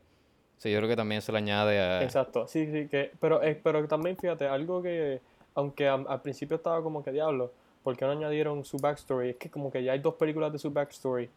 Yo 0.62 0.76
creo 0.78 0.88
que 0.88 0.96
también 0.96 1.22
se 1.22 1.30
le 1.30 1.38
añade 1.38 1.78
a... 1.78 2.02
Exacto, 2.02 2.48
sí, 2.48 2.66
sí, 2.72 2.88
que, 2.88 3.12
pero, 3.20 3.42
eh, 3.42 3.58
pero 3.62 3.86
también 3.86 4.16
fíjate, 4.16 4.48
algo 4.48 4.82
que, 4.82 5.20
aunque 5.54 5.86
al 5.86 6.20
principio 6.20 6.56
estaba 6.56 6.82
como 6.82 7.04
que 7.04 7.12
diablo, 7.12 7.52
¿por 7.84 7.96
qué 7.96 8.04
no 8.04 8.10
añadieron 8.10 8.64
su 8.64 8.76
backstory? 8.78 9.30
Es 9.30 9.36
que 9.36 9.50
como 9.50 9.70
que 9.70 9.84
ya 9.84 9.92
hay 9.92 10.00
dos 10.00 10.14
películas 10.14 10.52
de 10.52 10.58
su 10.58 10.72
backstory 10.72 11.30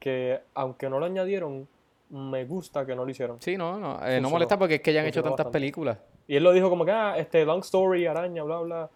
que, 0.00 0.40
aunque 0.54 0.88
no 0.90 0.98
lo 0.98 1.06
añadieron, 1.06 1.68
me 2.10 2.44
gusta 2.46 2.84
que 2.84 2.96
no 2.96 3.04
lo 3.04 3.10
hicieron. 3.10 3.40
Sí, 3.40 3.56
no, 3.56 3.78
no, 3.78 4.04
eh, 4.04 4.20
no 4.20 4.28
molesta 4.28 4.58
porque 4.58 4.74
es 4.76 4.80
que 4.80 4.92
ya 4.92 5.00
han 5.02 5.06
hecho 5.06 5.22
tantas 5.22 5.38
bastante. 5.46 5.56
películas. 5.58 5.98
Y 6.26 6.34
él 6.36 6.42
lo 6.42 6.52
dijo 6.52 6.68
como 6.68 6.84
que, 6.84 6.90
ah, 6.90 7.16
este, 7.16 7.44
long 7.44 7.60
story, 7.60 8.06
araña, 8.06 8.42
bla, 8.42 8.58
bla. 8.58 8.90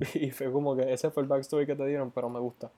Y 0.14 0.30
fue 0.32 0.50
como 0.50 0.74
que 0.76 0.92
ese 0.92 1.10
fue 1.10 1.22
el 1.22 1.28
backstory 1.28 1.64
que 1.64 1.76
te 1.76 1.86
dieron, 1.86 2.10
pero 2.10 2.28
me 2.28 2.40
gusta. 2.40 2.70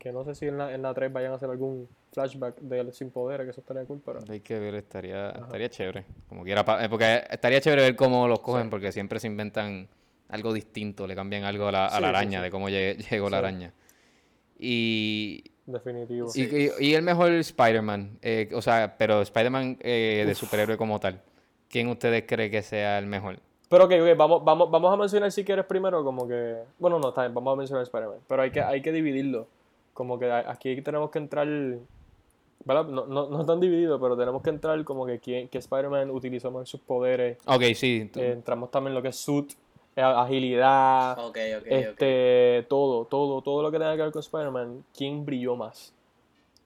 Que 0.00 0.12
no 0.12 0.24
sé 0.24 0.34
si 0.34 0.46
en 0.48 0.56
la, 0.56 0.72
en 0.74 0.80
la 0.80 0.94
3 0.94 1.12
vayan 1.12 1.32
a 1.32 1.34
hacer 1.34 1.50
algún 1.50 1.86
flashback 2.14 2.56
de 2.58 2.80
él 2.80 2.92
sin 2.94 3.10
poder, 3.10 3.44
que 3.44 3.50
eso 3.50 3.60
estaría 3.60 3.84
cool, 3.84 4.00
pero... 4.02 4.18
Hay 4.30 4.40
que 4.40 4.58
ver, 4.58 4.74
estaría, 4.74 5.28
estaría 5.30 5.68
chévere. 5.68 6.06
Como 6.26 6.42
quiera, 6.42 6.64
eh, 6.82 6.88
porque 6.88 7.22
estaría 7.28 7.60
chévere 7.60 7.82
ver 7.82 7.96
cómo 7.96 8.26
los 8.26 8.40
cogen, 8.40 8.70
porque 8.70 8.92
siempre 8.92 9.20
se 9.20 9.26
inventan 9.26 9.88
algo 10.30 10.54
distinto, 10.54 11.06
le 11.06 11.14
cambian 11.14 11.44
algo 11.44 11.66
a 11.68 11.72
la, 11.72 11.86
a 11.86 11.90
Sí, 11.96 12.00
la 12.00 12.08
sí, 12.08 12.14
araña, 12.16 12.38
sí. 12.38 12.44
de 12.44 12.50
cómo 12.50 12.70
lle- 12.70 12.96
llegó 13.10 13.28
la 13.28 13.38
araña. 13.38 13.74
Y, 14.58 15.44
Definitivo. 15.66 16.30
y, 16.34 16.42
y- 16.42 16.70
y 16.80 16.94
el 16.94 17.02
mejor 17.02 17.32
Spider-Man, 17.32 18.18
eh, 18.22 18.48
o 18.54 18.62
sea, 18.62 18.96
pero 18.98 19.20
Spider-Man 19.22 19.76
eh, 19.80 20.24
de 20.26 20.34
superhéroe 20.34 20.76
como 20.78 20.98
tal. 20.98 21.20
¿Quién 21.68 21.88
ustedes 21.88 22.24
creen 22.26 22.50
que 22.50 22.62
sea 22.62 22.98
el 22.98 23.06
mejor? 23.06 23.38
Pero 23.68 23.84
ok, 23.84 23.92
ok, 24.00 24.16
vamos, 24.16 24.44
vamos, 24.44 24.70
vamos 24.70 24.92
a 24.92 24.96
mencionar 24.96 25.30
si 25.30 25.44
quieres 25.44 25.64
primero 25.66 26.02
como 26.02 26.26
que... 26.26 26.56
Bueno, 26.78 26.98
no, 26.98 27.10
está 27.10 27.22
bien, 27.22 27.34
vamos 27.34 27.52
a 27.52 27.56
mencionar 27.56 27.82
Spider-Man. 27.84 28.18
Pero 28.26 28.42
hay 28.42 28.50
que, 28.50 28.60
hay 28.62 28.82
que 28.82 28.92
dividirlo. 28.92 29.46
Como 30.00 30.18
que 30.18 30.32
aquí 30.32 30.80
tenemos 30.80 31.10
que 31.10 31.18
entrar... 31.18 31.46
¿Verdad? 32.64 32.86
No, 32.86 33.04
no, 33.06 33.28
no 33.28 33.40
están 33.42 33.60
divididos, 33.60 34.00
pero 34.00 34.16
tenemos 34.16 34.40
que 34.40 34.48
entrar 34.48 34.82
como 34.82 35.04
que 35.04 35.18
quién, 35.18 35.46
que 35.48 35.58
Spider-Man 35.58 36.10
utilizó 36.10 36.50
más 36.50 36.66
sus 36.70 36.80
poderes. 36.80 37.36
Ok, 37.44 37.62
sí. 37.74 38.10
Eh, 38.16 38.32
entramos 38.32 38.70
también 38.70 38.92
en 38.92 38.94
lo 38.94 39.02
que 39.02 39.08
es 39.08 39.16
suit, 39.16 39.52
eh, 39.94 40.00
agilidad, 40.00 41.18
Ok, 41.18 41.36
ok, 41.58 41.62
ok. 41.66 41.66
este, 41.66 42.64
todo, 42.66 43.04
todo, 43.04 43.42
todo 43.42 43.60
lo 43.60 43.70
que 43.70 43.76
tenga 43.76 43.94
que 43.94 44.00
ver 44.04 44.10
con 44.10 44.20
Spider-Man. 44.20 44.84
¿Quién 44.96 45.22
brilló 45.26 45.54
más? 45.54 45.92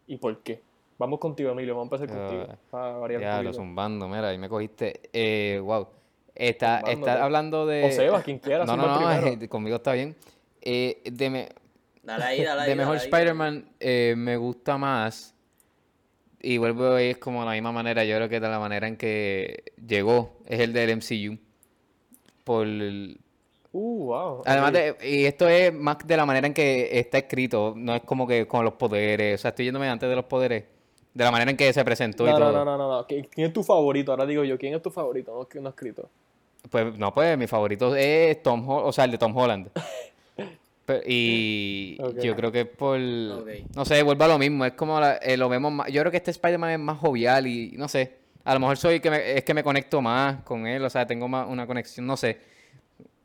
¿Y 0.07 0.17
por 0.19 0.39
qué? 0.39 0.63
Vamos 0.97 1.19
contigo, 1.19 1.51
Emilio, 1.51 1.75
vamos 1.77 1.91
a 1.91 1.97
empezar 2.05 2.17
contigo. 2.17 2.45
Ah, 2.49 2.57
Para 2.71 2.97
variar 2.99 3.21
un 3.21 3.27
Ya, 3.27 3.43
lo 3.43 3.53
zumbando, 3.53 4.07
mira, 4.07 4.29
ahí 4.29 4.39
me 4.39 4.49
cogiste. 4.49 5.01
Eh, 5.13 5.59
wow. 5.61 5.89
Está, 6.37 6.77
Zumbándote. 6.79 7.11
está 7.11 7.25
hablando 7.25 7.67
de. 7.67 7.85
O 7.85 7.91
Seba, 7.91 8.23
quien 8.23 8.39
quiera, 8.39 8.65
No, 8.67 8.77
no, 8.77 8.87
no, 8.87 9.13
eh, 9.13 9.49
conmigo 9.49 9.75
está 9.75 9.93
bien. 9.93 10.15
Eh, 10.63 11.03
de, 11.05 11.31
me- 11.31 11.49
Dale 12.05 12.25
ahí, 12.25 12.43
dale 12.45 12.63
ahí. 12.63 12.69
de 12.71 12.77
mejor. 12.77 12.97
Spider-Man 12.97 13.69
eh, 13.81 14.15
me 14.17 14.37
gusta 14.37 14.77
más. 14.79 15.35
Y 16.43 16.59
vuelvo 16.59 16.99
es 16.99 17.17
como 17.17 17.41
de 17.41 17.47
la 17.47 17.53
misma 17.53 17.73
manera, 17.73 18.05
yo 18.05 18.17
creo 18.17 18.29
que 18.29 18.39
de 18.39 18.49
la 18.49 18.59
manera 18.59 18.87
en 18.87 18.97
que 18.99 19.73
llegó 19.87 20.39
es 20.47 20.61
el 20.61 20.73
del 20.75 20.91
MCU. 20.99 21.39
Por 22.45 22.67
el- 22.67 23.19
Uh, 23.77 24.05
wow. 24.05 24.43
Además 24.47 24.73
de, 24.73 24.97
y 25.03 25.25
esto 25.25 25.49
es 25.49 25.73
más 25.75 25.99
de 26.07 26.17
la 26.17 26.25
manera 26.25 26.47
en 26.47 26.55
que 26.55 26.97
está 26.97 27.19
escrito, 27.19 27.75
no 27.77 27.93
es 27.97 28.03
como 28.03 28.25
que 28.25 28.47
con 28.47 28.65
los 28.65 28.75
poderes, 28.75 29.41
o 29.41 29.43
sea, 29.43 29.49
estoy 29.49 29.65
yéndome 29.65 29.89
antes 29.89 30.09
de 30.09 30.15
los 30.15 30.27
poderes, 30.27 30.63
de 31.13 31.25
la 31.25 31.33
manera 31.33 31.51
en 31.51 31.57
que 31.57 31.73
se 31.73 31.85
presentó 31.85 32.25
y 32.25 32.31
No, 32.31 32.39
no, 32.39 32.39
todo. 32.39 32.53
no, 32.53 32.65
no, 32.65 32.79
no, 32.79 32.89
no. 32.89 33.07
¿Qui- 33.09 33.29
¿Quién 33.29 33.49
es 33.49 33.53
tu 33.53 33.65
favorito? 33.65 34.13
Ahora 34.13 34.27
digo 34.27 34.45
yo, 34.45 34.57
¿quién 34.59 34.75
es 34.75 34.81
tu 34.83 34.91
favorito? 34.93 35.35
No, 35.37 35.49
que 35.49 35.59
no 35.61 35.71
escrito. 35.71 36.09
Pues 36.71 36.97
no, 36.97 37.13
pues 37.13 37.37
mi 37.37 37.49
favorito 37.49 37.97
es 37.97 38.41
Tom 38.45 38.69
Holland, 38.69 38.87
o 38.89 38.93
sea, 38.93 39.07
el 39.07 39.11
de 39.11 39.19
Tom 39.19 39.37
Holland. 39.37 39.69
Y 41.07 41.97
yo 42.23 42.37
creo 42.37 42.53
que 42.53 42.61
es 42.63 42.67
por, 42.67 42.99
no 43.75 43.85
sé, 43.85 44.03
vuelve 44.03 44.25
a 44.25 44.29
lo 44.29 44.39
mismo, 44.39 44.65
es 44.65 44.73
como 44.75 45.01
la- 45.01 45.17
eh, 45.17 45.37
lo 45.37 45.49
vemos 45.49 45.73
más, 45.73 45.91
yo 45.91 46.01
creo 46.03 46.11
que 46.11 46.19
este 46.19 46.31
Spider-Man 46.31 46.71
es 46.73 46.79
más 46.79 46.99
jovial 46.99 47.47
y 47.47 47.73
no 47.77 47.89
sé, 47.89 48.19
a 48.45 48.53
lo 48.55 48.61
mejor 48.61 48.77
soy 48.77 49.01
que 49.01 49.11
me- 49.11 49.33
es 49.39 49.45
que 49.45 49.55
me 49.55 49.63
conecto 49.65 50.01
más 50.03 50.43
con 50.43 50.67
él, 50.67 50.85
o 50.85 50.91
sea, 50.91 51.07
tengo 51.07 51.27
más 51.29 51.49
una 51.49 51.67
conexión, 51.67 52.07
no 52.07 52.17
sé, 52.17 52.39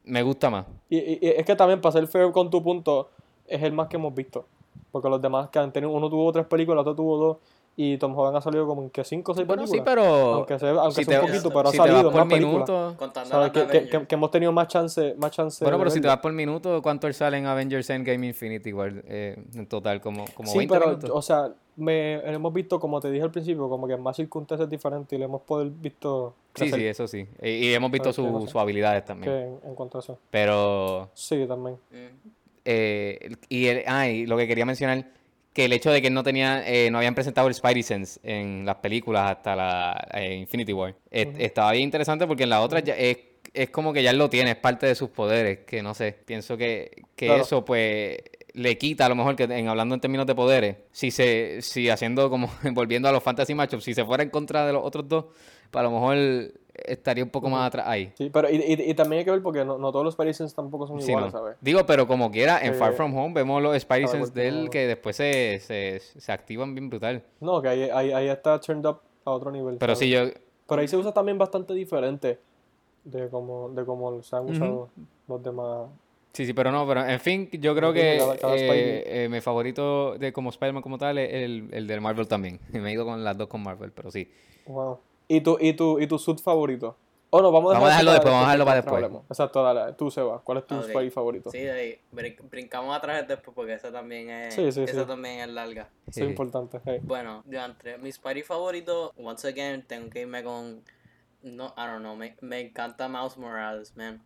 me 0.05 0.23
gusta 0.23 0.49
más. 0.49 0.65
Y, 0.89 0.97
y- 0.97 1.19
y 1.21 1.27
es 1.29 1.45
que 1.45 1.55
también, 1.55 1.81
para 1.81 1.91
ser 1.93 2.07
fair 2.07 2.31
con 2.31 2.49
tu 2.49 2.63
punto, 2.63 3.09
es 3.47 3.61
el 3.61 3.73
más 3.73 3.87
que 3.87 3.97
hemos 3.97 4.13
visto. 4.15 4.45
Porque 4.91 5.07
los 5.09 5.21
demás 5.21 5.49
que 5.49 5.59
han 5.59 5.71
tenido, 5.71 5.91
uno 5.91 6.09
tuvo 6.09 6.31
tres 6.31 6.45
películas, 6.47 6.81
otro 6.81 6.95
tuvo 6.95 7.17
dos. 7.17 7.37
Y 7.81 7.97
Tom 7.97 8.13
Holland 8.17 8.35
ha 8.35 8.41
salido 8.41 8.67
como 8.67 8.83
en 8.83 8.89
que 8.89 9.05
cinco 9.05 9.31
o 9.31 9.35
seis 9.35 9.47
Bueno, 9.47 9.65
sí, 9.65 9.79
películas. 9.79 9.95
pero 9.95 10.33
Aunque 10.33 10.59
sea, 10.59 10.71
aunque 10.71 10.95
si 10.95 11.05
sea 11.05 11.19
te- 11.19 11.25
un 11.25 11.31
poquito, 11.31 11.49
pero 11.53 11.71
si 11.71 11.77
ha 11.77 11.83
salido 11.85 12.11
por 12.11 12.25
más 12.25 12.33
películas. 12.33 12.53
minuto, 12.69 12.95
Contando 12.97 13.29
¿Sabes? 13.29 13.55
las 13.55 13.67
Que, 13.71 13.87
que, 13.89 14.05
que, 14.05 14.15
hemos 14.15 14.31
tenido 14.31 14.51
más 14.51 14.67
chance, 14.67 15.15
más 15.17 15.31
chance 15.31 15.63
Bueno, 15.63 15.77
pero 15.77 15.89
si 15.89 16.01
te 16.01 16.07
vas 16.09 16.17
por 16.17 16.33
minuto, 16.33 16.81
¿cuánto 16.81 17.07
él 17.07 17.13
sale 17.13 17.37
en 17.37 17.45
Avengers 17.45 17.89
Endgame 17.89 18.27
Infinity 18.27 18.73
War? 18.73 18.91
Eh, 19.07 19.41
en 19.55 19.65
total, 19.67 20.01
como, 20.01 20.25
como 20.35 20.49
Sí, 20.51 20.57
20 20.57 20.73
pero, 20.73 20.87
minutos. 20.87 21.09
o 21.13 21.21
sea, 21.21 21.53
me, 21.77 22.15
hemos 22.29 22.51
visto, 22.53 22.81
como 22.81 22.99
te 22.99 23.09
dije 23.11 23.23
al 23.23 23.31
principio, 23.31 23.69
como 23.69 23.87
que 23.87 23.93
en 23.93 24.01
más 24.03 24.17
circunstancias 24.17 24.69
diferentes 24.69 25.15
y 25.15 25.17
le 25.17 25.23
hemos 25.23 25.41
podido 25.43 25.71
visto 25.79 26.33
Sí, 26.55 26.63
crecer 26.69 26.79
sí, 26.81 26.85
eso 26.85 27.07
sí. 27.07 27.25
Y, 27.41 27.49
y 27.69 27.73
hemos 27.73 27.91
visto 27.91 28.09
no 28.09 28.41
sé. 28.41 28.47
sus 28.51 28.55
habilidades 28.61 29.03
que 29.03 29.07
también. 29.07 29.33
en, 29.33 29.59
en 29.69 29.75
cuanto 29.75 29.99
a 29.99 30.01
eso. 30.01 30.19
Pero, 30.29 31.09
Sí, 31.13 31.45
también. 31.47 31.77
Mm. 31.91 32.27
eh, 32.65 33.35
y, 33.47 33.67
el- 33.67 33.83
ah, 33.87 34.05
y 34.09 34.25
lo 34.25 34.35
que 34.35 34.47
quería 34.49 34.65
mencionar, 34.65 35.05
que 35.59 35.65
el 35.65 35.73
hecho 35.73 35.91
de 35.91 36.01
que 36.01 36.09
no 36.09 36.23
tenía, 36.23 36.63
eh, 36.65 36.89
no 36.89 36.99
habían 36.99 37.13
presentado 37.13 37.49
el 37.49 37.53
Spidey 37.53 37.83
Sense 37.83 38.17
en 38.23 38.65
las 38.65 38.75
películas 38.75 39.29
hasta 39.29 39.57
la 39.57 40.07
eh, 40.13 40.35
Infinity 40.35 40.71
War. 40.71 40.95
Estaba 41.11 41.73
bien 41.73 41.83
interesante 41.83 42.25
porque 42.25 42.43
en 42.43 42.49
la 42.49 42.61
otra 42.61 42.79
ya 42.79 42.93
es, 42.93 43.17
es 43.53 43.69
como 43.69 43.91
que 43.91 44.01
ya 44.01 44.13
lo 44.13 44.29
tiene, 44.29 44.51
es 44.51 44.55
parte 44.55 44.85
de 44.85 44.95
sus 44.95 45.09
poderes, 45.09 45.59
que 45.67 45.83
no 45.83 45.93
sé, 45.93 46.15
pienso 46.25 46.55
que, 46.55 47.03
que 47.13 47.25
Claro. 47.25 47.41
eso 47.41 47.65
pues 47.65 48.19
le 48.53 48.77
quita 48.77 49.07
a 49.07 49.09
lo 49.09 49.15
mejor 49.15 49.35
que 49.35 49.43
en 49.43 49.67
hablando 49.67 49.95
en 49.95 49.99
términos 49.99 50.25
de 50.27 50.33
poderes, 50.33 50.77
si 50.93 51.11
se, 51.11 51.61
si 51.61 51.89
haciendo 51.89 52.29
como 52.29 52.49
volviendo 52.71 53.09
a 53.09 53.11
los 53.11 53.21
fantasy 53.21 53.53
matchups, 53.53 53.83
si 53.83 53.93
se 53.93 54.05
fuera 54.05 54.23
en 54.23 54.29
contra 54.29 54.65
de 54.65 54.71
los 54.71 54.85
otros 54.85 55.09
dos, 55.09 55.25
pues 55.69 55.81
a 55.81 55.83
lo 55.83 55.91
mejor 55.91 56.53
estaría 56.85 57.23
un 57.23 57.29
poco 57.29 57.49
más 57.49 57.67
atrás 57.67 57.85
ahí. 57.87 58.11
Sí, 58.15 58.29
pero 58.31 58.49
y, 58.49 58.55
y, 58.55 58.89
y 58.91 58.93
también 58.93 59.19
hay 59.19 59.25
que 59.25 59.31
ver 59.31 59.41
porque 59.41 59.63
no, 59.65 59.77
no 59.77 59.91
todos 59.91 60.05
los 60.05 60.13
Spidey 60.13 60.33
Sense 60.33 60.55
tampoco 60.55 60.87
son 60.87 61.01
Sí, 61.01 61.09
iguales, 61.11 61.33
no. 61.33 61.39
¿sabes? 61.39 61.57
Digo, 61.61 61.85
pero 61.85 62.07
como 62.07 62.31
quiera, 62.31 62.59
en 62.61 62.73
Eh, 62.73 62.75
Far 62.75 62.93
From 62.93 63.15
Home 63.17 63.33
vemos 63.33 63.61
los 63.61 63.79
Spidey 63.79 64.07
Sense 64.07 64.31
de 64.33 64.47
él 64.47 64.69
que 64.71 64.87
después 64.87 65.15
se, 65.15 65.59
se, 65.61 65.99
se 65.99 66.31
activan 66.31 66.73
bien 66.75 66.89
brutal. 66.89 67.23
No, 67.39 67.61
que 67.61 67.67
ahí, 67.69 67.83
ahí, 67.89 68.11
ahí 68.11 68.27
está 68.29 68.59
turned 68.59 68.85
up 68.85 68.99
a 69.25 69.31
otro 69.31 69.51
nivel. 69.51 69.77
Pero 69.77 69.95
sí, 69.95 70.09
yo, 70.09 70.25
Pero 70.67 70.81
ahí 70.81 70.87
se 70.87 70.97
usa 70.97 71.11
también 71.13 71.37
bastante 71.37 71.73
diferente 71.73 72.39
de 73.03 73.29
cómo, 73.29 73.69
de 73.69 73.85
cómo 73.85 74.21
se 74.21 74.35
han 74.35 74.49
usado 74.49 74.89
los 75.27 75.43
demás. 75.43 75.87
sí, 76.33 76.45
sí, 76.45 76.53
pero 76.53 76.71
no, 76.71 76.85
pero 76.87 77.05
en 77.05 77.19
fin, 77.19 77.49
yo 77.53 77.75
creo 77.75 77.91
que 77.93 78.17
cada- 78.19 78.37
cada 78.37 78.55
eh, 78.55 79.03
eh, 79.25 79.29
mi 79.29 79.41
favorito 79.41 80.17
de 80.17 80.31
como 80.33 80.49
Spider-Man 80.49 80.83
como 80.83 80.97
tal 80.97 81.17
es 81.17 81.31
el, 81.33 81.69
el 81.71 81.87
del 81.87 82.01
Marvel 82.01 82.27
también. 82.27 82.59
Me 82.71 82.89
he 82.89 82.93
ido 82.93 83.05
con 83.05 83.23
las 83.23 83.37
dos 83.37 83.47
con 83.47 83.63
Marvel, 83.63 83.91
pero 83.91 84.11
sí. 84.11 84.29
Wow. 84.67 84.99
¿Y 85.31 85.41
tu, 85.41 85.57
y 85.61 85.73
tu, 85.73 85.99
y 85.99 86.07
tu 86.07 86.17
suit 86.19 86.39
favorito? 86.41 86.97
Oh, 87.29 87.41
no, 87.43 87.51
vamos 87.51 87.69
a, 87.71 87.73
Vamos 87.75 87.87
a 87.89 87.91
dejarlo 87.91 88.11
después, 88.13 88.31
vamos 88.33 88.47
a 88.47 88.51
dejarlo 88.57 88.65
para 88.65 88.81
después. 88.81 89.23
Exacto, 89.29 89.61
dale. 89.61 89.93
Tú, 89.93 90.09
Seba. 90.09 90.41
¿Cuál 90.43 90.57
es 90.57 90.65
tu 90.65 90.75
Ok. 90.75 90.85
Spidey 90.85 91.09
favorito? 91.11 91.51
Sí, 91.51 91.59
de 91.59 91.71
ahí, 91.71 92.01
brin- 92.11 92.35
brincamos 92.49 92.97
a 92.97 92.99
trajes 92.99 93.27
después 93.27 93.53
porque 93.55 93.73
esa 93.73 93.91
también 93.91 94.31
es, 94.31 94.55
Sí, 94.55 94.71
sí, 94.71 94.81
esa 94.81 95.01
sí. 95.03 95.07
también 95.07 95.41
es 95.41 95.49
larga. 95.49 95.87
Es 96.07 96.17
importante. 96.17 96.81
hey. 96.85 96.99
Bueno, 97.03 97.43
yo 97.45 97.63
entre 97.63 97.99
mi 97.99 98.11
Spidey 98.11 98.41
favorito, 98.41 99.13
once 99.17 99.47
again, 99.47 99.85
tengo 99.85 100.09
que 100.09 100.21
irme 100.21 100.43
con. 100.43 100.83
No, 101.43 101.67
I 101.77 101.81
don't 101.85 101.99
know, 101.99 102.15
me, 102.15 102.35
me 102.41 102.59
encanta 102.61 103.07
Miles 103.07 103.37
Morales, 103.37 103.95
man. 103.95 104.21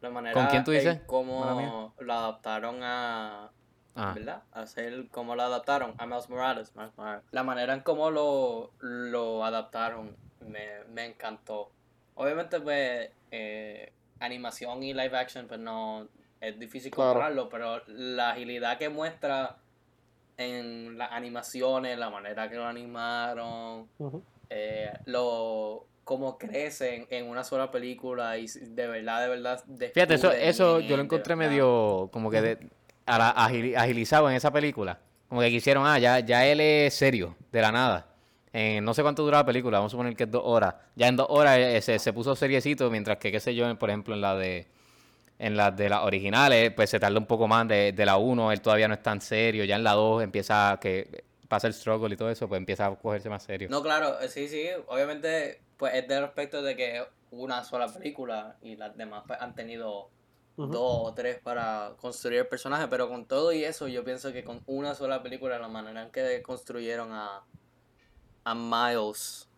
La 0.00 0.10
manera 0.10 0.34
¿Con 0.34 0.46
quién 0.46 0.62
tú 0.62 0.70
dices? 0.70 1.00
cómo 1.06 1.92
lo 1.98 2.12
adaptaron 2.12 2.78
a. 2.84 3.50
Ah, 3.96 4.12
¿Verdad? 4.14 4.42
Hacer 4.52 5.08
cómo 5.10 5.34
lo 5.34 5.42
adaptaron 5.42 5.94
a 5.98 6.06
Miles 6.06 6.28
Morales, 6.30 6.70
Miles 6.76 6.92
Morales. 6.96 7.24
La 7.32 7.42
manera 7.42 7.74
en 7.74 7.80
cómo 7.80 8.10
lo, 8.12 8.70
lo 8.78 9.42
adaptaron 9.44 10.14
me, 10.40 10.84
me 10.92 11.04
encantó. 11.06 11.70
Obviamente, 12.14 12.60
pues, 12.60 13.10
eh, 13.30 13.92
animación 14.20 14.82
y 14.82 14.92
live 14.94 15.16
action, 15.16 15.46
pues 15.46 15.60
no 15.60 16.08
es 16.40 16.58
difícil 16.58 16.90
Claro. 16.90 17.10
compararlo, 17.14 17.48
pero 17.48 17.82
la 17.86 18.30
agilidad 18.30 18.78
que 18.78 18.88
muestra 18.88 19.56
en 20.36 20.98
las 20.98 21.12
animaciones, 21.12 21.98
la 21.98 22.10
manera 22.10 22.48
que 22.48 22.56
lo 22.56 22.66
animaron, 22.66 23.88
eh, 24.50 24.92
lo 25.06 25.86
cómo 26.04 26.38
crecen 26.38 27.06
en 27.10 27.28
una 27.28 27.42
sola 27.42 27.70
película 27.70 28.38
y 28.38 28.46
de 28.46 28.86
verdad, 28.86 29.22
de 29.22 29.28
verdad. 29.28 29.64
Fíjate, 29.92 30.14
eso, 30.14 30.30
eso 30.30 30.78
yo 30.80 30.96
lo 30.96 31.02
encontré 31.02 31.34
medio 31.34 32.08
como 32.12 32.30
que 32.30 32.40
de- 32.42 32.70
a 33.06 33.18
la- 33.18 33.34
agili- 33.34 33.74
agilizado 33.76 34.30
en 34.30 34.36
esa 34.36 34.52
película. 34.52 35.00
Como 35.28 35.40
que 35.40 35.50
quisieron, 35.50 35.84
ah, 35.86 35.98
ya, 35.98 36.20
ya 36.20 36.46
él 36.46 36.60
es 36.60 36.94
serio, 36.94 37.34
de 37.50 37.60
la 37.60 37.72
nada. 37.72 38.06
En 38.56 38.82
no 38.84 38.94
sé 38.94 39.02
cuánto 39.02 39.22
dura 39.22 39.36
la 39.38 39.44
película, 39.44 39.76
vamos 39.78 39.90
a 39.90 39.94
suponer 39.94 40.16
que 40.16 40.24
es 40.24 40.30
dos 40.30 40.40
horas. 40.44 40.74
Ya 40.94 41.08
en 41.08 41.16
dos 41.16 41.26
horas 41.28 41.58
eh, 41.58 41.82
se, 41.82 41.98
se 41.98 42.12
puso 42.14 42.34
seriecito, 42.34 42.90
mientras 42.90 43.18
que, 43.18 43.30
qué 43.30 43.38
sé 43.38 43.54
yo, 43.54 43.68
en- 43.68 43.76
por 43.76 43.90
ejemplo, 43.90 44.14
en 44.14 44.22
la 44.22 44.34
de 44.34 44.66
en 45.38 45.54
las 45.58 45.76
de 45.76 45.90
las 45.90 46.02
originales, 46.04 46.72
pues 46.72 46.88
se 46.88 46.98
tarda 46.98 47.18
un 47.18 47.26
poco 47.26 47.46
más. 47.46 47.68
De, 47.68 47.92
de 47.92 48.06
la 48.06 48.16
1, 48.16 48.52
él 48.52 48.62
todavía 48.62 48.88
no 48.88 48.94
es 48.94 49.02
tan 49.02 49.20
serio. 49.20 49.64
Ya 49.64 49.76
en 49.76 49.84
la 49.84 49.92
2 49.92 50.22
empieza 50.22 50.72
a 50.72 50.80
que 50.80 51.24
pasa 51.48 51.66
el 51.66 51.74
struggle 51.74 52.14
y 52.14 52.16
todo 52.16 52.30
eso, 52.30 52.48
pues 52.48 52.58
empieza 52.58 52.86
a 52.86 52.96
cogerse 52.96 53.28
más 53.28 53.42
serio. 53.42 53.68
No, 53.70 53.82
claro, 53.82 54.18
eh, 54.22 54.28
sí, 54.28 54.48
sí, 54.48 54.66
obviamente, 54.86 55.60
pues 55.76 55.92
es 55.92 56.08
del 56.08 56.24
aspecto 56.24 56.62
de 56.62 56.74
que 56.76 56.96
es 56.96 57.02
una 57.30 57.62
sola 57.62 57.88
película 57.88 58.56
y 58.62 58.76
las 58.76 58.96
demás 58.96 59.24
pues, 59.26 59.38
han 59.38 59.54
tenido 59.54 60.08
dos 60.56 61.08
o 61.10 61.12
tres 61.14 61.38
para 61.42 61.92
construir 62.00 62.38
el 62.38 62.46
personaje, 62.46 62.88
pero 62.88 63.10
con 63.10 63.26
todo 63.26 63.52
y 63.52 63.62
eso, 63.64 63.86
yo 63.88 64.02
pienso 64.02 64.32
que 64.32 64.42
con 64.42 64.62
una 64.64 64.94
sola 64.94 65.22
película, 65.22 65.58
la 65.58 65.68
manera 65.68 66.02
en 66.02 66.10
que 66.10 66.40
construyeron 66.40 67.12
a, 67.12 67.42
a 68.46 68.54
Miles 68.54 69.48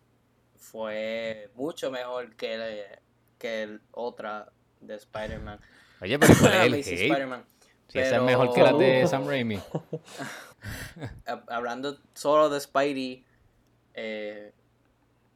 fue 0.57 1.49
mucho 1.55 1.91
mejor 1.91 2.35
que, 2.35 2.53
el- 2.55 2.99
que 3.37 3.63
el 3.63 3.81
otra 3.91 4.49
de 4.81 4.95
Spider-Man. 4.95 5.59
Oye, 6.01 6.17
pero 6.17 6.33
¿cuál 6.39 6.53
es 6.53 6.61
el 6.65 6.73
hate? 6.75 6.83
Si 7.87 7.97
esa 7.99 8.15
es 8.17 8.21
mejor 8.21 8.53
que 8.53 8.61
la 8.63 8.71
de 8.73 8.77
Pero- 8.77 9.07
Sam 9.07 9.27
Raimi. 9.27 9.59
hab- 11.25 11.43
hablando 11.47 11.97
solo 12.13 12.49
de 12.49 12.59
Spidey, 12.59 13.23
eh, 13.93 14.51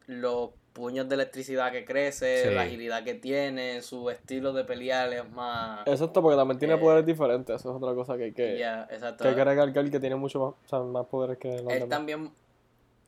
los 0.08 0.52
puños 0.74 1.08
de 1.08 1.16
electricidad 1.16 1.72
que 1.72 1.86
crece, 1.86 2.46
Sí. 2.50 2.54
la 2.56 2.63
agilidad 2.63 3.04
que 3.04 3.13
tiene, 3.13 3.82
su 3.84 4.10
estilo 4.10 4.54
de 4.54 4.63
pelear 4.63 5.13
es 5.13 5.30
más... 5.32 5.86
Exacto, 5.88 6.22
porque 6.22 6.36
también 6.36 6.58
tiene 6.60 6.74
Eh, 6.74 6.78
poderes 6.78 7.06
diferentes. 7.06 7.56
Eso 7.56 7.70
es 7.70 7.76
otra 7.82 7.94
cosa 7.94 8.18
que 8.18 8.24
hay 8.26 8.34
que, 8.34 8.60
exacto. 8.89 9.24
que, 9.24 9.30
hay 9.30 9.36
que 9.36 9.44
recalcar 9.44 9.89
que 9.92 10.00
tiene 10.00 10.16
mucho 10.16 10.39
más, 10.39 10.50
o 10.66 10.68
sea, 10.70 10.80
más 10.80 11.06
poderes 11.06 11.38
que 11.38 11.50
los 11.50 11.60
Él 11.62 11.68
demás. 11.68 11.89
también, 11.89 12.32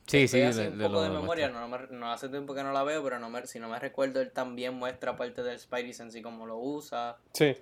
Sí, 0.06 0.28
sí, 0.28 0.38
le- 0.38 0.68
un 0.68 0.78
le 0.78 0.84
poco 0.86 1.02
de 1.02 1.10
memoria, 1.10 1.48
muestra. 1.48 1.68
no, 1.68 1.78
me- 1.92 1.98
no 1.98 2.12
hace 2.12 2.28
tiempo 2.28 2.54
que 2.54 2.62
no 2.62 2.72
la 2.72 2.84
veo, 2.84 3.02
pero 3.02 3.18
no 3.18 3.28
me, 3.28 3.46
si 3.46 3.58
no 3.58 3.68
me 3.68 3.78
recuerdo, 3.78 4.20
él 4.20 4.30
también 4.32 4.74
muestra 4.74 5.16
parte 5.16 5.42
del 5.42 5.58
Spidey 5.58 5.92
Sense 5.92 6.18
y 6.18 6.22
cómo 6.22 6.46
lo 6.46 6.58
usa. 6.58 7.16
Sí, 7.32 7.56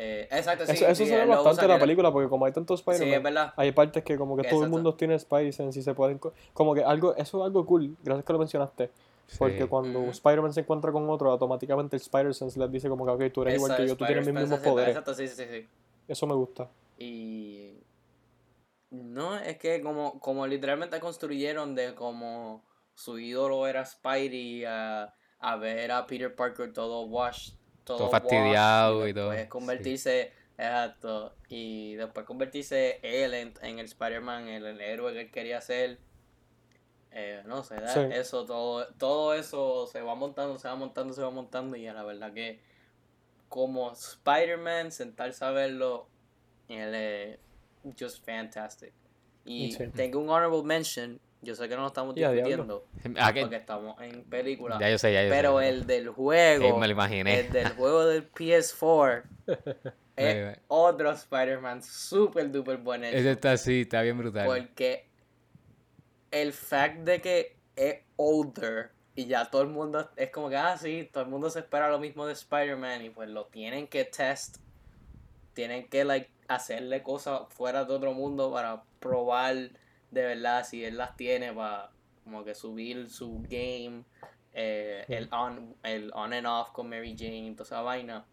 Eh, 0.00 0.28
exacto, 0.30 0.64
sí. 0.64 0.72
eso, 0.72 0.86
eso 0.86 0.94
sí, 1.04 1.10
se 1.10 1.16
ve 1.16 1.26
bastante 1.26 1.62
en 1.62 1.68
la 1.68 1.78
película, 1.80 2.12
porque 2.12 2.28
como 2.28 2.44
hay 2.46 2.52
tantos 2.52 2.80
Spider-Man, 2.86 3.52
hay 3.56 3.72
partes 3.72 4.04
que 4.04 4.16
como 4.16 4.36
que 4.36 4.44
todo 4.44 4.62
el 4.62 4.70
mundo 4.70 4.94
tiene 4.94 5.18
Spidey 5.18 5.52
Sense 5.52 5.80
y 5.80 5.82
se 5.82 5.92
pueden... 5.94 6.18
co- 6.18 6.32
Como 6.54 6.72
que 6.74 6.84
algo, 6.84 7.16
eso 7.16 7.38
es 7.40 7.44
algo 7.44 7.66
cool, 7.66 7.96
gracias 8.04 8.24
que 8.24 8.32
lo 8.32 8.38
mencionaste. 8.38 8.90
Porque 9.38 9.62
Sí. 9.62 9.68
cuando 9.68 9.98
Ujú. 10.02 10.10
Spider-Man 10.12 10.52
se 10.54 10.60
encuentra 10.60 10.92
con 10.92 11.10
otro, 11.10 11.30
automáticamente 11.32 11.96
el 11.96 12.02
Spider-Sense 12.02 12.58
les 12.60 12.70
dice 12.70 12.88
como 12.88 13.04
que, 13.04 13.10
ok, 13.26 13.32
tú 13.32 13.42
eres 13.42 13.54
igual 13.56 13.76
que 13.76 13.86
yo, 13.88 13.96
tú 13.96 14.06
tienes 14.06 14.24
mis 14.24 14.34
mismos 14.34 14.60
poderes. 14.60 14.90
Exacto, 14.96 15.14
sí, 15.14 15.26
sí, 15.26 15.44
sí. 15.50 15.66
Eso 16.06 16.26
me 16.28 16.34
gusta. 16.34 16.68
Y 16.96 17.67
no, 18.90 19.36
es 19.38 19.58
que 19.58 19.80
como, 19.82 20.20
como 20.20 20.46
literalmente 20.46 21.00
construyeron 21.00 21.74
de 21.74 21.94
como 21.94 22.64
su 22.94 23.18
ídolo 23.18 23.66
era 23.66 23.84
Spidey 23.84 24.64
a, 24.64 25.14
a 25.38 25.56
ver 25.56 25.92
a 25.92 26.06
Peter 26.06 26.34
Parker 26.34 26.72
todo 26.72 27.02
washed, 27.06 27.54
todo, 27.84 27.98
Todo 27.98 28.08
washed, 28.08 28.10
fastidiado 28.10 29.06
y 29.08 29.14
todo, 29.14 29.32
después 29.32 29.48
sí. 29.48 29.48
convertirse, 29.48 30.32
exacto, 30.56 31.36
y 31.48 31.94
después 31.96 32.26
convertirse 32.26 33.00
él 33.02 33.34
en, 33.34 33.54
en 33.62 33.78
el 33.78 33.86
Spider-Man, 33.86 34.48
el, 34.48 34.66
el 34.66 34.80
héroe 34.80 35.12
que 35.12 35.20
él 35.22 35.30
quería 35.30 35.60
ser. 35.60 36.00
Eh, 37.10 37.42
no 37.46 37.62
sé, 37.64 37.76
Sí. 37.86 38.00
eso, 38.10 38.44
todo, 38.44 38.86
todo 38.98 39.34
eso 39.34 39.86
se 39.86 40.02
va 40.02 40.14
montando, 40.14 40.58
se 40.58 40.68
va 40.68 40.74
montando, 40.76 41.14
se 41.14 41.22
va 41.22 41.30
montando 41.30 41.76
y 41.76 41.86
a 41.86 41.94
la 41.94 42.04
verdad 42.04 42.32
que 42.34 42.60
como 43.48 43.92
Spider-Man, 43.92 44.92
sentarse 44.92 45.44
a 45.44 45.50
verlo, 45.52 46.10
él 46.68 46.94
es 46.94 47.40
just 47.98 48.24
fantastic. 48.24 48.92
Y 49.44 49.72
Sí. 49.72 49.86
tengo 49.94 50.18
un 50.20 50.28
honorable 50.28 50.62
mention, 50.62 51.18
yo 51.40 51.54
sé 51.54 51.68
que 51.68 51.74
no 51.76 51.82
lo 51.82 51.86
estamos 51.88 52.14
diablo. 52.14 52.36
discutiendo, 52.36 52.86
Ah, 53.18 53.32
que- 53.32 53.40
porque 53.42 53.56
estamos 53.56 54.00
en 54.02 54.24
película, 54.24 54.78
ya 54.80 54.90
yo 54.90 54.98
sé, 54.98 55.12
ya 55.12 55.22
yo 55.24 55.30
pero 55.30 55.58
sé. 55.60 55.68
el 55.68 55.86
del 55.86 56.04
Sí, 56.08 56.12
juego, 56.14 56.78
me 56.78 56.86
lo 56.86 56.92
imaginé. 56.92 57.40
el 57.40 57.50
del 57.50 57.68
juego 57.70 58.04
del 58.06 58.28
PS4, 58.30 59.24
es 60.16 60.58
otro 60.68 61.10
Spider-Man 61.12 61.82
super 61.82 62.50
duper 62.50 62.78
buen 62.78 63.04
hecho. 63.04 63.16
Ese 63.16 63.30
está 63.32 63.52
así, 63.52 63.82
está 63.82 64.02
bien 64.02 64.18
brutal. 64.18 64.46
Porque 64.46 65.06
el 66.30 66.52
fact 66.52 66.98
de 67.04 67.20
que 67.20 67.56
es 67.76 68.00
older 68.16 68.90
y 69.14 69.26
ya 69.26 69.50
todo 69.50 69.62
el 69.62 69.68
mundo 69.68 70.10
es 70.16 70.30
como 70.30 70.48
que, 70.48 70.56
ah, 70.56 70.76
sí, 70.76 71.08
todo 71.12 71.24
el 71.24 71.30
mundo 71.30 71.50
se 71.50 71.60
espera 71.60 71.88
lo 71.88 71.98
mismo 71.98 72.26
de 72.26 72.32
Spider-Man 72.34 73.04
y 73.04 73.10
pues 73.10 73.28
lo 73.30 73.46
tienen 73.46 73.86
que 73.86 74.04
test, 74.04 74.58
tienen 75.58 75.88
que 75.88 76.04
like 76.04 76.30
hacerle 76.46 77.02
cosas 77.02 77.40
fuera 77.48 77.84
de 77.84 77.92
otro 77.92 78.14
mundo 78.14 78.52
para 78.52 78.84
probar 79.00 79.56
de 79.56 80.22
verdad 80.22 80.64
si 80.64 80.84
él 80.84 80.96
las 80.96 81.16
tiene 81.16 81.52
para 81.52 81.90
como 82.22 82.44
que 82.44 82.54
subir 82.54 83.10
su 83.10 83.42
game, 83.42 84.04
eh, 84.52 85.04
el, 85.08 85.28
on, 85.32 85.74
el 85.82 86.12
on 86.14 86.32
and 86.32 86.46
off 86.46 86.70
con 86.70 86.88
Mary 86.88 87.16
Jane, 87.18 87.54
toda 87.54 87.64
esa 87.64 87.80
vaina. 87.80 88.24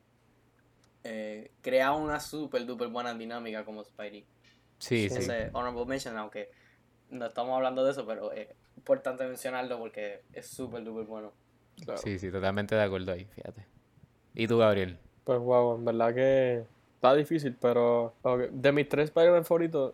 Eh, 1.04 1.50
crea 1.64 1.94
una 1.94 2.20
super 2.20 2.64
duper 2.64 2.90
buena 2.90 3.12
dinámica 3.16 3.66
como 3.66 3.84
Spidey 3.84 4.24
sí, 4.78 5.10
sí. 5.10 5.18
ese 5.18 5.50
honorable 5.54 5.86
mention, 5.88 6.16
aunque 6.18 6.52
no 7.10 7.26
estamos 7.26 7.56
hablando 7.56 7.84
de 7.84 7.90
eso, 7.90 8.06
pero 8.06 8.34
es 8.34 8.50
importante 8.78 9.26
mencionarlo 9.26 9.80
porque 9.80 10.22
es 10.32 10.46
súper, 10.46 10.86
súper 10.86 11.06
bueno. 11.06 11.34
Claro. 11.84 12.00
Sí, 12.00 12.20
sí, 12.20 12.30
totalmente 12.32 12.76
de 12.76 12.84
acuerdo 12.84 13.14
ahí, 13.14 13.26
fíjate. 13.26 13.66
¿Y 14.36 14.48
tú, 14.48 14.60
Gabriel? 14.60 15.00
Pues 15.24 15.40
wow, 15.40 15.76
en 15.76 15.86
verdad 15.86 16.14
que 16.14 16.75
está 16.96 17.14
difícil, 17.14 17.56
pero 17.60 18.14
de 18.52 18.72
mis 18.72 18.90
tres 18.90 19.06
Spider-Man 19.06 19.46
favoritos, 19.46 19.94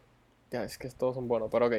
ya 0.52 0.64
es 0.64 0.78
que 0.78 0.90
todos 0.90 1.16
son 1.16 1.28
buenos, 1.28 1.50
pero 1.52 1.68
ok. 1.68 1.74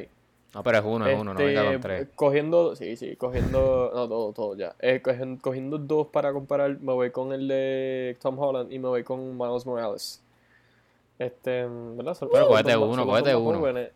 No, 0.55 0.63
pero 0.63 0.79
es 0.79 0.85
uno, 0.85 1.07
es 1.07 1.15
uno, 1.19 1.33
no 1.33 1.41
Este, 1.41 1.45
venga 1.45 1.73
con 1.73 1.81
tres. 1.81 2.09
Cogiendo, 2.15 2.77
sí, 2.77 2.97
sí, 2.97 3.17
cogiendo, 3.17 3.91
no, 3.95 4.07
todo, 4.09 4.33
todo 4.33 4.55
ya. 4.57 4.75
Eh, 4.81 5.01
cogiendo, 5.03 5.41
cogiendo 5.41 5.79
dos 5.79 6.09
para 6.09 6.33
comparar, 6.33 6.79
me 6.81 6.93
voy 6.93 7.11
con 7.11 7.33
el 7.33 7.49
de 7.49 8.17
Tom 8.21 8.39
Holland 8.39 8.71
y 8.71 8.79
me 8.79 8.89
voy 8.89 9.03
con 9.03 9.37
Miles 9.39 9.65
Morales. 9.65 10.21
Este, 11.19 11.67
¿verdad? 11.67 12.15
Son- 12.15 12.29
Pero 12.31 12.49
cógete 12.49 12.73
los 12.73 12.83
uno, 12.83 12.97
son 12.97 13.07
los 13.07 13.19
cógete 13.21 13.37
uno. 13.37 13.59
jóvenes. 13.61 13.91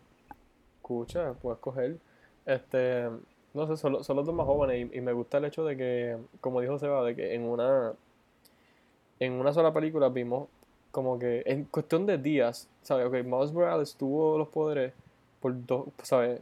Escucha, 0.77 1.33
puedes 1.33 1.59
coger. 1.59 1.97
Este, 2.45 3.07
no 3.53 3.67
sé, 3.67 3.77
son, 3.77 3.91
los- 3.93 4.05
son 4.05 4.15
los 4.15 4.25
dos 4.25 4.33
más 4.33 4.45
jóvenes 4.47 4.89
y, 4.91 4.97
y 4.97 5.01
me 5.01 5.11
gusta 5.13 5.37
el 5.37 5.45
hecho 5.45 5.63
de 5.65 5.77
que, 5.77 6.17
como 6.41 6.61
dijo 6.61 6.79
Seba, 6.79 7.03
de 7.03 7.15
que 7.15 7.35
en 7.35 7.43
una, 7.43 7.93
en 9.19 9.33
una 9.33 9.53
sola 9.53 9.73
película 9.73 10.09
vimos 10.09 10.47
como 10.91 11.19
que 11.19 11.43
en 11.45 11.65
cuestión 11.65 12.05
de 12.05 12.17
días, 12.17 12.67
¿sabes? 12.81 13.05
Ok, 13.05 13.13
Miles 13.25 13.51
Morales 13.51 13.95
tuvo 13.95 14.37
los 14.37 14.47
poderes 14.47 14.93
por 15.41 15.53
dos, 15.65 15.87
¿sabes? 16.03 16.41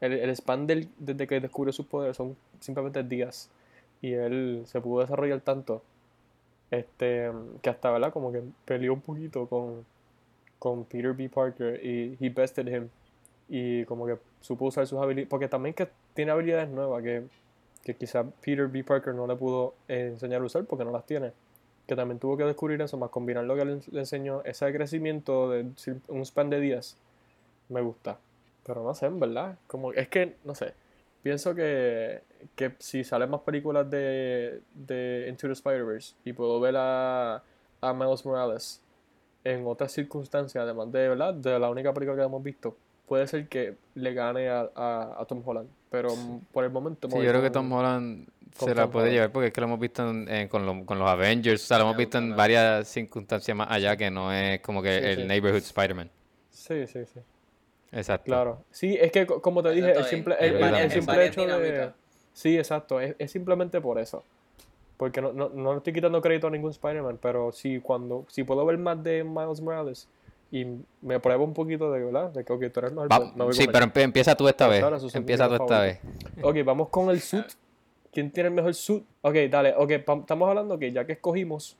El, 0.00 0.12
el 0.12 0.30
span 0.36 0.66
del, 0.66 0.88
desde 0.98 1.26
que 1.26 1.40
descubrió 1.40 1.72
sus 1.72 1.86
poderes 1.86 2.16
son 2.16 2.36
simplemente 2.60 3.02
días. 3.02 3.50
Y 4.02 4.12
él 4.12 4.64
se 4.66 4.80
pudo 4.80 5.00
desarrollar 5.00 5.40
tanto 5.40 5.82
este 6.70 7.30
que 7.62 7.70
hasta, 7.70 7.90
¿verdad? 7.90 8.12
Como 8.12 8.32
que 8.32 8.42
peleó 8.64 8.92
un 8.94 9.00
poquito 9.00 9.46
con, 9.46 9.84
con 10.58 10.84
Peter 10.84 11.12
B. 11.12 11.28
Parker 11.28 11.84
y 11.84 12.16
he 12.20 12.28
bested 12.30 12.66
him. 12.66 12.88
Y 13.48 13.84
como 13.84 14.06
que 14.06 14.18
supo 14.40 14.66
usar 14.66 14.86
sus 14.86 14.98
habilidades. 14.98 15.28
Porque 15.28 15.48
también 15.48 15.74
que 15.74 15.88
tiene 16.14 16.32
habilidades 16.32 16.68
nuevas 16.68 17.02
que, 17.02 17.24
que 17.82 17.94
quizá 17.94 18.24
Peter 18.24 18.66
B. 18.66 18.84
Parker 18.84 19.14
no 19.14 19.26
le 19.26 19.36
pudo 19.36 19.74
enseñar 19.88 20.42
a 20.42 20.44
usar 20.44 20.64
porque 20.64 20.84
no 20.84 20.90
las 20.90 21.06
tiene. 21.06 21.32
Que 21.86 21.96
también 21.96 22.18
tuvo 22.18 22.36
que 22.36 22.44
descubrir 22.44 22.80
eso, 22.80 22.96
más 22.96 23.10
combinar 23.10 23.44
lo 23.44 23.56
que 23.56 23.64
le, 23.64 23.80
le 23.90 24.00
enseñó, 24.00 24.42
ese 24.44 24.72
crecimiento 24.72 25.50
de 25.50 25.66
un 26.08 26.24
span 26.24 26.50
de 26.50 26.60
días. 26.60 26.96
Me 27.68 27.80
gusta. 27.80 28.18
Pero 28.66 28.82
no 28.82 28.94
sé, 28.94 29.06
en 29.06 29.20
verdad. 29.20 29.58
Como, 29.66 29.92
es 29.92 30.08
que, 30.08 30.36
no 30.44 30.54
sé. 30.54 30.72
Pienso 31.22 31.54
que, 31.54 32.20
que 32.54 32.74
si 32.78 33.02
salen 33.04 33.30
más 33.30 33.40
películas 33.40 33.88
de, 33.90 34.60
de 34.74 35.26
Into 35.28 35.46
the 35.46 35.54
Spider-Verse 35.54 36.14
y 36.24 36.32
puedo 36.34 36.60
ver 36.60 36.74
a, 36.76 37.42
a 37.80 37.94
Miles 37.94 38.26
Morales 38.26 38.82
en 39.42 39.66
otras 39.66 39.92
circunstancias, 39.92 40.62
además 40.62 40.92
de, 40.92 41.08
¿verdad? 41.08 41.34
de 41.34 41.58
la 41.58 41.70
única 41.70 41.92
película 41.92 42.16
que 42.16 42.24
hemos 42.24 42.42
visto, 42.42 42.76
puede 43.06 43.26
ser 43.26 43.48
que 43.48 43.74
le 43.94 44.12
gane 44.12 44.48
a, 44.48 44.70
a, 44.74 45.16
a 45.18 45.24
Tom 45.24 45.42
Holland. 45.44 45.68
Pero 45.90 46.08
por 46.52 46.64
el 46.64 46.70
momento... 46.70 47.08
me 47.08 47.14
Sí, 47.14 47.22
yo 47.22 47.30
creo 47.30 47.42
que 47.42 47.50
Tom 47.50 47.72
Holland 47.72 48.28
se 48.54 48.74
la 48.74 48.88
puede 48.88 49.10
llevar 49.10 49.30
porque 49.32 49.48
es 49.48 49.52
que 49.52 49.60
lo 49.60 49.66
hemos 49.66 49.80
visto 49.80 50.08
en- 50.08 50.28
en- 50.28 50.48
con, 50.48 50.64
lo- 50.64 50.84
con 50.86 50.98
los 50.98 51.08
Avengers, 51.08 51.62
o 51.64 51.66
sea, 51.66 51.78
lo 51.78 51.84
hemos 51.84 51.96
visto 51.96 52.18
en 52.18 52.36
varias 52.36 52.86
circunstancias 52.88 53.56
más 53.56 53.68
allá 53.70 53.96
que 53.96 54.10
no 54.10 54.32
es 54.32 54.60
como 54.60 54.82
que 54.82 54.98
Sí, 55.00 55.06
el 55.06 55.16
sí. 55.16 55.24
Neighborhood 55.26 55.62
Spider-Man. 55.62 56.10
Sí, 56.50 56.86
sí, 56.86 57.00
sí. 57.12 57.20
Exacto. 57.92 58.24
Claro. 58.26 58.64
Sí, 58.70 58.96
es 59.00 59.12
que 59.12 59.26
co- 59.26 59.40
como 59.42 59.62
te 59.62 59.70
dije, 59.70 59.92
el 59.92 60.04
simple, 60.04 60.36
el, 60.40 60.56
el- 60.56 60.74
el 60.74 60.90
simple 60.90 61.26
hecho 61.26 61.46
de... 61.46 61.90
Sí, 62.32 62.56
exacto. 62.58 63.00
Es, 63.00 63.14
es 63.18 63.30
simplemente 63.30 63.80
por 63.80 63.98
eso. 63.98 64.24
Porque 64.96 65.20
no, 65.20 65.32
no, 65.32 65.48
no 65.48 65.72
le 65.72 65.78
estoy 65.78 65.92
quitando 65.92 66.20
crédito 66.20 66.46
a 66.46 66.50
ningún 66.50 66.70
Spider-Man, 66.70 67.18
pero 67.20 67.52
si 67.52 67.80
cuando 67.80 68.24
si 68.28 68.44
puedo 68.44 68.64
ver 68.66 68.78
más 68.78 69.02
de 69.02 69.22
Miles 69.24 69.60
Morales 69.60 70.08
y 70.50 70.66
me 71.02 71.18
pruebo 71.20 71.44
un 71.44 71.54
poquito 71.54 71.90
de, 71.92 72.04
¿verdad? 72.04 72.30
De 72.30 72.44
que, 72.44 72.52
ok, 72.52 72.64
tú 72.72 72.80
eres 72.80 72.92
mejor, 72.92 73.10
Va- 73.12 73.52
sí, 73.52 73.66
pero 73.66 73.90
empieza 73.96 74.36
tú 74.36 74.46
esta 74.48 74.66
Pues 74.66 74.82
vez. 75.02 75.14
Empieza 75.14 75.48
tú 75.48 75.54
esta 75.54 75.80
vez. 75.80 75.98
Ok, 76.42 76.56
vamos 76.64 76.88
con 76.90 77.10
el 77.10 77.20
suit. 77.20 77.46
¿Quién 78.14 78.30
tiene 78.30 78.48
el 78.48 78.54
mejor 78.54 78.72
suit? 78.74 79.04
Ok, 79.22 79.34
dale, 79.50 79.74
ok, 79.76 79.90
estamos 79.90 80.48
hablando 80.48 80.78
que 80.78 80.92
ya 80.92 81.04
que 81.04 81.12
escogimos, 81.14 81.76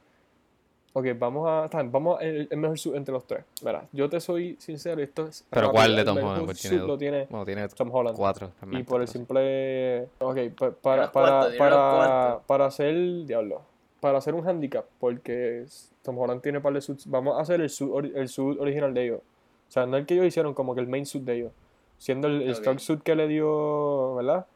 ok, 0.93 1.07
vamos 1.19 1.49
a, 1.49 1.83
vamos 1.85 2.21
a 2.21 2.25
el, 2.25 2.49
el 2.51 2.57
mejor 2.59 2.79
suit 2.79 2.97
entre 2.97 3.13
los 3.13 3.25
tres. 3.27 3.45
Verás, 3.63 3.85
yo 3.93 4.09
te 4.11 4.21
soy 4.21 4.57
sincero, 4.59 5.01
esto 5.01 5.27
es... 5.29 5.45
Pero 5.49 5.69
rápido, 5.69 5.73
¿cuál 5.73 5.95
de 5.95 6.01
el 6.01 6.07
Tom 6.07 6.19
Holland? 6.19 6.45
Pues 6.45 6.61
tiene 6.61 6.77
lo 6.79 6.99
tiene 6.99 7.27
Bueno, 7.31 7.45
tiene 7.47 7.69
Tom 7.69 7.95
Holland. 7.95 8.17
cuatro. 8.17 8.51
Y 8.73 8.83
por 8.83 9.01
el 9.01 9.09
simple. 9.09 10.09
Ok, 10.19 10.39
pa- 10.59 10.71
para, 10.73 11.13
para, 11.13 11.31
cuartos, 11.31 11.57
para, 11.57 12.41
para 12.47 12.67
hacer. 12.67 12.95
Diablo. 13.27 13.63
Para 14.01 14.19
hacer 14.19 14.35
un 14.35 14.47
handicap, 14.47 14.85
porque 15.01 15.65
Tom 16.03 16.19
Holland 16.19 16.43
tiene 16.43 16.61
par 16.61 16.75
de 16.75 16.81
suits. 16.83 17.09
Vamos 17.09 17.39
a 17.39 17.43
hacer 17.43 17.61
el 17.61 17.71
suit, 17.71 18.15
el 18.15 18.29
suit 18.29 18.61
original 18.61 18.93
de 18.93 19.05
ellos. 19.05 19.21
O 19.69 19.73
sea, 19.73 19.87
no 19.87 19.97
el 19.97 20.05
que 20.05 20.15
ellos 20.15 20.27
hicieron, 20.27 20.53
como 20.53 20.75
que 20.75 20.81
el 20.83 20.89
main 20.89 21.07
suit 21.07 21.25
de 21.25 21.37
ellos. 21.37 21.53
Siendo 21.97 22.29
el. 22.29 22.51
Stark 22.51 22.81
suit 22.81 23.03
que 23.03 23.15
le 23.15 23.29
dio, 23.29 24.17
¿verdad? 24.17 24.47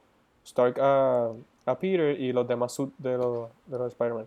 Stark 0.45 0.79
a, 0.81 1.31
a 1.68 1.78
Peter 1.78 2.18
y 2.20 2.33
los 2.33 2.46
demás 2.48 2.72
suits 2.72 2.94
de 2.98 3.16
los, 3.16 3.48
de 3.66 3.78
los 3.78 3.92
Spider-Man. 3.92 4.26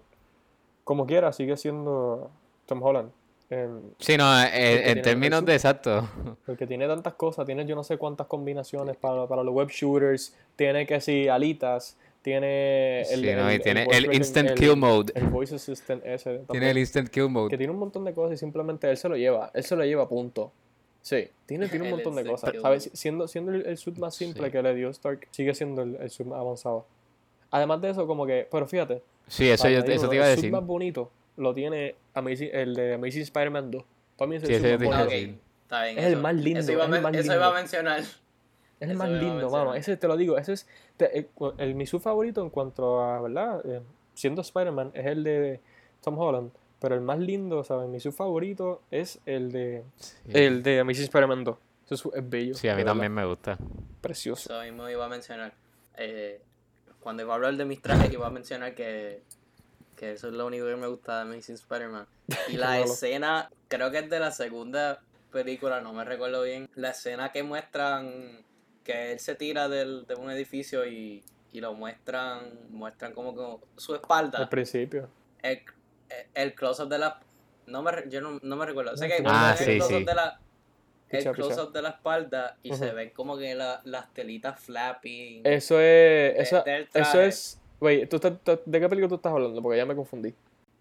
Como 0.84 1.06
quiera, 1.06 1.32
sigue 1.34 1.58
siendo 1.58 2.30
Tom 2.66 2.82
Holland. 2.84 3.12
Em, 3.50 3.82
Sí, 4.00 4.16
no, 4.18 4.42
eh, 4.44 4.92
en 4.92 5.02
términos 5.02 5.44
de 5.46 5.54
exacto. 5.56 6.08
porque 6.46 6.66
tiene 6.66 6.88
tantas 6.88 7.14
cosas, 7.16 7.46
tiene 7.46 7.66
yo 7.66 7.76
no 7.76 7.84
sé 7.84 7.98
cuántas 7.98 8.28
combinaciones 8.28 8.96
para, 8.96 9.28
para 9.28 9.44
los 9.44 9.54
web 9.54 9.68
shooters, 9.70 10.34
tiene 10.56 10.86
que 10.86 11.02
si 11.02 11.28
alitas, 11.28 11.98
tiene 12.22 13.02
el, 13.02 13.22
Sí, 13.22 13.34
no, 13.36 13.52
y 13.54 13.60
tiene 13.60 13.88
el 13.92 14.14
instant 14.14 14.52
el- 14.52 14.56
kill 14.58 14.76
mode. 14.78 15.12
El 15.16 15.28
voice 15.28 15.56
assistant 15.56 16.06
ese. 16.06 16.40
Tiene 16.50 16.72
el 16.72 16.78
instant 16.78 17.10
kill 17.10 17.24
que 17.26 17.30
mode. 17.30 17.58
tiene 17.58 17.72
un 17.74 17.80
montón 17.80 18.06
de 18.06 18.14
cosas 18.14 18.36
y 18.36 18.38
simplemente 18.38 18.90
él 18.90 18.96
se 18.98 19.10
lo 19.10 19.16
lleva, 19.18 19.52
él 19.54 19.64
se 19.64 19.76
lo 19.76 19.84
lleva 19.84 20.04
a 20.04 20.08
punto. 20.08 20.52
Sí, 21.02 21.28
tiene, 21.48 21.68
tiene 21.68 21.86
un 21.86 21.92
montón 21.92 22.16
de 22.16 22.24
cosas. 22.24 22.54
¿Sabes? 22.62 22.90
Siendo, 22.94 23.28
siendo 23.28 23.52
el, 23.54 23.66
el 23.66 23.78
suit 23.78 23.98
más 23.98 24.14
simple 24.16 24.46
Sí. 24.46 24.52
que 24.52 24.62
le 24.62 24.76
dio 24.76 24.90
Stark, 24.92 25.28
sigue 25.32 25.54
siendo 25.56 25.82
el, 25.82 25.96
el 25.96 26.10
suit 26.12 26.28
más 26.28 26.40
avanzado. 26.40 26.86
Además 27.52 27.82
de 27.82 27.90
eso, 27.92 28.08
como 28.08 28.26
que, 28.26 28.48
pero 28.50 28.66
fíjate, 28.68 29.04
Sí, 29.28 29.50
eso, 29.50 29.68
yo, 29.70 29.78
añadir 29.78 29.92
eso 29.92 30.02
uno, 30.04 30.10
te 30.10 30.16
iba 30.16 30.26
a 30.26 30.30
el 30.30 30.36
decir. 30.36 30.52
más 30.52 30.66
bonito 30.66 31.12
lo 31.38 31.54
tiene 31.54 31.96
Amazing- 32.14 32.50
el 32.54 32.74
de 32.76 32.94
Amazing 32.96 33.22
Spider-Man 33.24 33.72
2. 33.72 33.84
Para 34.18 34.30
mí 34.30 34.36
es 34.38 34.44
el 34.44 34.50
Sí, 34.50 34.86
bonito. 34.86 34.94
está 35.64 35.84
bien. 35.84 35.98
Es 36.00 36.06
el 36.06 36.18
más 36.18 36.36
lindo, 36.36 36.60
Eso 36.60 36.72
iba, 36.74 36.82
a 36.84 36.86
es 36.86 36.88
el 36.90 36.94
men- 36.94 37.04
más 37.04 37.16
eso 37.16 37.34
iba 37.34 37.48
a 37.48 37.54
mencionar. 37.54 38.00
Es 38.00 38.10
el 38.80 38.90
Eso 38.92 38.98
más 39.00 39.10
lindo, 39.10 39.50
mano. 39.50 39.74
Ese 39.76 39.96
te 39.98 40.08
lo 40.08 40.18
digo. 40.18 40.38
Ese 40.38 40.54
es 40.54 40.68
te- 40.98 41.18
el, 41.18 41.28
el- 41.58 41.76
mi 41.76 41.86
sub 41.86 42.02
favorito 42.02 42.42
en 42.42 42.50
cuanto 42.50 43.00
a, 43.02 43.22
¿verdad? 43.22 43.62
Eh, 43.66 43.82
siendo 44.16 44.42
Spider-Man 44.42 44.92
es 44.94 45.06
el 45.06 45.24
de 45.24 45.60
Tom 46.02 46.18
Holland. 46.18 46.52
Pero 46.80 46.96
el 46.96 47.02
más 47.02 47.20
lindo, 47.20 47.64
¿sabes? 47.64 47.88
Mi 47.90 48.00
sub 48.00 48.12
favorito 48.14 48.82
es 48.90 49.20
el 49.28 49.52
de 49.52 49.84
Sí. 49.98 50.14
el 50.34 50.64
de 50.64 50.80
Amazing 50.80 51.04
Spider-Man 51.04 51.44
2. 51.44 51.58
Eso 51.90 52.10
es, 52.10 52.16
es 52.24 52.30
bello. 52.30 52.54
Sí, 52.56 52.68
a 52.68 52.72
mí 52.72 52.78
verdad. 52.78 52.92
también 52.94 53.14
me 53.14 53.24
gusta. 53.26 53.58
Precioso. 54.02 54.52
Eso 54.54 54.64
mismo 54.64 54.90
iba 54.90 55.06
a 55.06 55.10
mencionar. 55.10 55.54
Eh, 55.98 56.42
cuando 57.02 57.24
iba 57.24 57.34
a 57.34 57.36
hablar 57.36 57.56
de 57.56 57.66
mis 57.66 57.82
trajes, 57.82 58.12
iba 58.14 58.28
a 58.28 58.30
mencionar 58.30 58.74
que, 58.76 59.22
que 59.98 60.14
eso 60.14 60.28
es 60.30 60.34
lo 60.34 60.46
único 60.48 60.66
que 60.68 60.76
me 60.78 60.88
gusta 60.88 61.18
de 61.18 61.22
Amazing 61.24 61.56
Spider-Man. 61.56 62.08
Y 62.48 62.54
la 62.58 62.80
escena, 62.80 63.50
creo 63.68 63.92
que 63.92 64.00
es 64.00 64.10
de 64.10 64.20
la 64.20 64.32
segunda 64.32 65.02
película, 65.32 65.82
no 65.82 65.92
me 65.94 66.06
recuerdo 66.06 66.44
bien. 66.44 66.70
La 66.76 66.92
escena 66.92 67.32
que 67.32 67.44
muestran 67.44 68.46
que 68.84 69.12
él 69.12 69.20
se 69.20 69.36
tira 69.36 69.68
del, 69.70 70.06
de 70.08 70.16
un 70.16 70.32
edificio 70.32 70.86
y, 70.88 71.24
y 71.52 71.60
lo 71.62 71.74
muestran, 71.74 72.52
muestran 72.70 73.14
como 73.14 73.36
que 73.36 73.66
su 73.78 73.94
Al 73.94 74.00
espalda. 74.00 74.50
principio. 74.50 75.10
El, 75.42 75.62
el 76.34 76.54
close-up 76.56 76.88
de 76.90 76.98
la. 77.00 77.20
No 77.68 77.82
me, 77.84 77.92
re- 77.92 78.10
yo 78.10 78.22
no, 78.22 78.40
no 78.42 78.56
me 78.56 78.66
recuerdo. 78.66 78.98
Sé 78.98 79.08
que 79.08 79.24
Ah, 79.26 79.56
el 79.58 79.66
sí, 79.66 79.78
close-up 79.78 80.00
sí. 80.00 80.04
de 80.06 80.16
la. 80.16 80.40
El 81.12 81.32
close-up 81.32 81.72
de 81.74 81.82
la 81.82 81.90
espalda 81.90 82.58
y 82.64 82.74
se 82.74 82.92
ven 82.94 83.10
como 83.12 83.38
que 83.38 83.54
la- 83.56 83.82
las 83.86 84.14
telitas 84.14 84.60
flapping. 84.60 85.42
Eso 85.46 85.80
es. 85.80 86.38
Eso, 86.40 86.62
del 86.64 86.88
eso 86.94 87.22
es. 87.22 87.60
Wait, 87.80 88.10
¿tú 88.10 88.18
estás- 88.18 88.34
¿de 88.66 88.80
qué 88.80 88.88
película 88.90 89.10
tú 89.10 89.16
estás 89.16 89.32
hablando? 89.34 89.62
Porque 89.62 89.78
ya 89.78 89.86
me 89.86 89.96
confundí. 89.96 90.34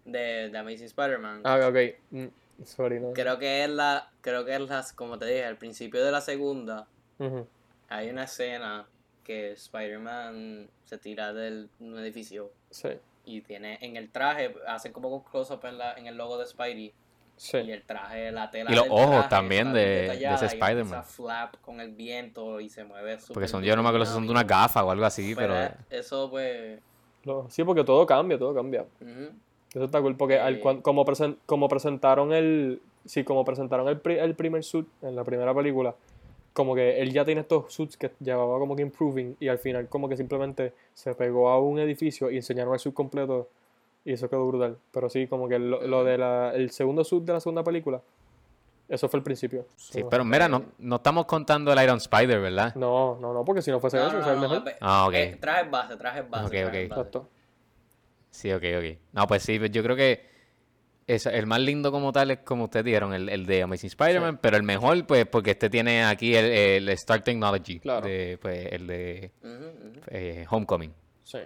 de, 0.05 0.49
de 0.49 0.57
Amazing 0.57 0.85
Spider-Man. 0.87 1.41
Ah, 1.43 1.67
ok. 1.67 1.77
Mm, 2.11 2.25
sorry, 2.65 2.99
no. 2.99 3.13
Creo 3.13 3.37
que 3.37 3.63
es 3.63 3.69
la, 3.69 4.09
creo 4.21 4.43
que 4.45 4.55
es 4.55 4.61
las, 4.61 4.93
como 4.93 5.17
te 5.19 5.25
dije, 5.25 5.45
al 5.45 5.57
principio 5.57 6.03
de 6.03 6.11
la 6.11 6.21
segunda, 6.21 6.87
hay 7.89 8.09
una 8.09 8.23
escena 8.23 8.87
que 9.23 9.51
Spider-Man 9.51 10.69
se 10.85 10.97
tira 10.97 11.33
del 11.33 11.69
un 11.79 11.97
edificio 11.99 12.51
Sí, 12.71 12.89
y 13.25 13.41
tiene 13.41 13.77
en 13.81 13.95
el 13.95 14.09
traje, 14.11 14.55
hacen 14.67 14.91
como 14.91 15.09
un 15.09 15.21
close-up 15.23 15.63
en, 15.65 15.77
la, 15.77 15.93
en 15.93 16.07
el 16.07 16.15
logo 16.17 16.37
de 16.39 16.47
Spidey 16.47 16.93
sí. 17.41 17.57
y 17.57 17.71
el 17.71 17.81
traje, 17.83 18.31
la 18.31 18.49
tela 18.51 18.71
Y 18.71 18.75
los 18.75 18.83
del 18.83 18.91
ojos 18.93 19.09
traje 19.11 19.29
también 19.29 19.73
de- 19.73 19.81
de 20.17 20.33
ese 20.33 20.45
Spider-Man. 20.45 20.99
a 20.99 21.03
flap 21.03 21.55
con 21.61 21.79
el 21.81 21.91
viento 21.91 22.59
y 22.59 22.69
se 22.69 22.83
mueve 22.83 23.17
Porque 23.33 23.47
son, 23.47 23.63
yo 23.63 23.75
no 23.75 23.81
me 23.83 23.89
acuerdo 23.89 24.05
si 24.05 24.13
son 24.13 24.25
de 24.25 24.31
una 24.31 24.43
gafa 24.43 24.83
o 24.83 24.91
algo 24.91 25.05
así, 25.05 25.33
pero... 25.35 25.53
Pero 25.53 25.73
eso 25.89 26.29
pues... 26.29 26.79
Sí, 27.49 27.63
porque 27.63 27.83
todo 27.83 28.05
cambia, 28.05 28.37
todo 28.37 28.53
cambia. 28.53 28.85
Eso 29.73 29.83
está 29.85 30.01
cool, 30.01 30.15
porque 30.17 30.39
al 30.39 30.55
Eh. 30.55 30.59
cuan- 30.59 30.81
como, 30.81 31.05
presen- 31.05 31.37
como 31.45 31.69
presentaron 31.69 32.33
el. 32.33 32.81
Sí, 33.05 33.23
como 33.23 33.45
presentaron 33.45 33.87
el, 33.87 33.99
pri- 33.99 34.17
el 34.19 34.35
primer 34.35 34.63
suit 34.63 34.87
en 35.01 35.15
la 35.15 35.23
primera 35.23 35.53
película, 35.53 35.95
como 36.53 36.75
que 36.75 36.99
él 37.01 37.13
ya 37.13 37.23
tiene 37.23 37.41
estos 37.41 37.71
suits 37.73 37.95
que 37.95 38.11
llevaba 38.19 38.59
como 38.59 38.75
que 38.75 38.81
improving, 38.81 39.37
y 39.39 39.47
al 39.47 39.59
final, 39.59 39.87
como 39.87 40.09
que 40.09 40.17
simplemente 40.17 40.73
se 40.93 41.13
pegó 41.15 41.49
a 41.49 41.59
un 41.59 41.79
edificio 41.79 42.29
y 42.31 42.37
enseñaron 42.37 42.73
el 42.73 42.79
suit 42.79 42.93
completo, 42.93 43.47
y 44.05 44.13
eso 44.13 44.29
quedó 44.29 44.47
brutal. 44.47 44.77
Pero 44.91 45.09
sí, 45.09 45.27
como 45.27 45.47
que 45.47 45.59
lo, 45.59 45.85
lo 45.87 46.03
de 46.03 46.17
la, 46.17 46.51
el 46.53 46.71
segundo 46.71 47.03
suit 47.03 47.23
de 47.23 47.33
la 47.33 47.39
segunda 47.39 47.63
película, 47.63 48.01
eso 48.89 49.07
fue 49.07 49.19
el 49.19 49.23
principio. 49.23 49.65
Sí, 49.77 50.01
So, 50.01 50.09
pero 50.09 50.25
mira, 50.25 50.47
no, 50.49 50.65
no 50.79 50.95
estamos 50.97 51.25
contando 51.25 51.71
el 51.71 51.81
Iron 51.83 51.97
Spider, 51.97 52.39
¿verdad? 52.41 52.75
No, 52.75 53.17
no, 53.19 53.33
no, 53.33 53.45
porque 53.45 53.61
si 53.61 53.71
no 53.71 53.79
fuese 53.79 53.97
No, 53.97 54.07
eso, 54.07 54.13
no, 54.17 54.21
o 54.21 54.23
sea, 54.23 54.33
el 54.33 54.39
no, 54.41 54.49
mejor. 54.49 54.65
no, 54.65 54.71
Ah, 54.81 55.07
ok. 55.07 55.13
eh, 55.13 55.37
traje 55.39 55.69
base, 55.69 55.95
traje 55.97 56.21
base. 56.23 56.45
Ok, 56.45 56.51
traje 56.51 56.65
ok. 56.65 56.71
base. 56.73 56.83
Exacto. 56.85 57.29
Sí, 58.29 58.51
ok, 58.51 58.63
ok. 58.79 58.97
No, 59.13 59.27
pues 59.27 59.43
sí, 59.43 59.59
pues 59.59 59.71
yo 59.71 59.81
creo 59.83 59.95
que 59.95 60.29
esa- 61.07 61.31
el 61.31 61.45
más 61.47 61.59
lindo 61.59 61.91
como 61.91 62.11
tal 62.13 62.31
es 62.31 62.39
como 62.39 62.65
ustedes 62.65 62.85
dijeron, 62.85 63.13
el, 63.13 63.27
el 63.29 63.45
de 63.45 63.63
Amazing 63.63 63.87
Spider-Man, 63.87 64.39
pero 64.41 64.55
el 64.57 64.63
mejor, 64.63 65.05
pues, 65.05 65.25
porque 65.25 65.51
este 65.51 65.69
tiene 65.69 66.03
aquí 66.05 66.35
el, 66.35 66.45
el 66.45 66.89
Stark 66.89 67.23
Technology, 67.23 67.79
Claro. 67.79 68.05
de, 68.07 68.37
pues, 68.41 68.67
el 68.71 68.87
de 68.87 69.31
eh, 70.07 70.45
Homecoming. 70.49 70.93
Sí. 71.23 71.39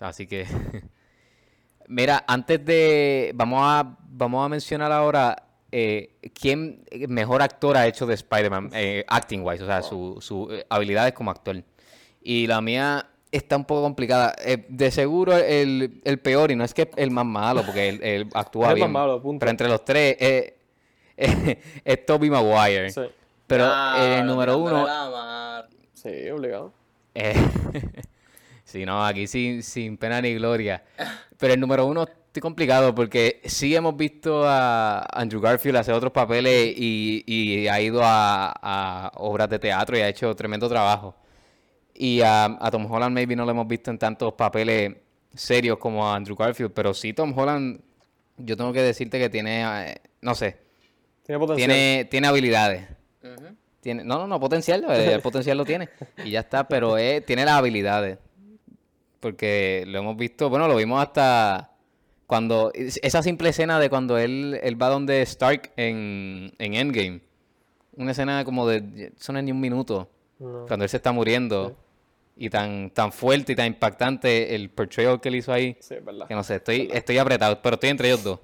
Así 0.00 0.26
que, 0.26 0.46
mira, 1.88 2.24
antes 2.26 2.64
de, 2.64 3.32
vamos 3.34 3.60
a, 3.62 3.96
vamos 4.08 4.44
a 4.44 4.48
mencionar 4.48 4.90
ahora 4.92 5.36
eh, 5.70 6.16
quién 6.38 6.84
mejor 7.08 7.42
actor 7.42 7.76
ha 7.76 7.86
hecho 7.86 8.06
de 8.06 8.14
Spider-Man, 8.14 8.70
eh, 8.74 9.04
acting 9.08 9.40
wise, 9.42 9.62
o 9.62 9.66
sea, 9.66 9.82
su, 9.82 10.18
su 10.20 10.48
eh, 10.50 10.66
habilidades 10.68 11.12
como 11.14 11.30
actor. 11.30 11.62
Y 12.22 12.46
la 12.46 12.60
mía 12.60 13.06
está 13.30 13.56
un 13.56 13.64
poco 13.64 13.82
complicada. 13.82 14.34
Eh, 14.44 14.66
de 14.68 14.90
seguro 14.90 15.36
el, 15.36 16.00
el 16.04 16.18
peor, 16.18 16.50
y 16.50 16.56
no 16.56 16.64
es 16.64 16.74
que 16.74 16.90
el 16.96 17.10
más 17.10 17.24
malo, 17.24 17.62
porque 17.64 17.88
él, 17.88 18.00
él 18.02 18.28
actúa 18.34 18.66
Es 18.66 18.72
el 18.74 18.80
más 18.80 18.86
bien. 18.88 18.92
malo, 18.92 19.22
punto. 19.22 19.40
Pero 19.40 19.50
entre 19.50 19.68
los 19.68 19.84
tres 19.84 20.16
eh, 20.20 20.56
eh, 21.16 21.58
es 21.84 22.06
Tobey 22.06 22.28
Maguire. 22.30 22.90
Sí, 22.90 23.00
Pero 23.46 23.64
Ah, 23.66 23.96
eh, 23.98 24.18
el 24.20 24.26
número 24.26 24.56
tirándole 24.56 24.84
uno, 24.84 25.68
sí, 25.94 26.30
obligado. 26.30 26.72
eh, 28.74 28.78
sí, 28.80 28.86
no, 28.86 29.04
aquí 29.04 29.26
sin, 29.26 29.62
sin 29.62 29.96
pena 29.96 30.20
ni 30.20 30.34
gloria. 30.34 30.82
Pero 31.38 31.54
el 31.54 31.60
número 31.60 31.86
uno 31.86 32.04
estoy 32.04 32.40
complicado 32.40 32.94
porque 32.94 33.40
sí 33.44 33.74
hemos 33.76 33.96
visto 33.96 34.44
a 34.46 35.06
Andrew 35.12 35.40
Garfield 35.40 35.76
hacer 35.76 35.94
otros 35.94 36.12
papeles 36.12 36.72
y, 36.76 37.22
y 37.26 37.68
ha 37.68 37.80
ido 37.80 38.00
a, 38.02 38.52
a 38.62 39.12
obras 39.16 39.48
de 39.50 39.58
teatro 39.58 39.96
y 39.96 40.00
ha 40.00 40.08
hecho 40.08 40.34
tremendo 40.34 40.68
trabajo. 40.68 41.14
Y 41.94 42.20
a, 42.22 42.44
a 42.44 42.70
Tom 42.70 42.90
Holland 42.90 43.14
maybe 43.14 43.36
no 43.36 43.44
lo 43.44 43.50
hemos 43.50 43.68
visto 43.68 43.90
en 43.90 43.98
tantos 43.98 44.32
papeles 44.32 44.94
serios 45.34 45.78
como 45.78 46.08
a 46.08 46.16
Andrew 46.16 46.36
Garfield, 46.36 46.72
pero 46.72 46.94
sí 46.94 47.12
Tom 47.12 47.36
Holland, 47.38 47.80
yo 48.38 48.56
tengo 48.56 48.72
que 48.72 48.80
decirte 48.82 49.18
que 49.18 49.28
tiene, 49.28 49.90
eh, 49.90 50.00
no 50.22 50.34
sé, 50.34 50.56
Tiene 51.24 51.38
potencial. 51.38 51.70
tiene, 51.70 52.04
tiene 52.06 52.26
habilidades. 52.28 52.86
Tiene, 53.80 54.04
no, 54.04 54.18
no, 54.18 54.26
no, 54.28 54.38
potencial, 54.40 54.84
eh, 54.90 55.14
el 55.14 55.20
potencial 55.20 55.58
lo 55.58 55.64
tiene. 55.64 55.88
Y 56.24 56.30
ya 56.30 56.40
está, 56.40 56.68
pero 56.68 56.96
eh, 56.98 57.20
tiene 57.20 57.44
las 57.44 57.54
habilidades. 57.54 58.18
Porque 59.22 59.84
lo 59.86 60.00
hemos 60.00 60.16
visto, 60.16 60.50
bueno, 60.50 60.66
lo 60.66 60.74
vimos 60.74 61.00
hasta 61.00 61.70
cuando, 62.26 62.72
es- 62.74 62.98
esa 63.04 63.22
simple 63.22 63.50
escena 63.50 63.78
de 63.78 63.88
cuando 63.88 64.18
él, 64.18 64.58
él 64.64 64.82
va 64.82 64.88
donde 64.88 65.22
Stark 65.22 65.70
en, 65.76 66.52
en 66.58 66.74
Endgame. 66.74 67.20
Una 67.96 68.10
escena 68.10 68.44
como 68.44 68.66
de, 68.66 68.80
no 68.82 69.38
es 69.38 69.44
ni 69.44 69.52
un 69.52 69.60
minuto, 69.60 70.10
No. 70.40 70.64
cuando 70.66 70.82
él 70.84 70.88
se 70.88 70.96
está 70.96 71.12
muriendo. 71.12 71.76
Y 72.36 72.48
tan, 72.50 72.90
tan 72.90 73.12
fuerte 73.12 73.52
y 73.52 73.54
tan 73.56 73.66
impactante 73.66 74.54
el 74.56 74.70
portrayal 74.70 75.20
que 75.20 75.28
él 75.28 75.36
hizo 75.36 75.52
ahí. 75.52 75.76
Sí, 75.78 75.94
verdad. 76.02 76.26
Que 76.26 76.34
no 76.34 76.42
sé, 76.42 76.56
estoy, 76.56 76.88
estoy 76.92 77.18
apretado, 77.18 77.60
pero 77.62 77.74
estoy 77.74 77.90
entre 77.90 78.08
ellos 78.08 78.24
dos. 78.24 78.40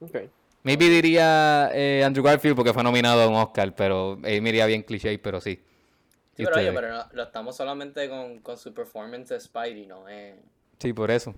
Ok. 0.00 0.16
Maybe 0.64 0.88
diría 0.88 1.70
eh, 1.74 2.02
Andrew 2.04 2.24
Garfield 2.24 2.56
porque 2.56 2.72
fue 2.72 2.82
nominado 2.82 3.22
a 3.22 3.28
un 3.28 3.34
Oscar, 3.36 3.72
pero 3.76 4.18
él 4.24 4.42
me 4.42 4.48
iría 4.48 4.66
bien 4.66 4.82
cliché, 4.82 5.16
pero 5.18 5.40
sí. 5.40 5.60
Sí, 6.38 6.42
¿Y 6.42 6.46
pero 6.46 6.56
oye, 6.58 6.72
pero 6.72 6.88
no- 6.92 7.04
lo 7.14 7.22
estamos 7.24 7.56
solamente 7.56 8.08
con, 8.08 8.38
con 8.38 8.56
su 8.56 8.72
performance 8.72 9.28
de 9.30 9.40
Spidey, 9.40 9.86
¿no? 9.86 10.08
Eh, 10.08 10.36
Sí, 10.78 10.92
por 10.92 11.10
eso. 11.10 11.34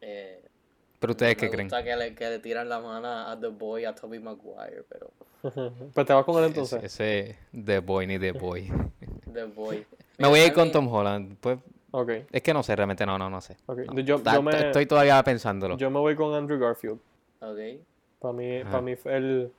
eh, 0.00 0.44
Pero 1.00 1.10
ustedes 1.12 1.32
Me 1.36 1.40
qué 1.40 1.50
creen? 1.50 1.66
gusta 1.66 1.82
que 1.82 1.96
le, 1.96 2.14
que 2.14 2.28
le 2.30 2.38
tiran 2.38 2.68
la 2.68 2.78
mano 2.78 3.08
a 3.08 3.36
The 3.38 3.48
Boy, 3.48 3.84
a 3.84 3.94
Tobey 3.96 4.20
Maguire, 4.20 4.84
pero 4.88 5.10
Pues 5.92 6.06
te 6.06 6.12
vas 6.12 6.24
con 6.24 6.36
él 6.36 6.44
Ese, 6.44 6.60
entonces. 6.60 6.84
ese 6.84 7.38
The 7.64 7.80
Boy 7.80 8.06
ni 8.06 8.18
The 8.20 8.30
Boy. 8.32 8.70
The 9.32 9.44
Boy. 9.44 9.84
Me 10.18 10.28
voy 10.28 10.38
a 10.40 10.46
ir 10.46 10.52
con 10.52 10.70
Tom 10.70 10.86
Holland. 10.92 11.36
Pues 11.40 11.58
es 12.30 12.42
que 12.42 12.52
no 12.54 12.62
sé, 12.62 12.76
realmente 12.76 13.04
no, 13.06 13.18
no, 13.18 13.28
no 13.28 13.40
sé. 13.40 13.56
Ok. 13.66 13.78
No. 13.92 14.00
Yo- 14.00 14.20
Ta- 14.22 14.34
yo 14.34 14.42
me- 14.42 14.66
Estoy 14.66 14.86
todavía 14.86 15.20
pensándolo. 15.24 15.76
Yo 15.76 15.90
me 15.90 15.98
voy 15.98 16.14
con 16.14 16.32
Andrew 16.34 16.58
Garfield. 16.60 16.98
Ok. 17.40 17.58
Para 18.20 18.32
mí, 18.34 18.62
para 18.64 18.80
mí 18.82 18.94
fue 18.96 19.16
el. 19.16 19.52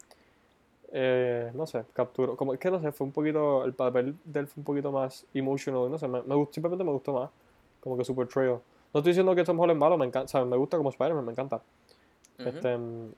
Eh, 0.91 1.52
no 1.54 1.65
sé, 1.67 1.84
capturó. 1.93 2.36
Como, 2.36 2.54
es 2.54 2.60
que 2.60 2.69
no 2.71 2.80
sé, 2.82 2.91
fue 2.91 3.06
un 3.06 3.13
poquito. 3.13 3.63
El 3.65 3.73
papel 3.73 4.15
de 4.25 4.39
él 4.41 4.47
fue 4.47 4.62
un 4.62 4.65
poquito 4.65 4.91
más 4.91 5.25
emotional. 5.34 5.89
No 5.89 5.97
sé, 5.97 6.08
me, 6.08 6.21
me 6.23 6.36
gustó, 6.36 6.54
simplemente 6.54 6.84
me 6.84 6.91
gustó 6.91 7.13
más. 7.13 7.30
Como 7.80 7.97
que 7.97 8.04
super 8.06 8.28
trail. 8.28 8.58
No 8.93 8.99
estoy 8.99 9.12
diciendo 9.12 9.36
que 9.36 9.43
Tom 9.43 9.60
Holland 9.60 9.78
es 9.78 9.80
malo, 9.80 9.97
me 9.97 10.06
encanta. 10.06 10.28
¿sabes? 10.28 10.47
Me 10.47 10.58
gusta 10.58 10.78
como 10.78 10.89
Spider-Man, 10.89 11.25
me 11.25 11.32
encanta. 11.32 11.62
Este. 12.38 12.78
mm, 12.78 13.12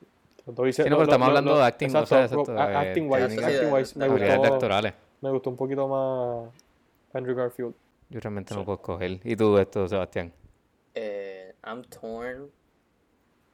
los 0.46 0.56
dos 0.56 0.68
hice- 0.68 0.82
Sí, 0.82 0.90
no, 0.90 0.96
pero 0.96 1.04
estamos 1.04 1.28
hablando 1.28 1.56
de 1.56 1.62
acting, 1.64 1.86
o 1.86 1.90
exacto, 1.90 2.06
sea, 2.08 2.24
exacto, 2.24 2.52
a- 2.58 2.80
acting 2.80 3.08
wise, 3.10 3.44
acting 3.44 3.72
wise, 3.72 3.98
me 3.98 4.08
gustó, 4.08 4.44
actorales. 4.54 4.94
me 5.20 5.30
gustó 5.30 5.50
un 5.50 5.56
poquito 5.56 5.86
más 5.88 6.50
Andrew 7.14 7.36
Garfield. 7.36 7.74
Yo 8.10 8.20
realmente 8.20 8.52
no 8.54 8.64
puedo 8.64 8.76
escoger. 8.76 9.20
¿Y 9.24 9.36
tú 9.36 9.56
esto, 9.58 9.86
Sebastián? 9.88 10.32
Eh, 10.94 11.54
I'm 11.64 11.82
torn. 11.84 12.50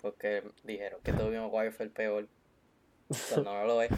Porque 0.01 0.43
dijeron 0.65 1.01
que 1.03 1.13
Tobey 1.13 1.39
Maguire 1.39 1.71
fue 1.73 1.85
el 1.87 1.91
peor. 1.91 2.27
Pues 3.09 3.39
no 3.45 3.65
lo 3.65 3.83
es. 3.83 3.91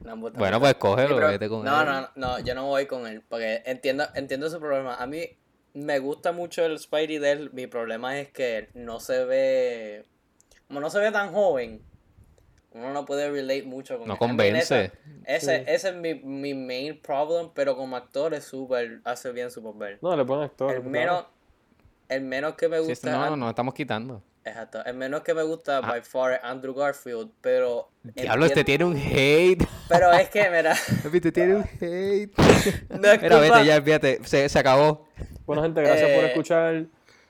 No, 0.00 0.20
pues, 0.20 0.34
Bueno, 0.34 0.58
pues 0.60 0.74
cógelo, 0.74 1.08
Sí, 1.08 1.14
pero- 1.16 1.28
vete 1.28 1.48
con 1.48 1.64
no, 1.64 1.80
él. 1.80 1.86
no, 1.86 2.08
no, 2.16 2.38
yo 2.40 2.54
no 2.54 2.66
voy 2.66 2.86
con 2.86 3.06
él. 3.06 3.22
Porque 3.28 3.62
entiendo, 3.66 4.04
entiendo 4.14 4.50
su 4.50 4.58
problema. 4.58 4.96
A 4.96 5.06
mí 5.06 5.24
me 5.74 5.98
gusta 6.00 6.32
mucho 6.32 6.64
el 6.64 6.78
Spidey 6.78 7.18
de 7.18 7.30
él. 7.32 7.50
Mi 7.52 7.66
problema 7.66 8.18
es 8.18 8.30
que 8.30 8.68
no 8.74 9.00
se 9.00 9.24
ve. 9.24 10.04
Como 10.66 10.80
no 10.80 10.90
se 10.90 10.98
ve 10.98 11.10
tan 11.12 11.32
joven, 11.32 11.82
uno 12.72 12.92
no 12.92 13.04
puede 13.06 13.30
relate 13.30 13.62
mucho 13.62 13.96
con 13.98 14.06
No 14.08 14.14
él. 14.14 14.18
Convence. 14.18 14.92
Ese, 15.24 15.56
Sí. 15.58 15.64
ese 15.66 15.88
es 15.90 15.94
mi, 15.94 16.14
mi 16.14 16.54
main 16.54 17.00
problem, 17.00 17.50
pero 17.54 17.76
como 17.76 17.96
actor 17.96 18.34
es 18.34 18.44
súper, 18.44 19.00
hace 19.04 19.30
bien 19.32 19.50
su 19.50 19.62
papel. 19.62 19.98
No, 20.02 20.16
le 20.16 20.24
ponen 20.24 20.44
actor. 20.44 20.74
el 20.74 20.82
menos, 20.84 21.26
el 22.08 22.22
menos 22.22 22.54
que 22.54 22.68
me 22.68 22.78
Sí, 22.80 22.88
gusta, 22.88 23.10
no, 23.10 23.18
no, 23.26 23.32
An- 23.34 23.40
nos 23.40 23.48
estamos 23.50 23.74
quitando. 23.74 24.22
Exacto, 24.48 24.84
el 24.84 24.94
menos 24.94 25.22
que 25.22 25.34
me 25.34 25.42
gusta 25.42 25.78
Ah. 25.78 25.80
by 25.82 26.02
far 26.02 26.32
es 26.34 26.40
Andrew 26.42 26.74
Garfield, 26.74 27.30
pero 27.40 27.90
Diablo, 28.02 28.46
este 28.46 28.64
tiene 28.64 28.84
un 28.84 28.96
hate. 28.96 29.66
pero 29.88 30.12
es 30.12 30.28
que 30.30 30.48
mira, 30.50 30.74
Papi, 31.02 31.20
tú 31.20 31.30
tienes 31.32 31.56
un 31.56 31.64
hate. 31.80 32.32
no 32.88 33.08
es 33.10 33.22
Mira, 33.22 33.38
culpa- 33.38 33.40
vete 33.40 33.64
ya, 33.66 33.82
fíjate. 33.82 34.20
Se, 34.24 34.48
se 34.48 34.58
acabó. 34.58 35.06
Bueno, 35.46 35.62
gente, 35.62 35.80
gracias 35.82 36.10
por 36.10 36.24
Eh, 36.24 36.28
escuchar. 36.28 36.84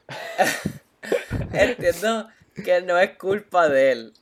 entiendo 1.53 2.29
que 2.65 2.83
no 2.83 2.99
es 2.99 3.17
culpa 3.17 3.69
de 3.69 3.93
él. 3.93 4.13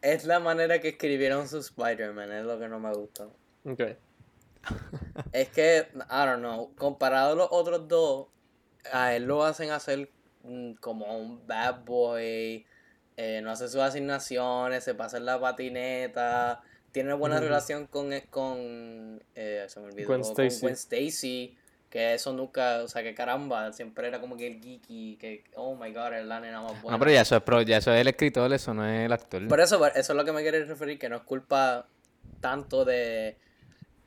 Es 0.00 0.24
la 0.24 0.38
manera 0.40 0.80
que 0.80 0.88
escribieron 0.90 1.48
su 1.48 1.58
Spider-Man, 1.58 2.32
es 2.32 2.44
lo 2.44 2.58
que 2.58 2.68
no 2.68 2.78
me 2.78 2.92
gusta. 2.92 3.26
Ok. 3.64 3.80
Es 5.32 5.48
que, 5.48 5.88
I 5.94 6.24
don't 6.26 6.38
know, 6.38 6.74
comparado 6.76 7.32
a 7.32 7.36
los 7.36 7.48
otros 7.50 7.88
dos, 7.88 8.26
a 8.92 9.14
él 9.14 9.24
lo 9.24 9.44
hacen 9.44 9.70
hacer 9.70 10.10
como 10.80 11.18
un 11.18 11.46
bad 11.46 11.84
boy, 11.84 12.64
eh, 13.16 13.40
no 13.42 13.50
hace 13.50 13.68
sus 13.68 13.80
asignaciones, 13.80 14.84
se 14.84 14.94
pasa 14.94 15.16
en 15.16 15.24
la 15.26 15.40
patineta, 15.40 16.62
tiene 16.92 17.12
buena 17.14 17.38
relación 17.40 17.86
con, 17.86 18.12
eh, 18.12 18.26
con 18.30 19.22
eh, 19.34 19.64
se 19.68 19.80
me 19.80 19.86
olvidó, 19.86 20.06
Gwen 20.08 20.22
con 20.22 20.30
Stacy. 20.30 20.60
Gwen 20.60 20.74
Stacy, 20.74 21.58
que 21.90 22.14
eso 22.14 22.32
nunca, 22.32 22.82
o 22.82 22.88
sea, 22.88 23.02
que 23.02 23.14
caramba, 23.14 23.72
siempre 23.72 24.08
era 24.08 24.20
como 24.20 24.36
que 24.36 24.46
el 24.46 24.60
geeky, 24.60 25.16
que, 25.16 25.44
oh 25.54 25.74
my 25.74 25.92
god, 25.92 26.14
es 26.14 26.26
la 26.26 26.38
nena 26.40 26.60
más 26.60 26.80
buena. 26.82 26.96
No, 26.96 26.98
pero 26.98 27.10
ya 27.12 27.22
eso, 27.22 27.36
es 27.36 27.42
pro- 27.42 27.62
ya 27.62 27.78
eso 27.78 27.92
es 27.92 28.00
el 28.00 28.08
escritor, 28.08 28.52
eso 28.52 28.74
no 28.74 28.86
es 28.86 29.06
el 29.06 29.12
actor. 29.12 29.46
Por 29.48 29.60
eso, 29.60 29.84
eso 29.86 30.12
es 30.12 30.16
lo 30.16 30.24
que 30.24 30.32
me 30.32 30.42
quiere 30.42 30.64
referir, 30.64 30.98
que 30.98 31.08
no 31.08 31.16
es 31.16 31.22
culpa 31.22 31.86
tanto 32.40 32.84
de, 32.84 33.36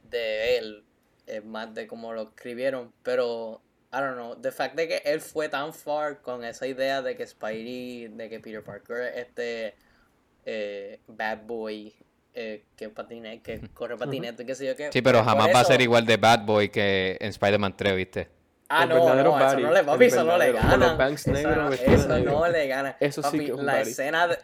de 0.09 0.57
él, 0.57 0.83
es 1.25 1.43
más 1.43 1.73
de 1.73 1.87
cómo 1.87 2.13
lo 2.13 2.23
escribieron, 2.23 2.93
pero, 3.03 3.61
I 3.93 3.99
don't 3.99 4.15
know, 4.15 4.35
the 4.35 4.51
fact 4.51 4.75
de 4.75 4.87
que 4.87 5.01
él 5.03 5.19
fue 5.19 5.49
tan 5.49 5.73
far 5.73 6.21
con 6.21 6.43
esa 6.45 6.65
idea 6.65 7.01
de 7.01 7.15
que 7.15 7.27
Spidey, 7.27 8.07
de 8.07 8.29
que 8.29 8.39
Peter 8.39 8.63
Parker 8.63 9.01
es 9.01 9.17
este 9.27 9.75
eh, 10.45 10.99
bad 11.07 11.39
boy 11.45 11.93
eh, 12.33 12.63
que 12.77 12.89
patine, 12.89 13.41
que 13.41 13.59
corre 13.73 13.97
patinete, 13.97 14.45
qué 14.45 14.55
sé 14.55 14.65
yo 14.65 14.75
qué. 14.75 14.89
Sí, 14.91 15.01
pero 15.01 15.19
por 15.19 15.27
jamás 15.27 15.49
va 15.53 15.59
a 15.59 15.65
ser 15.65 15.81
igual 15.81 16.05
de 16.05 16.15
Bad 16.17 16.45
Boy 16.45 16.69
que 16.69 17.17
en 17.19 17.29
Spider-Man 17.29 17.75
3, 17.75 17.95
¿viste? 17.95 18.29
Ah, 18.69 18.83
El 18.83 18.89
no, 18.89 18.95
verdadero 18.95 19.31
no, 19.37 19.47
eso 19.47 19.59
no 19.59 19.73
le, 19.73 19.83
papi, 19.83 20.05
eso 20.05 20.23
no 20.23 20.37
le 20.37 20.51
verdadero, 20.53 20.97
gana. 20.97 21.09
Eso, 21.13 21.31
negros 21.31 21.57
no- 21.57 21.73
eso 21.73 22.47
le 22.47 22.67
gana. 22.67 22.97
Eso 23.01 23.21
sí 23.21 23.27
Papi, 23.27 23.37
que 23.39 23.51
es 23.51 23.57
un 23.57 23.65
la 23.65 23.81
escena 23.81 24.27
de 24.27 24.37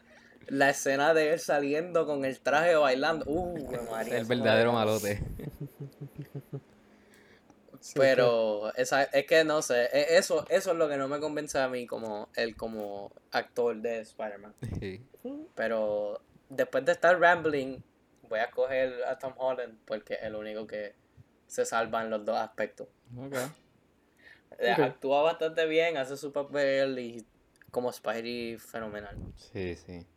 la 0.50 0.70
escena 0.70 1.14
de 1.14 1.34
él 1.34 1.40
saliendo 1.40 2.06
con 2.06 2.26
el 2.26 2.40
traje 2.40 2.76
bailando. 2.76 3.26
Uh, 3.28 3.70
María, 3.90 4.18
El 4.18 4.28
no 4.28 4.36
le 5.00 5.20
Pero 7.95 8.73
esa, 8.76 9.04
es 9.04 9.26
que 9.26 9.43
no 9.43 9.62
sé, 9.62 9.86
e- 9.93 10.17
eso, 10.17 10.45
eso 10.50 10.71
es 10.71 10.78
lo 10.78 10.89
que 10.89 10.97
no 10.97 11.08
me 11.08 11.19
convence 11.19 11.60
a 11.60 11.67
mí 11.67 11.86
como 11.88 12.30
él 12.36 12.56
como 12.56 13.12
actor 13.32 13.76
de 13.78 14.02
Spider-Man. 14.02 14.54
Sí. 14.80 15.06
Pero 15.56 16.21
después 16.50 16.86
de 16.86 16.93
estar 16.93 17.19
rambling, 17.19 17.82
voy 18.30 18.39
a 18.39 18.45
escoger 18.45 19.04
a 19.06 19.17
Tom 19.17 19.34
Holland 19.38 19.78
porque 19.86 20.13
es 20.15 20.23
el 20.23 20.36
único 20.36 20.65
que 20.67 20.95
se 21.47 21.65
salva 21.65 22.04
en 22.04 22.10
los 22.10 22.23
dos 22.26 22.38
aspectos. 22.38 22.88
Eh. 24.60 24.71
Actúa 24.71 25.21
bastante 25.21 25.65
bien, 25.67 25.97
hace 25.97 26.17
su 26.17 26.32
papel 26.32 26.97
y 26.97 27.28
como 27.69 27.91
Spidey 27.91 28.58
fenomenal. 28.58 29.15
Sí, 29.36 29.76
sí. 29.76 30.08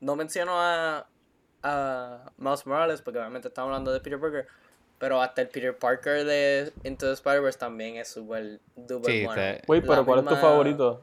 No 0.00 0.16
menciono 0.16 0.52
a, 0.58 1.06
a 1.62 2.32
Miles 2.38 2.66
Morales 2.66 3.02
porque 3.02 3.18
obviamente 3.18 3.48
estamos 3.48 3.68
hablando 3.68 3.92
de 3.92 4.00
Peter 4.00 4.18
Parker, 4.18 4.46
pero 5.04 5.20
hasta 5.20 5.42
el 5.42 5.48
Peter 5.48 5.76
Parker 5.76 6.24
de 6.24 6.72
Into 6.82 7.04
the 7.04 7.12
Spider-Verse 7.12 7.58
también 7.58 7.96
es 7.96 8.08
súper 8.08 8.58
duper 8.74 9.10
Sí, 9.12 9.24
bueno. 9.26 9.42
está- 9.42 9.62
Wait, 9.70 9.84
La 9.84 9.88
pero 9.90 10.06
¿cuál 10.06 10.20
es 10.20 10.24
tu 10.24 10.36
favorito? 10.36 11.02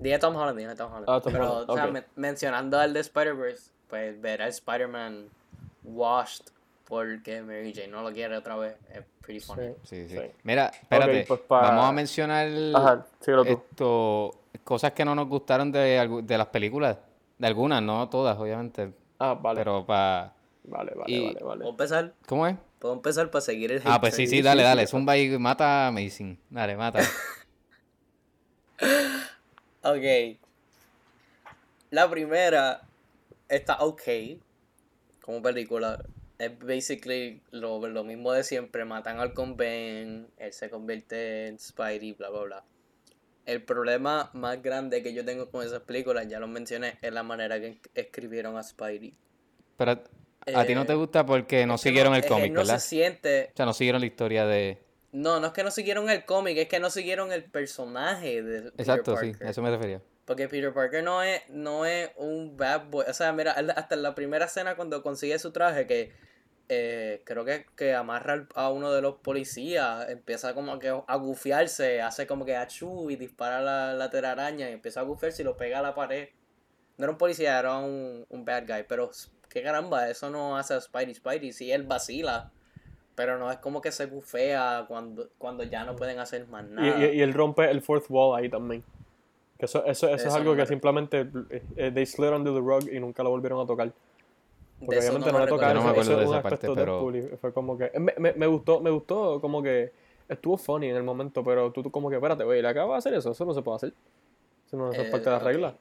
Dije 0.00 0.18
Tom 0.18 0.34
Holland, 0.34 0.58
dije 0.58 0.74
Tom 0.74 0.90
Holland. 0.90 1.06
Ah, 1.08 1.20
Tom 1.20 1.32
pero, 1.32 1.52
Holland, 1.52 1.70
o 1.70 1.74
sea, 1.76 1.84
ok. 1.84 1.92
men- 1.92 2.04
mencionando 2.16 2.80
al 2.80 2.92
de 2.92 2.98
Spider-Verse, 2.98 3.70
pues 3.88 4.20
ver 4.20 4.42
a 4.42 4.48
Spider-Man 4.48 5.28
washed 5.84 6.46
porque 6.88 7.40
Mary 7.42 7.72
Jane 7.72 7.86
no 7.86 8.02
lo 8.02 8.10
quiere 8.12 8.36
otra 8.36 8.56
vez 8.56 8.74
es 8.92 9.04
pretty 9.20 9.38
funny. 9.38 9.68
Sí, 9.84 10.08
sí. 10.08 10.16
Sí. 10.18 10.22
Mira, 10.42 10.66
espérate. 10.66 11.24
pues, 11.28 11.40
Vamos 11.48 11.84
a 11.88 11.92
mencionar 11.92 12.48
Ajá, 12.74 13.06
esto, 13.44 14.34
cosas 14.64 14.90
que 14.90 15.04
no 15.04 15.14
nos 15.14 15.28
gustaron 15.28 15.70
de, 15.70 16.20
de 16.24 16.36
las 16.38 16.48
películas. 16.48 16.98
De 17.38 17.46
algunas, 17.46 17.80
no 17.80 18.08
todas, 18.08 18.36
obviamente. 18.36 18.92
Ah, 19.20 19.34
vale. 19.40 19.60
Pero 19.60 19.86
para... 19.86 20.32
Vale, 20.64 20.92
vale, 20.94 21.12
y- 21.12 21.34
vale, 21.34 21.64
vale. 21.64 22.12
¿Cómo 22.26 22.46
es? 22.46 22.56
Puedo 22.82 22.96
empezar 22.96 23.30
para 23.30 23.42
seguir 23.42 23.70
el 23.70 23.80
Ah, 23.84 23.94
hate 23.94 24.00
pues 24.00 24.16
sí, 24.16 24.26
sí, 24.26 24.42
dale, 24.42 24.64
dale. 24.64 24.88
Zumba 24.88 25.16
y 25.16 25.38
mata 25.38 25.84
a 25.84 25.86
Amazing. 25.86 26.36
Dale, 26.50 26.76
mata. 26.76 26.98
Ok. 29.84 30.38
La 31.90 32.10
primera 32.10 32.82
está 33.48 33.84
ok 33.84 34.02
como 35.20 35.42
película. 35.42 36.04
Es 36.38 36.58
basically 36.58 37.40
lo, 37.52 37.86
lo 37.86 38.02
mismo 38.02 38.32
de 38.32 38.42
siempre. 38.42 38.84
Matan 38.84 39.20
al 39.20 39.32
conven, 39.32 40.26
él 40.36 40.52
se 40.52 40.68
convierte 40.68 41.46
en 41.46 41.60
Spidey, 41.60 42.14
bla, 42.14 42.30
bla, 42.30 42.42
bla. 42.42 42.64
El 43.46 43.62
problema 43.62 44.30
más 44.32 44.60
grande 44.60 45.04
que 45.04 45.14
yo 45.14 45.24
tengo 45.24 45.50
con 45.50 45.64
esas 45.64 45.82
películas, 45.82 46.26
ya 46.28 46.40
lo 46.40 46.48
mencioné, 46.48 46.98
es 47.00 47.12
la 47.12 47.22
manera 47.22 47.60
que 47.60 47.80
escribieron 47.94 48.56
a 48.56 48.62
Spidey. 48.64 49.14
Pero 49.76 50.02
a 50.54 50.64
ti 50.64 50.74
no 50.74 50.82
Eh, 50.82 50.86
te 50.86 50.94
gusta 50.94 51.24
porque 51.26 51.66
no 51.66 51.78
siguieron 51.78 52.14
el 52.14 52.24
cómic, 52.26 52.52
no 52.52 52.60
¿verdad? 52.60 52.78
se 52.78 52.88
siente... 52.88 53.50
O 53.52 53.56
sea, 53.56 53.66
no 53.66 53.72
siguieron 53.72 54.00
la 54.00 54.06
historia 54.06 54.46
de... 54.46 54.78
No, 55.12 55.40
no 55.40 55.48
es 55.48 55.52
que 55.52 55.62
no 55.62 55.70
siguieron 55.70 56.08
el 56.08 56.24
cómic, 56.24 56.56
es 56.56 56.68
que 56.68 56.80
no 56.80 56.88
siguieron 56.88 57.32
el 57.32 57.44
personaje 57.44 58.42
de 58.42 58.62
Peter 58.62 58.74
Exacto, 58.78 59.16
sí, 59.18 59.32
a 59.44 59.50
eso 59.50 59.60
me 59.62 59.70
refería. 59.70 60.00
Porque 60.24 60.48
Peter 60.48 60.72
Parker 60.72 61.04
no 61.04 61.22
es, 61.22 61.42
no 61.50 61.84
es 61.84 62.10
un 62.16 62.56
bad 62.56 62.84
boy. 62.88 63.04
O 63.08 63.12
sea, 63.12 63.32
mira, 63.32 63.52
hasta 63.52 63.94
en 63.94 64.02
la 64.02 64.14
primera 64.14 64.46
escena 64.46 64.74
cuando 64.76 65.02
consigue 65.02 65.38
su 65.38 65.50
traje, 65.52 65.86
que 65.86 66.12
eh, 66.70 67.20
creo 67.26 67.44
que, 67.44 67.66
que 67.76 67.92
amarra 67.92 68.46
a 68.54 68.70
uno 68.70 68.90
de 68.92 69.02
los 69.02 69.16
policías, 69.16 70.08
empieza 70.08 70.54
como 70.54 70.78
que 70.78 70.88
a 70.88 71.16
gufiarse, 71.16 72.00
hace 72.00 72.26
como 72.26 72.46
que 72.46 72.56
achú 72.56 73.10
y 73.10 73.16
dispara 73.16 73.60
la, 73.60 73.92
la 73.92 74.08
telaraña 74.08 74.70
y 74.70 74.72
empieza 74.72 75.00
a 75.00 75.02
gufiarse 75.02 75.42
y 75.42 75.44
lo 75.44 75.56
pega 75.58 75.80
a 75.80 75.82
la 75.82 75.94
pared. 75.94 76.28
No 76.96 77.04
era 77.04 77.12
un 77.12 77.18
policía, 77.18 77.58
era 77.58 77.76
un, 77.76 78.24
un 78.30 78.44
bad 78.46 78.64
guy, 78.66 78.84
pero 78.88 79.10
qué 79.52 79.62
caramba, 79.62 80.08
eso 80.08 80.30
no 80.30 80.56
hace 80.56 80.74
a 80.74 80.80
Spidey 80.80 81.14
Spidey. 81.14 81.52
Sí, 81.52 81.70
él 81.72 81.82
vacila, 81.84 82.50
pero 83.14 83.38
no 83.38 83.50
es 83.50 83.58
como 83.58 83.80
que 83.80 83.92
se 83.92 84.06
bufea 84.06 84.84
cuando, 84.88 85.28
cuando 85.38 85.62
ya 85.64 85.84
no 85.84 85.94
pueden 85.96 86.18
hacer 86.18 86.46
más 86.48 86.64
Y, 86.64 86.74
nada. 86.74 87.06
y, 87.06 87.16
y 87.18 87.20
él 87.22 87.32
rompe 87.34 87.70
el 87.70 87.82
fourth 87.82 88.06
wall 88.08 88.38
ahí 88.38 88.48
también. 88.48 88.82
Que 89.58 89.66
eso, 89.66 89.84
eso, 89.84 90.08
eso, 90.08 90.28
es 90.28 90.34
algo 90.34 90.50
no 90.52 90.56
que 90.56 90.62
me- 90.62 90.66
simplemente 90.66 91.20
eh, 91.50 91.62
eh, 91.76 91.90
they 91.92 92.04
slid 92.06 92.30
under 92.32 92.52
the 92.52 92.60
rug 92.60 92.88
y 92.92 92.98
nunca 92.98 93.22
lo 93.22 93.30
volvieron 93.30 93.60
a 93.60 93.66
tocar. 93.66 93.92
Porque 94.80 94.96
De 94.96 95.00
eso 95.00 95.10
obviamente 95.12 95.26
no 95.30 95.32
no, 95.32 95.38
me 95.38 95.44
le 95.44 95.50
tocaron. 95.50 95.74
Yo 95.76 95.80
no 95.80 95.84
me 95.94 96.00
eso- 96.00 96.00
acuerdo 96.00 96.10
eso 96.12 96.18
de 96.18 96.24
es 96.24 96.28
un 96.30 96.34
esa 96.34 96.42
parte, 96.42 96.54
aspecto 96.54 96.74
pero- 96.74 97.16
y 97.16 97.36
fue 97.36 97.52
como 97.52 97.78
que. 97.78 97.92
Me, 98.00 98.14
me, 98.18 98.32
me 98.32 98.46
gustó, 98.48 98.80
me 98.80 98.90
gustó 98.90 99.40
como 99.40 99.62
que. 99.62 99.92
Estuvo 100.28 100.56
funny 100.56 100.88
en 100.88 100.96
el 100.96 101.02
momento, 101.02 101.44
pero 101.44 101.70
tú, 101.72 101.82
tú 101.82 101.90
como 101.90 102.08
que, 102.08 102.16
espérate, 102.16 102.42
güey, 102.44 102.62
le 102.62 102.68
acaba 102.68 102.94
de 102.94 102.98
hacer 102.98 103.12
eso, 103.14 103.32
eso 103.32 103.44
no 103.44 103.52
se 103.54 103.60
puede 103.62 103.76
hacer. 103.76 103.92
Eso 104.66 104.76
no 104.78 104.90
es 104.90 104.98
Eh, 104.98 105.04
parte 105.10 105.26
de 105.26 105.30
la 105.30 105.36
ok. 105.36 105.42
regla. 105.44 105.74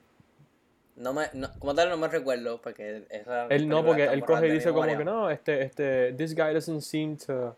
No 0.95 1.13
me, 1.13 1.25
no, 1.33 1.49
como 1.59 1.73
tal 1.73 1.89
no 1.89 1.97
me 1.97 2.07
recuerdo 2.07 2.61
porque 2.61 3.03
esa 3.09 3.47
Él 3.47 3.67
no, 3.67 3.83
porque 3.83 4.03
él 4.03 4.23
coge 4.25 4.47
y 4.47 4.51
dice 4.51 4.69
como 4.69 4.81
memoria. 4.81 4.97
que 4.97 5.05
no, 5.05 5.29
este, 5.29 5.61
este, 5.63 6.13
this 6.13 6.35
guy 6.35 6.53
doesn't 6.53 6.81
seem 6.81 7.17
to, 7.17 7.55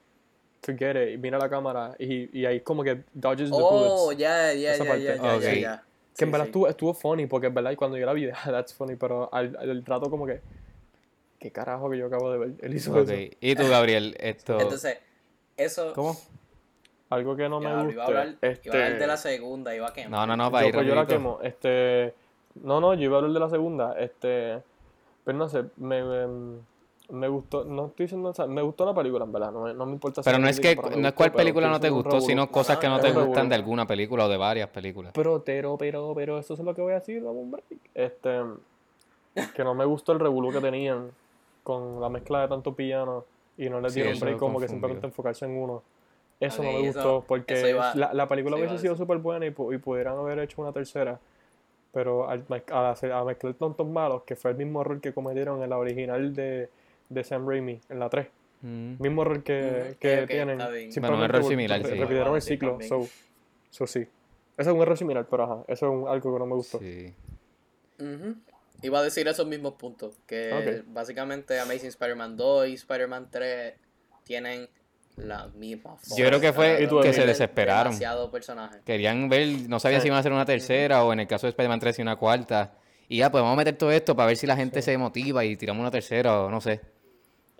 to 0.61 0.73
get 0.77 0.95
it. 0.95 1.13
Y 1.15 1.17
mira 1.17 1.37
la 1.37 1.49
cámara 1.49 1.95
y, 1.99 2.39
y 2.39 2.45
ahí 2.45 2.59
como 2.61 2.83
que 2.83 3.03
dodges 3.13 3.49
the 3.49 3.55
Oh, 3.59 4.03
bullets. 4.05 4.19
ya, 4.19 4.53
ya, 4.53 4.75
ya, 4.77 5.53
ya. 5.59 5.83
Que 6.15 6.25
en 6.25 6.31
verdad 6.31 6.45
sí. 6.45 6.49
estuvo, 6.49 6.67
estuvo 6.67 6.93
funny, 6.93 7.25
porque 7.25 7.47
en 7.47 7.55
verdad 7.55 7.71
y 7.71 7.75
cuando 7.75 7.97
yo 7.97 8.05
la 8.05 8.13
vi, 8.13 8.29
ah, 8.33 8.51
that's 8.51 8.73
funny, 8.73 8.95
pero 8.95 9.33
al, 9.33 9.57
al 9.59 9.83
trato 9.83 10.09
como 10.11 10.27
que, 10.27 10.41
¿qué 11.39 11.51
carajo 11.51 11.89
que 11.89 11.97
yo 11.97 12.05
acabo 12.05 12.31
de 12.31 12.37
ver? 12.37 12.51
Él 12.61 12.73
hizo 12.75 12.91
Ok. 12.93 13.09
eso. 13.09 13.35
Y 13.41 13.55
tú, 13.55 13.67
Gabriel, 13.67 14.15
esto... 14.19 14.59
Entonces, 14.59 14.99
eso. 15.57 15.91
¿Cómo? 15.93 16.15
Algo 17.09 17.35
que 17.35 17.49
no 17.49 17.59
me 17.59 17.73
gusta. 17.75 17.91
iba, 17.91 18.03
a 18.03 18.07
hablar, 18.07 18.35
este, 18.41 18.69
iba 18.69 18.75
a 18.75 18.83
hablar 18.85 18.99
de 18.99 19.07
la 19.07 19.17
segunda, 19.17 19.75
iba 19.75 19.87
a 19.89 19.93
quemar. 19.93 20.11
No, 20.11 20.25
no, 20.27 20.37
no, 20.45 20.51
para 20.51 20.63
yo, 20.63 20.69
ir 20.69 20.75
pues 20.75 20.87
yo 20.87 20.95
la 20.95 21.05
quemo. 21.05 21.39
Este, 21.43 22.13
no, 22.55 22.79
no, 22.79 22.93
yo 22.93 23.01
iba 23.03 23.15
a 23.15 23.19
hablar 23.19 23.33
de 23.33 23.39
la 23.39 23.49
segunda. 23.49 23.99
Este, 23.99 24.61
pero 25.23 25.37
no 25.37 25.47
sé, 25.49 25.65
me, 25.77 26.03
me, 26.03 26.27
me 27.09 27.27
gustó, 27.27 27.63
no 27.65 27.87
estoy 27.87 28.05
diciendo, 28.05 28.29
o 28.29 28.33
sea, 28.33 28.47
me 28.47 28.61
gustó 28.61 28.85
la 28.85 28.93
película, 28.93 29.25
en 29.25 29.31
verdad, 29.31 29.51
no, 29.51 29.61
me- 29.63 29.73
no 29.73 29.85
me 29.85 29.93
importa 29.93 30.21
si 30.23 30.27
Pero 30.29 30.39
no 30.39 30.47
es 30.47 30.59
que 30.59 30.75
no 30.97 31.07
es 31.07 31.13
cuál 31.13 31.31
película 31.31 31.69
no 31.69 31.79
te 31.79 31.89
gustó, 31.89 32.21
sino 32.21 32.49
cosas 32.49 32.77
que 32.77 32.87
no 32.87 32.97
No, 32.97 33.01
te 33.01 33.11
gustan 33.11 33.49
de 33.49 33.55
alguna 33.55 33.85
película 33.85 34.25
o 34.25 34.29
de 34.29 34.37
varias 34.37 34.69
películas. 34.69 35.11
Pero, 35.13 35.43
pero, 35.43 35.77
pero, 35.77 36.13
pero, 36.15 36.37
eso 36.39 36.53
es 36.53 36.59
lo 36.59 36.73
que 36.73 36.81
voy 36.81 36.91
a 36.93 36.95
decir, 36.95 37.21
vamos 37.21 37.43
un 37.43 37.51
break. 37.51 37.65
Este, 37.93 38.41
que 39.55 39.63
no 39.63 39.73
me 39.73 39.85
gustó 39.85 40.11
el 40.11 40.19
revolú 40.19 40.51
que 40.51 40.59
tenían 40.61 41.11
con 41.63 41.99
la 42.01 42.09
mezcla 42.09 42.41
de 42.41 42.47
tantos 42.49 42.75
villanos 42.75 43.23
y 43.57 43.69
no 43.69 43.79
les 43.81 43.93
Sí, 43.93 44.01
dieron 44.01 44.19
break 44.19 44.37
como 44.37 44.59
que 44.59 44.67
simplemente 44.67 45.07
enfocarse 45.07 45.45
en 45.45 45.57
uno. 45.57 45.81
Eso 46.39 46.61
no 46.63 46.71
me 46.73 46.87
eso- 46.87 46.99
gustó 46.99 47.25
porque 47.27 47.53
eso 47.53 47.67
iba- 47.69 47.95
la, 47.95 48.13
la 48.13 48.27
película 48.27 48.57
hubiese 48.57 48.77
sido 48.79 48.95
súper 48.95 49.17
buena 49.19 49.45
y, 49.45 49.49
y 49.49 49.77
pudieran 49.77 50.17
haber 50.17 50.39
hecho 50.39 50.61
una 50.61 50.71
tercera. 50.71 51.19
Pero 51.93 52.27
al, 52.27 52.43
al 52.49 52.85
hacer- 52.87 53.11
a 53.11 53.23
mezclar 53.23 53.53
tantos 53.53 53.87
malos, 53.87 54.23
que 54.23 54.35
fue 54.35 54.51
el 54.51 54.57
mismo 54.57 54.81
error 54.81 54.99
que 54.99 55.13
cometieron 55.13 55.61
en 55.63 55.69
la 55.69 55.77
original 55.77 56.33
de, 56.33 56.69
de 57.09 57.23
Sam 57.23 57.47
Raimi, 57.47 57.79
en 57.89 57.99
la 57.99 58.09
3. 58.09 58.27
Mm. 58.61 58.95
Mismo 59.01 59.21
error 59.21 59.43
que, 59.43 59.83
Ujú, 59.89 59.99
que 59.99 60.25
tienen. 60.27 60.57
bien. 60.57 60.89
Bueno, 60.99 61.17
un 61.17 61.23
error 61.23 61.43
similar, 61.43 61.81
re- 61.83 61.89
sí. 61.89 61.95
Repitieron 61.99 62.35
el 62.35 62.41
ciclo. 62.41 62.77
So, 62.81 63.07
so 63.69 63.85
sí. 63.87 63.99
Ese 64.57 64.69
es 64.69 64.75
un 64.75 64.81
error 64.81 64.97
similar, 64.97 65.27
pero 65.29 65.43
ajá, 65.43 65.63
eso 65.67 65.85
es 65.87 65.91
un- 66.03 66.07
algo 66.07 66.33
que 66.33 66.39
no 66.39 66.45
me 66.45 66.55
gustó. 66.55 66.79
Sí. 66.79 67.13
Iba 68.81 68.99
a 68.99 69.03
decir 69.03 69.27
esos 69.27 69.47
mismos 69.47 69.73
puntos. 69.75 70.15
Que 70.25 70.83
básicamente 70.87 71.59
Amazing 71.59 71.89
Spider-Man 71.89 72.35
2 72.37 72.67
y 72.69 72.73
Spider-Man 72.73 73.27
3 73.31 73.75
tienen 74.23 74.67
la 75.17 75.47
misma 75.49 75.95
forma. 75.97 76.15
Yo 76.17 76.25
creo 76.27 76.39
que 76.39 76.53
fue 76.53 76.83
¿Y 76.83 76.87
tú, 76.87 76.99
que 77.01 77.13
se 77.13 77.25
desesperaron. 77.25 77.91
Demasiado 77.93 78.31
personaje. 78.31 78.79
Querían 78.85 79.29
ver, 79.29 79.47
no 79.69 79.79
sabían 79.79 80.01
Sí. 80.01 80.03
si 80.03 80.07
iban 80.07 80.17
a 80.17 80.19
hacer 80.21 80.31
una 80.33 80.45
tercera 80.45 81.03
o 81.03 81.13
en 81.13 81.19
el 81.21 81.27
caso 81.27 81.47
de 81.47 81.51
Spider-Man 81.51 81.79
3 81.79 81.95
si 81.95 82.01
una 82.01 82.15
cuarta. 82.15 82.73
Y 83.09 83.17
ya, 83.17 83.29
pues 83.31 83.41
vamos 83.41 83.55
a 83.55 83.57
meter 83.57 83.77
todo 83.77 83.91
esto 83.91 84.15
para 84.15 84.27
ver 84.27 84.37
si 84.37 84.47
la 84.47 84.55
gente 84.55 84.81
se 84.81 84.97
motiva 84.97 85.43
y 85.45 85.55
tiramos 85.55 85.81
una 85.81 85.91
tercera 85.91 86.41
o 86.41 86.49
no 86.49 86.59
sé. 86.61 86.81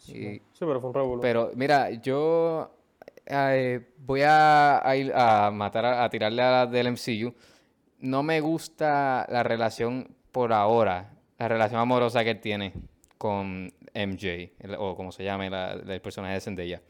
Y- 0.07 0.13
Sí, 0.13 0.41
pero 0.59 0.79
fue 0.81 0.89
un 0.89 0.95
revuelo. 0.95 1.21
pero 1.21 1.51
mira, 1.55 1.89
yo 1.91 2.71
eh, 3.25 3.79
voy 3.99 4.21
a, 4.23 4.85
a 4.87 4.95
ir 4.95 5.11
a 5.15 5.49
matar, 5.51 5.85
a, 5.85 6.03
a 6.03 6.09
tirarle 6.09 6.41
a 6.41 6.51
la 6.51 6.65
del 6.67 6.87
MCU. 6.91 7.33
No 7.99 8.21
me 8.23 8.41
gusta 8.41 9.25
la 9.29 9.43
relación 9.43 10.13
por 10.31 10.51
ahora, 10.51 11.11
la 11.37 11.47
relación 11.47 11.79
amorosa 11.79 12.23
que 12.23 12.31
él 12.31 12.39
tiene 12.41 12.73
con 13.17 13.71
MJ, 13.93 14.53
el- 14.59 14.75
o 14.77 14.95
como 14.95 15.11
se 15.11 15.23
llame 15.23 15.49
la- 15.49 15.73
el 15.73 16.01
personaje 16.01 16.33
de 16.33 16.41
Zendaya. 16.41 16.81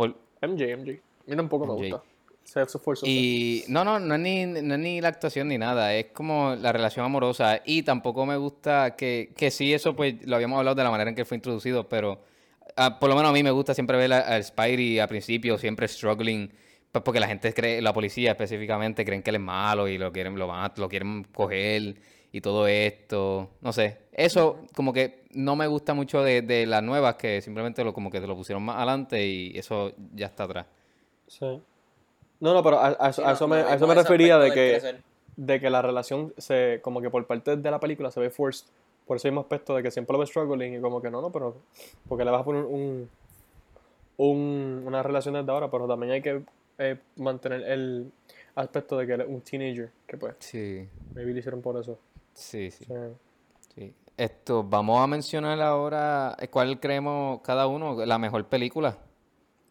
Por, 0.00 0.16
MJ, 0.42 0.76
MJ. 0.76 0.90
A 1.26 1.30
mí 1.30 1.36
tampoco 1.36 1.66
me 1.66 1.72
MJ. 1.74 1.96
gusta. 1.96 2.02
Se 2.42 2.62
esfuerzo. 2.62 3.06
Y 3.06 3.64
no, 3.68 3.84
no, 3.84 4.00
no 4.00 4.14
es, 4.14 4.20
ni, 4.20 4.46
no 4.46 4.74
es 4.74 4.80
ni 4.80 5.00
la 5.00 5.08
actuación 5.08 5.48
ni 5.48 5.58
nada, 5.58 5.94
es 5.94 6.06
como 6.06 6.56
la 6.56 6.72
relación 6.72 7.04
amorosa. 7.04 7.60
Y 7.64 7.82
tampoco 7.82 8.24
me 8.26 8.36
gusta 8.38 8.96
que, 8.96 9.32
que 9.36 9.50
sí, 9.50 9.72
eso 9.74 9.94
pues 9.94 10.26
lo 10.26 10.34
habíamos 10.36 10.58
hablado 10.58 10.74
de 10.74 10.82
la 10.82 10.90
manera 10.90 11.10
en 11.10 11.14
que 11.16 11.24
fue 11.24 11.36
introducido, 11.36 11.88
pero 11.88 12.20
ah, 12.76 12.98
por 12.98 13.08
lo 13.10 13.14
menos 13.14 13.30
a 13.30 13.34
mí 13.34 13.42
me 13.42 13.50
gusta 13.52 13.74
siempre 13.74 13.96
ver 13.98 14.12
a- 14.14 14.20
al 14.34 14.42
Spidey 14.42 14.98
al 14.98 15.06
principio, 15.08 15.58
siempre 15.58 15.86
struggling, 15.86 16.50
pues 16.90 17.04
porque 17.04 17.20
la 17.20 17.28
gente 17.28 17.52
cree, 17.52 17.80
la 17.82 17.92
policía 17.92 18.30
específicamente, 18.32 19.04
creen 19.04 19.22
que 19.22 19.30
él 19.30 19.36
es 19.36 19.42
malo 19.42 19.86
y 19.86 19.98
lo 19.98 20.10
quieren, 20.10 20.36
lo 20.36 20.46
van 20.48 20.64
a- 20.64 20.72
lo 20.76 20.88
quieren 20.88 21.24
coger 21.32 21.94
y 22.32 22.40
todo 22.40 22.66
esto. 22.66 23.50
No 23.60 23.72
sé, 23.72 23.98
eso 24.12 24.66
como 24.74 24.92
que 24.92 25.19
no 25.32 25.56
me 25.56 25.66
gusta 25.66 25.94
mucho 25.94 26.22
de, 26.22 26.42
de 26.42 26.66
las 26.66 26.82
nuevas, 26.82 27.16
que 27.16 27.40
simplemente 27.40 27.84
lo, 27.84 27.92
como 27.92 28.10
que 28.10 28.20
te 28.20 28.26
lo 28.26 28.36
pusieron 28.36 28.62
más 28.62 28.76
adelante 28.76 29.24
y 29.26 29.56
eso 29.56 29.92
ya 30.14 30.26
está 30.26 30.44
atrás. 30.44 30.66
Sí. 31.26 31.62
No, 32.40 32.54
no, 32.54 32.62
pero 32.62 32.78
a, 32.78 32.96
a 32.98 33.10
eso, 33.10 33.22
Sí, 33.22 33.22
a 33.22 33.26
no, 33.26 33.32
eso 33.32 33.46
no 33.46 33.54
me, 33.54 33.60
a 33.60 33.74
eso 33.74 33.86
me 33.86 33.94
refería 33.94 34.38
de 34.38 34.50
que, 34.52 35.00
de 35.36 35.60
que 35.60 35.70
la 35.70 35.82
relación 35.82 36.32
se, 36.38 36.80
como 36.82 37.00
que 37.00 37.10
por 37.10 37.26
parte 37.26 37.56
de 37.56 37.70
la 37.70 37.78
película 37.80 38.10
se 38.10 38.20
ve 38.20 38.30
forced. 38.30 38.66
Por 39.06 39.16
ese 39.16 39.28
mismo 39.28 39.40
aspecto 39.40 39.74
de 39.74 39.82
que 39.82 39.90
siempre 39.90 40.12
lo 40.14 40.20
ve 40.20 40.26
struggling 40.26 40.74
y 40.74 40.80
como 40.80 41.02
que 41.02 41.10
no, 41.10 41.20
no, 41.20 41.30
pero 41.32 41.56
porque 42.08 42.24
le 42.24 42.30
vas 42.30 42.42
a 42.42 42.44
poner 42.44 42.64
un, 42.64 43.10
un 44.16 44.82
una 44.86 45.02
relación 45.02 45.34
desde 45.34 45.50
ahora, 45.50 45.70
pero 45.70 45.88
también 45.88 46.12
hay 46.12 46.22
que 46.22 46.42
eh, 46.78 46.96
mantener 47.16 47.62
el 47.62 48.12
aspecto 48.54 48.96
de 48.96 49.06
que 49.06 49.14
él 49.14 49.20
es 49.22 49.28
un 49.28 49.40
teenager, 49.40 49.90
que 50.06 50.16
pues, 50.16 50.34
Sí, 50.38 50.88
maybe 51.14 51.32
lo 51.32 51.38
hicieron 51.38 51.60
por 51.60 51.78
eso. 51.80 51.98
sí, 52.34 52.70
sí. 52.70 52.84
Sí. 52.84 52.94
Sí. 53.74 53.94
Esto, 54.24 54.62
vamos 54.62 55.00
a 55.02 55.06
mencionar 55.06 55.58
ahora 55.62 56.36
eh, 56.38 56.48
cuál 56.48 56.78
creemos 56.78 57.40
cada 57.40 57.66
uno 57.66 58.04
la 58.04 58.18
mejor 58.18 58.44
película 58.44 58.98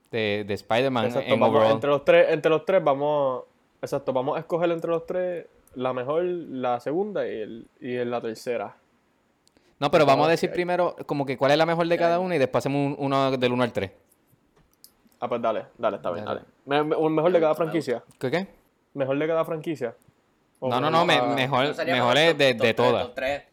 de, 0.09 0.43
de 0.47 0.53
Spider-Man 0.55 1.05
Exacto, 1.05 1.31
en 1.31 1.39
vamos- 1.39 1.55
overall. 1.55 1.73
entre 1.75 1.89
los 1.91 2.03
tres, 2.03 2.27
entre 2.31 2.49
los 2.49 2.65
tres 2.65 2.83
vamos, 2.83 3.43
exacto, 3.79 4.11
vamos 4.11 4.37
a 4.37 4.39
escoger 4.39 4.71
entre 4.71 4.89
los 4.89 5.05
tres 5.05 5.45
la 5.75 5.93
mejor, 5.93 6.23
la 6.23 6.79
segunda 6.79 7.27
y, 7.27 7.41
el, 7.41 7.67
y 7.79 8.03
la 8.03 8.19
tercera. 8.21 8.75
No, 9.77 9.91
pero 9.91 10.07
vamos 10.07 10.25
a 10.27 10.31
decir 10.31 10.51
primero 10.51 10.95
como 11.05 11.27
que 11.27 11.37
cuál 11.37 11.51
es 11.51 11.57
la 11.59 11.67
mejor 11.67 11.87
de 11.87 11.95
cada 11.99 12.17
uno 12.17 12.33
y 12.33 12.39
después 12.39 12.63
hacemos 12.63 12.97
un- 12.97 13.05
uno 13.05 13.37
del 13.37 13.51
1 13.53 13.63
al 13.63 13.71
3. 13.71 13.91
Ah, 15.19 15.27
pues 15.29 15.39
dale, 15.43 15.65
dale, 15.77 15.97
está 15.97 16.09
bien, 16.09 16.25
Dale. 16.25 16.39
dale. 16.39 16.51
Me- 16.65 16.83
me- 16.89 16.95
un 16.95 17.13
mejor 17.13 17.31
de 17.31 17.39
cada 17.39 17.53
franquicia. 17.53 18.03
¿Qué 18.19 18.31
qué? 18.31 18.47
Mejor 18.95 19.19
de 19.19 19.27
cada 19.27 19.45
franquicia. 19.45 19.93
No, 20.59 20.81
no, 20.81 20.89
no, 20.89 21.05
me- 21.05 21.21
mejor, 21.21 21.67
mejor 21.85 22.17
es 22.17 22.35
de, 22.35 22.55
de 22.55 22.73
todas, 22.73 23.03
Top 23.05 23.13
3. 23.15 23.43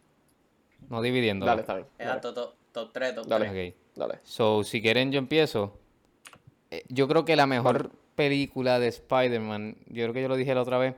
No 0.90 1.02
dividiendo. 1.02 1.46
Dale, 1.46 1.60
está 1.62 1.74
bien. 1.74 1.86
Dale, 1.98 2.20
top, 2.20 2.54
top 2.72 2.92
3, 2.92 3.14
top 3.14 3.26
Dale. 3.26 3.48
3. 3.50 3.72
Ok. 3.72 3.76
dale. 3.96 4.18
So, 4.24 4.62
si 4.64 4.80
quieren 4.82 5.10
yo 5.12 5.18
empiezo. 5.18 5.78
Eh, 6.70 6.82
Yo 6.88 7.06
creo 7.08 7.24
que 7.24 7.36
la 7.36 7.46
mejor 7.46 7.90
película 8.14 8.78
de 8.78 8.88
Spider-Man, 8.88 9.76
yo 9.88 10.04
creo 10.04 10.12
que 10.12 10.22
yo 10.22 10.28
lo 10.28 10.36
dije 10.36 10.54
la 10.54 10.62
otra 10.62 10.78
vez, 10.78 10.94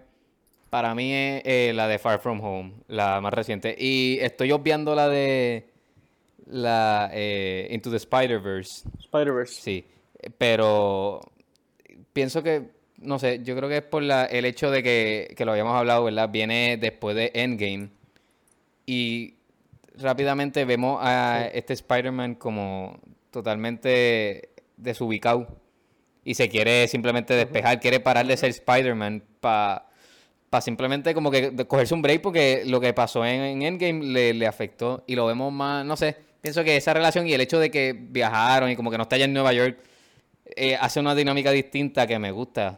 para 0.70 0.95
mí 0.95 1.12
es 1.12 1.43
eh, 1.45 1.72
la 1.74 1.89
de 1.89 1.99
Far 1.99 2.20
From 2.20 2.41
Home, 2.43 2.72
la 2.89 3.20
más 3.20 3.32
reciente. 3.34 3.74
Y 3.78 4.18
estoy 4.20 4.53
obviando 4.53 4.95
la 4.95 5.09
de 5.09 5.68
la 6.47 7.11
eh, 7.12 7.68
Into 7.70 7.91
the 7.91 7.97
Spider-Verse, 7.97 8.89
Spider-Verse. 9.01 9.61
sí. 9.61 9.84
Pero 10.36 11.20
pienso 12.12 12.43
que, 12.43 12.70
no 12.99 13.18
sé, 13.18 13.41
yo 13.45 13.55
creo 13.57 13.68
que 13.68 13.76
es 13.78 13.82
por 13.82 14.03
la, 14.03 14.24
el 14.24 14.45
hecho 14.45 14.70
de 14.70 14.82
que, 14.82 15.32
que 15.36 15.45
lo 15.45 15.53
habíamos 15.53 15.74
hablado, 15.74 16.05
¿verdad? 16.05 16.28
Viene 16.28 16.76
después 16.76 17.14
de 17.14 17.30
Endgame. 17.34 17.91
Y 18.86 19.34
rápidamente 19.99 20.65
vemos 20.65 20.99
a 21.03 21.47
este 21.53 21.73
Spider-Man 21.75 22.35
como 22.37 22.99
totalmente 23.31 24.51
desubicado. 24.77 25.49
Y 26.25 26.35
se 26.35 26.49
quiere 26.49 26.89
simplemente 26.89 27.35
despejar, 27.35 27.81
quiere 27.81 28.01
parar 28.01 28.27
de 28.27 28.37
ser 28.37 28.51
Spider-Man 28.51 29.23
para 29.41 29.85
simplemente 30.61 31.15
como 31.15 31.31
que 31.31 31.55
cogerse 31.67 31.95
un 31.95 32.03
break 32.03 32.21
porque 32.23 32.63
lo 32.67 32.81
que 32.81 32.93
pasó 32.93 33.25
en, 33.25 33.41
en 33.41 33.63
Endgame 33.63 34.05
le, 34.05 34.35
le 34.35 34.47
afectó. 34.47 35.05
Y 35.07 35.15
lo 35.15 35.27
vemos 35.27 35.53
más, 35.53 35.85
no 35.87 35.97
sé, 35.97 36.17
pienso 36.43 36.65
que 36.65 36.77
esa 36.77 36.93
relación 36.93 37.27
y 37.27 37.33
el 37.33 37.41
hecho 37.41 37.59
de 37.59 37.71
que 37.71 37.95
viajaron 37.99 38.71
y 38.71 38.77
como 38.77 38.91
que 38.91 38.99
no 38.99 39.05
está 39.05 39.17
allá 39.17 39.25
en 39.25 39.33
Nueva 39.33 39.53
York 39.53 39.79
eh, 40.57 40.77
hace 40.77 41.01
una 41.01 41.15
dinámica 41.15 41.51
distinta 41.51 42.07
que 42.07 42.19
me 42.19 42.31
gusta. 42.31 42.77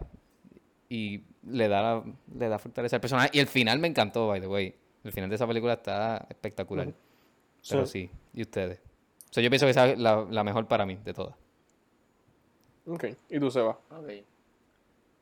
Y 0.88 1.22
le 1.48 1.68
da, 1.68 1.82
la- 1.82 2.04
le 2.38 2.48
da 2.48 2.58
fortaleza 2.58 2.96
al 2.96 3.00
personaje. 3.00 3.30
Y 3.32 3.38
el 3.40 3.46
final 3.46 3.78
me 3.78 3.88
encantó, 3.88 4.28
by 4.28 4.40
the 4.40 4.46
way. 4.48 4.74
El 5.02 5.12
final 5.12 5.28
de 5.30 5.36
esa 5.36 5.46
película 5.46 5.72
está 5.74 6.26
espectacular. 6.28 6.88
Pero 7.68 7.86
Sí. 7.86 8.08
sí, 8.08 8.10
¿y 8.34 8.42
ustedes? 8.42 8.80
O 9.30 9.32
sea, 9.32 9.42
yo 9.42 9.50
pienso 9.50 9.66
que 9.66 9.70
esa 9.70 9.88
es 9.88 9.98
la, 9.98 10.26
la 10.30 10.42
mejor 10.44 10.66
para 10.66 10.86
mí 10.86 10.96
de 11.04 11.14
todas. 11.14 11.34
Ok. 12.86 13.04
¿Y 13.28 13.38
tú, 13.38 13.50
Seba? 13.50 13.78
Ok. 13.90 14.10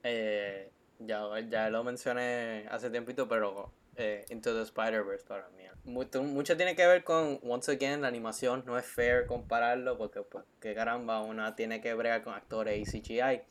Eh, 0.04 0.70
ya, 1.00 1.22
ya 1.48 1.70
lo 1.70 1.84
mencioné 1.84 2.66
hace 2.70 2.90
tiempito, 2.90 3.28
pero 3.28 3.70
eh, 3.96 4.24
Into 4.30 4.54
the 4.54 4.62
Spider-Verse 4.62 5.26
para 5.26 5.48
mí. 5.50 5.64
Mucho, 5.84 6.22
mucho 6.22 6.56
tiene 6.56 6.74
que 6.76 6.86
ver 6.86 7.04
con, 7.04 7.40
once 7.42 7.72
again, 7.72 8.00
la 8.02 8.08
animación. 8.08 8.62
No 8.66 8.78
es 8.78 8.84
fair 8.86 9.26
compararlo 9.26 9.98
porque, 9.98 10.22
pues, 10.22 10.44
que 10.60 10.74
caramba, 10.74 11.20
una 11.22 11.56
tiene 11.56 11.80
que 11.80 11.92
bregar 11.94 12.22
con 12.22 12.34
actores 12.34 12.78
y 12.94 13.00
CGI. 13.00 13.42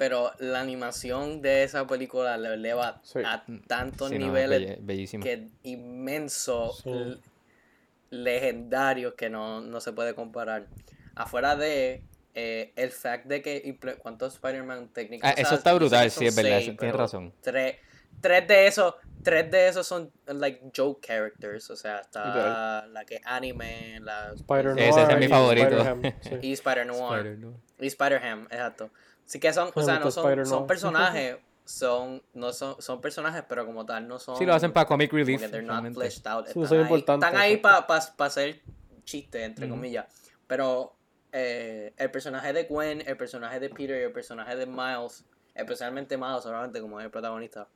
Pero 0.00 0.32
la 0.38 0.60
animación 0.62 1.42
de 1.42 1.62
esa 1.62 1.86
película 1.86 2.38
le 2.38 2.54
eleva 2.54 3.00
Sí. 3.04 3.18
a 3.22 3.44
tantos 3.66 4.08
Sí, 4.08 4.18
no, 4.18 4.24
niveles 4.28 4.62
belle- 4.62 4.78
bellísimo. 4.80 5.22
que 5.22 5.48
inmenso, 5.62 6.72
Sí. 6.72 7.20
legendarios 8.08 9.12
que 9.12 9.28
no, 9.28 9.60
no 9.60 9.78
se 9.80 9.92
puede 9.92 10.14
comparar. 10.14 10.66
Afuera 11.14 11.54
de 11.54 12.02
eh, 12.34 12.72
el 12.76 12.90
fact 12.92 13.26
de 13.26 13.42
que 13.42 13.76
cuántos 14.00 14.34
Spider-Man 14.34 14.88
técnicos. 14.94 15.28
Ah, 15.28 15.34
eso 15.36 15.54
está 15.54 15.74
brutal, 15.74 16.10
sí, 16.10 16.26
es 16.26 16.34
verdad, 16.34 16.60
seis, 16.60 16.76
tienes 16.78 16.96
razón. 16.96 17.34
Tres, 17.42 17.76
tres 18.22 18.48
de 18.48 18.66
esos 18.68 18.94
tres 19.22 19.50
de 19.50 19.68
esos 19.68 19.86
son 19.86 20.10
like 20.26 20.60
joke 20.74 21.06
characters, 21.06 21.68
o 21.70 21.76
sea, 21.76 21.98
está 21.98 22.86
la 22.86 23.04
que 23.04 23.20
anime, 23.24 23.98
la 24.00 24.32
Spider 24.32 24.78
Ese 24.78 24.88
es 24.88 24.96
Noir 24.96 25.18
mi 25.18 25.24
y 25.26 25.28
favorito. 25.28 26.00
Y 26.40 26.52
Spider 26.52 26.86
Noir 26.86 27.26
Spider-Man. 27.26 27.56
y 27.80 27.86
Spider-Ham, 27.88 28.42
exacto. 28.50 28.90
Así 29.30 29.38
que 29.38 29.52
son, 29.52 29.70
o 29.72 29.80
sea, 29.80 30.00
no 30.00 30.10
son, 30.10 30.44
son 30.44 30.66
personajes, 30.66 31.36
son, 31.64 32.20
no 32.34 32.52
son, 32.52 32.82
son 32.82 33.00
personajes, 33.00 33.44
pero 33.48 33.64
como 33.64 33.86
tal 33.86 34.08
no 34.08 34.18
son. 34.18 34.36
Sí, 34.36 34.44
lo 34.44 34.52
hacen 34.54 34.72
para 34.72 34.86
comic 34.88 35.12
relief. 35.12 35.40
que 35.40 35.46
they're 35.46 35.62
not 35.62 35.74
realmente. 35.74 36.00
fleshed 36.00 36.26
out. 36.26 36.46
Sí, 36.48 36.60
Están 36.60 36.66
son 36.66 36.78
ahí, 36.78 36.82
importantes, 36.82 37.28
están 37.28 37.40
ahí 37.40 37.56
para 37.58 37.86
hacer 38.26 38.60
chistes, 39.04 39.40
entre 39.44 39.68
comillas. 39.68 40.06
Pero 40.48 40.96
eh, 41.30 41.94
el 41.96 42.10
personaje 42.10 42.52
de 42.52 42.64
Gwen, 42.64 43.04
el 43.06 43.16
personaje 43.16 43.60
de 43.60 43.70
Peter 43.70 44.00
y 44.00 44.02
el 44.06 44.10
personaje 44.12 44.56
de 44.56 44.66
Miles, 44.66 45.24
especialmente 45.54 46.16
Miles, 46.16 46.44
obviamente, 46.46 46.80
como 46.80 46.98
es 46.98 47.04
el 47.04 47.12
protagonista. 47.12 47.68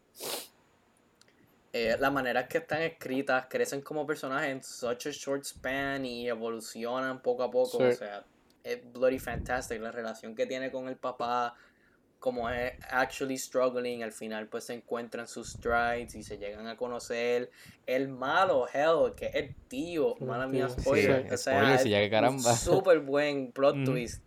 eh, 1.73 1.97
las 2.01 2.13
maneras 2.13 2.49
que 2.49 2.59
están 2.59 2.83
escritas 2.83 3.47
crecen 3.49 3.81
como 3.81 4.05
personajes 4.05 4.49
en 4.51 4.61
such 4.65 5.07
a 5.07 5.11
short 5.13 5.45
span 5.45 6.05
y 6.05 6.29
evolucionan 6.29 7.23
poco 7.23 7.45
a 7.45 7.51
poco. 7.53 7.79
Sí. 7.79 7.85
O 7.85 7.93
sea, 7.93 8.25
es 8.65 8.81
bloody 8.93 9.19
fantastic. 9.19 9.81
La 9.81 9.93
relación 9.93 10.35
que 10.35 10.47
tiene 10.47 10.73
con 10.73 10.89
el 10.89 10.97
papá, 10.97 11.55
como 12.19 12.49
es 12.51 12.73
actually 12.91 13.39
struggling, 13.39 14.03
al 14.03 14.13
final 14.13 14.49
pues 14.49 14.65
se 14.65 14.75
encuentran 14.75 15.29
sus 15.29 15.51
strides 15.51 16.15
y 16.15 16.23
se 16.23 16.39
llegan 16.39 16.67
a 16.67 16.77
conocer. 16.77 17.51
El 17.87 18.09
malo, 18.09 18.67
hell, 18.73 19.15
que 19.15 19.27
es 19.27 19.35
el 19.35 19.55
tío, 19.69 20.17
mala 20.21 20.47
mía, 20.47 20.69
spoiler. 20.69 21.23
Sí, 21.29 21.35
o 21.35 21.37
sea, 21.37 21.53
spoiler, 21.53 21.75
es 21.77 21.83
sí, 21.85 21.91
ya 21.91 22.01
que 22.01 22.11
caramba. 22.11 22.51
un 22.51 22.57
súper 22.57 23.01
buen 23.01 23.53
plot 23.53 23.77
Ujú. 23.77 23.85
twist. 23.85 24.23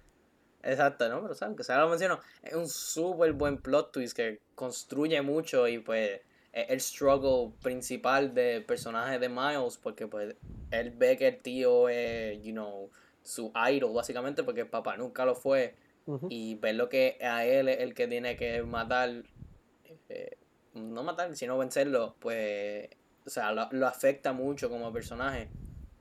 Exacto, 0.63 1.07
¿no? 1.09 1.21
Pero 1.21 1.33
saben 1.33 1.55
que 1.55 1.63
sea 1.63 1.79
lo 1.79 1.89
menciono, 1.89 2.19
es 2.43 2.53
un 2.53 2.67
súper 2.67 3.33
buen 3.33 3.57
plot 3.57 3.91
twist 3.91 4.15
que 4.15 4.39
construye 4.55 5.21
mucho 5.21 5.67
y 5.67 5.79
pues 5.79 6.21
es 6.51 6.69
el 6.69 6.81
struggle 6.81 7.53
principal 7.61 8.33
del 8.33 8.65
personaje 8.65 9.17
de 9.19 9.29
Miles 9.29 9.77
porque 9.81 10.07
pues 10.07 10.35
él 10.71 10.91
ve 10.91 11.15
que 11.15 11.27
el 11.27 11.37
tío 11.41 11.87
es, 11.89 12.41
you 12.43 12.51
know, 12.51 12.89
su 13.27 13.51
idol 13.69 13.93
básicamente 13.93 14.41
porque 14.43 14.61
el 14.61 14.69
papá 14.69 14.95
nunca 14.95 15.25
lo 15.25 15.35
fue 15.35 15.75
y 16.29 16.55
ver 16.55 16.75
lo 16.75 16.87
que 16.87 17.17
a 17.21 17.45
él 17.45 17.67
es 17.67 17.81
el 17.81 17.93
que 17.93 18.07
tiene 18.07 18.37
que 18.37 18.63
matar, 18.63 19.09
eh, 20.07 20.37
no 20.73 21.03
matar, 21.03 21.35
sino 21.35 21.57
vencerlo, 21.57 22.15
pues, 22.19 22.87
o 23.25 23.29
sea, 23.29 23.51
lo, 23.51 23.67
lo 23.71 23.87
afecta 23.87 24.31
mucho 24.31 24.69
como 24.69 24.93
personaje. 24.93 25.49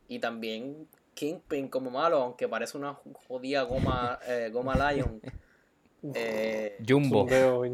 Y 0.06 0.20
también 0.20 0.86
Kingpin 1.14 1.66
como 1.68 1.90
malo, 1.90 2.18
aunque 2.22 2.46
parece 2.46 2.78
una 2.78 2.94
jodida 3.26 3.62
goma, 3.62 4.20
eh, 4.28 4.50
goma 4.52 4.92
Lion. 4.92 5.20
eh, 6.14 6.76
Jumbo. 6.86 7.26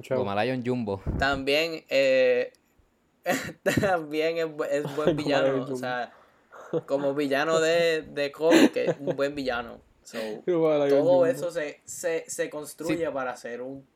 Como 0.09 0.35
Lion 0.43 0.65
Jumbo. 0.65 1.03
también 1.19 1.85
eh, 1.91 2.51
también 3.83 4.39
es, 4.39 4.47
es 4.71 4.97
buen 4.97 5.17
villano. 5.19 5.65
O 5.65 5.77
sea, 5.77 6.13
como 6.87 7.15
villano 7.15 7.61
de, 7.61 8.03
de 8.03 8.33
cómic, 8.33 8.77
es 8.77 8.97
un 8.99 9.17
buen 9.17 9.35
villano. 9.35 9.81
So, 10.05 10.19
todo 10.47 11.27
eso 11.27 11.51
se, 11.51 11.81
se, 11.85 12.25
se 12.29 12.51
construye 12.51 13.09
para 13.11 13.33
hacer 13.33 13.63
un, 13.63 13.87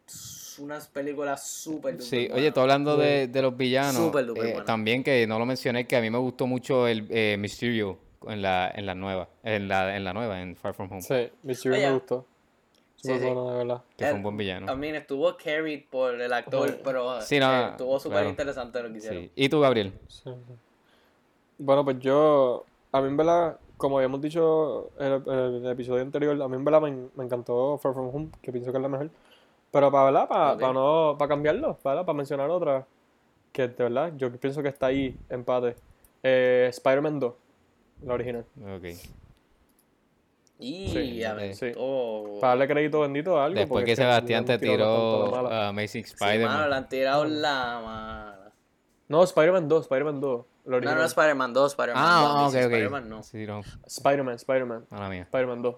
unas 0.59 0.87
películas 0.89 1.47
súper 1.47 1.95
duper 1.95 2.07
Sí, 2.07 2.17
oye, 2.17 2.31
buenas. 2.33 2.55
tú 2.55 2.61
hablando 2.61 2.97
de, 2.97 3.27
de 3.27 3.43
los 3.43 3.57
villanos, 3.57 3.97
Súper 4.07 4.25
duper 4.27 4.47
eh, 4.47 4.63
también 4.65 5.03
que 5.05 5.27
no 5.27 5.39
lo 5.39 5.47
mencioné, 5.47 5.87
que 5.87 5.97
a 5.97 6.01
mí 6.01 6.09
me 6.11 6.19
gustó 6.19 6.47
mucho 6.47 6.87
el 6.87 7.07
eh, 7.11 7.37
Mysterio 7.39 7.99
en 8.29 8.41
la, 8.41 8.71
en 8.75 8.87
la 8.87 8.95
nueva, 8.95 9.29
en 9.43 9.69
la, 9.69 9.97
en 9.97 10.05
la 10.05 10.13
nueva, 10.13 10.41
en 10.41 10.57
Far 10.57 10.75
From 10.75 10.91
Home, 10.93 11.03
Sí, 11.03 11.29
Mysterio 11.43 11.77
Oye. 11.79 11.87
me 11.89 11.93
gustó. 11.95 12.27
Sí, 12.97 13.13
sí. 13.13 13.19
bueno, 13.25 13.51
de 13.51 13.59
verdad. 13.59 13.83
que 13.97 14.05
fue 14.05 14.09
El- 14.11 14.17
un 14.17 14.23
buen 14.23 14.37
villano. 14.37 14.73
I 14.73 14.77
mean, 14.77 14.95
estuvo 14.97 15.37
carried 15.37 15.85
por 15.91 16.21
el 16.21 16.33
actor, 16.33 16.81
pero 16.83 17.21
Sí, 17.21 17.39
no, 17.39 17.53
eh, 17.53 17.69
estuvo 17.73 18.01
súper 18.01 18.17
claro. 18.19 18.31
interesante 18.31 18.83
lo 18.83 18.91
que 18.91 18.99
hicieron. 18.99 19.23
Sí. 19.25 19.31
¿Y 19.37 19.49
tú, 19.49 19.61
Gabriel? 19.61 19.93
Sí, 20.09 20.23
sí. 20.25 20.33
Bueno, 21.59 21.85
pues 21.85 21.99
yo, 22.01 22.65
a 22.93 23.01
mí 23.01 23.09
en 23.09 23.17
verdad, 23.17 23.59
como 23.77 23.97
habíamos 23.99 24.21
dicho 24.21 24.91
en 24.99 25.13
el, 25.13 25.23
en 25.27 25.65
el 25.67 25.71
episodio 25.73 26.03
anterior, 26.03 26.41
a 26.41 26.49
mí 26.49 26.57
en 26.57 26.65
verdad 26.65 26.81
me, 26.83 26.91
me 27.15 27.25
encantó 27.25 27.79
Far 27.79 27.95
From 27.95 28.15
Home, 28.15 28.29
que 28.43 28.53
pienso 28.53 28.71
que 28.73 28.79
es 28.79 28.83
la 28.83 28.89
mejor. 28.89 29.11
Pero 29.71 29.91
para 29.91 30.05
verdad, 30.05 30.29
para, 30.29 30.53
Ok. 30.53 30.61
para 30.61 30.73
no, 30.73 31.17
para 31.19 31.29
cambiarlo, 31.29 31.77
para, 31.83 32.05
para 32.05 32.17
mencionar 32.17 32.51
otra, 32.51 32.87
que 33.53 33.69
de 33.69 33.85
verdad, 33.85 34.13
yo 34.17 34.31
pienso 34.33 34.63
que 34.63 34.69
está 34.69 34.87
ahí, 34.87 35.17
empate. 35.29 35.77
Eh, 36.23 36.67
Spider-Man 36.71 37.21
2, 37.21 37.35
la 38.05 38.15
original. 38.15 38.45
Ok. 38.77 38.85
Y 40.59 40.89
Sí, 40.89 41.23
a 41.25 41.35
ver, 41.35 41.55
sí. 41.55 41.73
todo- 41.73 42.41
Para 42.41 42.53
darle 42.53 42.69
crédito 42.69 43.01
bendito 43.01 43.39
a 43.39 43.45
algo. 43.45 43.59
Después 43.59 43.85
que 43.85 43.95
Sebastián 43.95 44.45
te 44.47 44.59
tiró 44.59 45.35
Amazing 45.37 46.05
Sí, 46.07 46.15
mano, 46.19 46.31
le 46.31 46.35
Spider-Man. 46.37 46.73
han 46.73 46.89
tirado 46.89 47.25
la 47.27 47.81
mala. 47.85 48.53
No, 49.09 49.23
Spider-Man 49.23 49.69
2, 49.69 49.83
Spider-Man 49.83 50.21
2, 50.21 50.41
la 50.41 50.47
No, 50.67 50.81
no, 50.81 51.05
Spider-Man 51.05 51.53
2, 51.53 51.73
Spider-Man 51.73 52.03
2. 52.05 52.13
ah, 52.13 52.41
ok, 52.41 52.47
dice 52.53 52.67
ok. 52.67 52.73
Spider-Man 52.73 53.09
no. 53.09 53.23
Sí, 53.23 53.47
no, 53.47 53.61
Spider-Man, 53.87 54.35
Spider-Man, 54.35 54.87
mala 54.91 55.09
mía. 55.09 55.23
Spider-Man 55.23 55.63
2. 55.63 55.77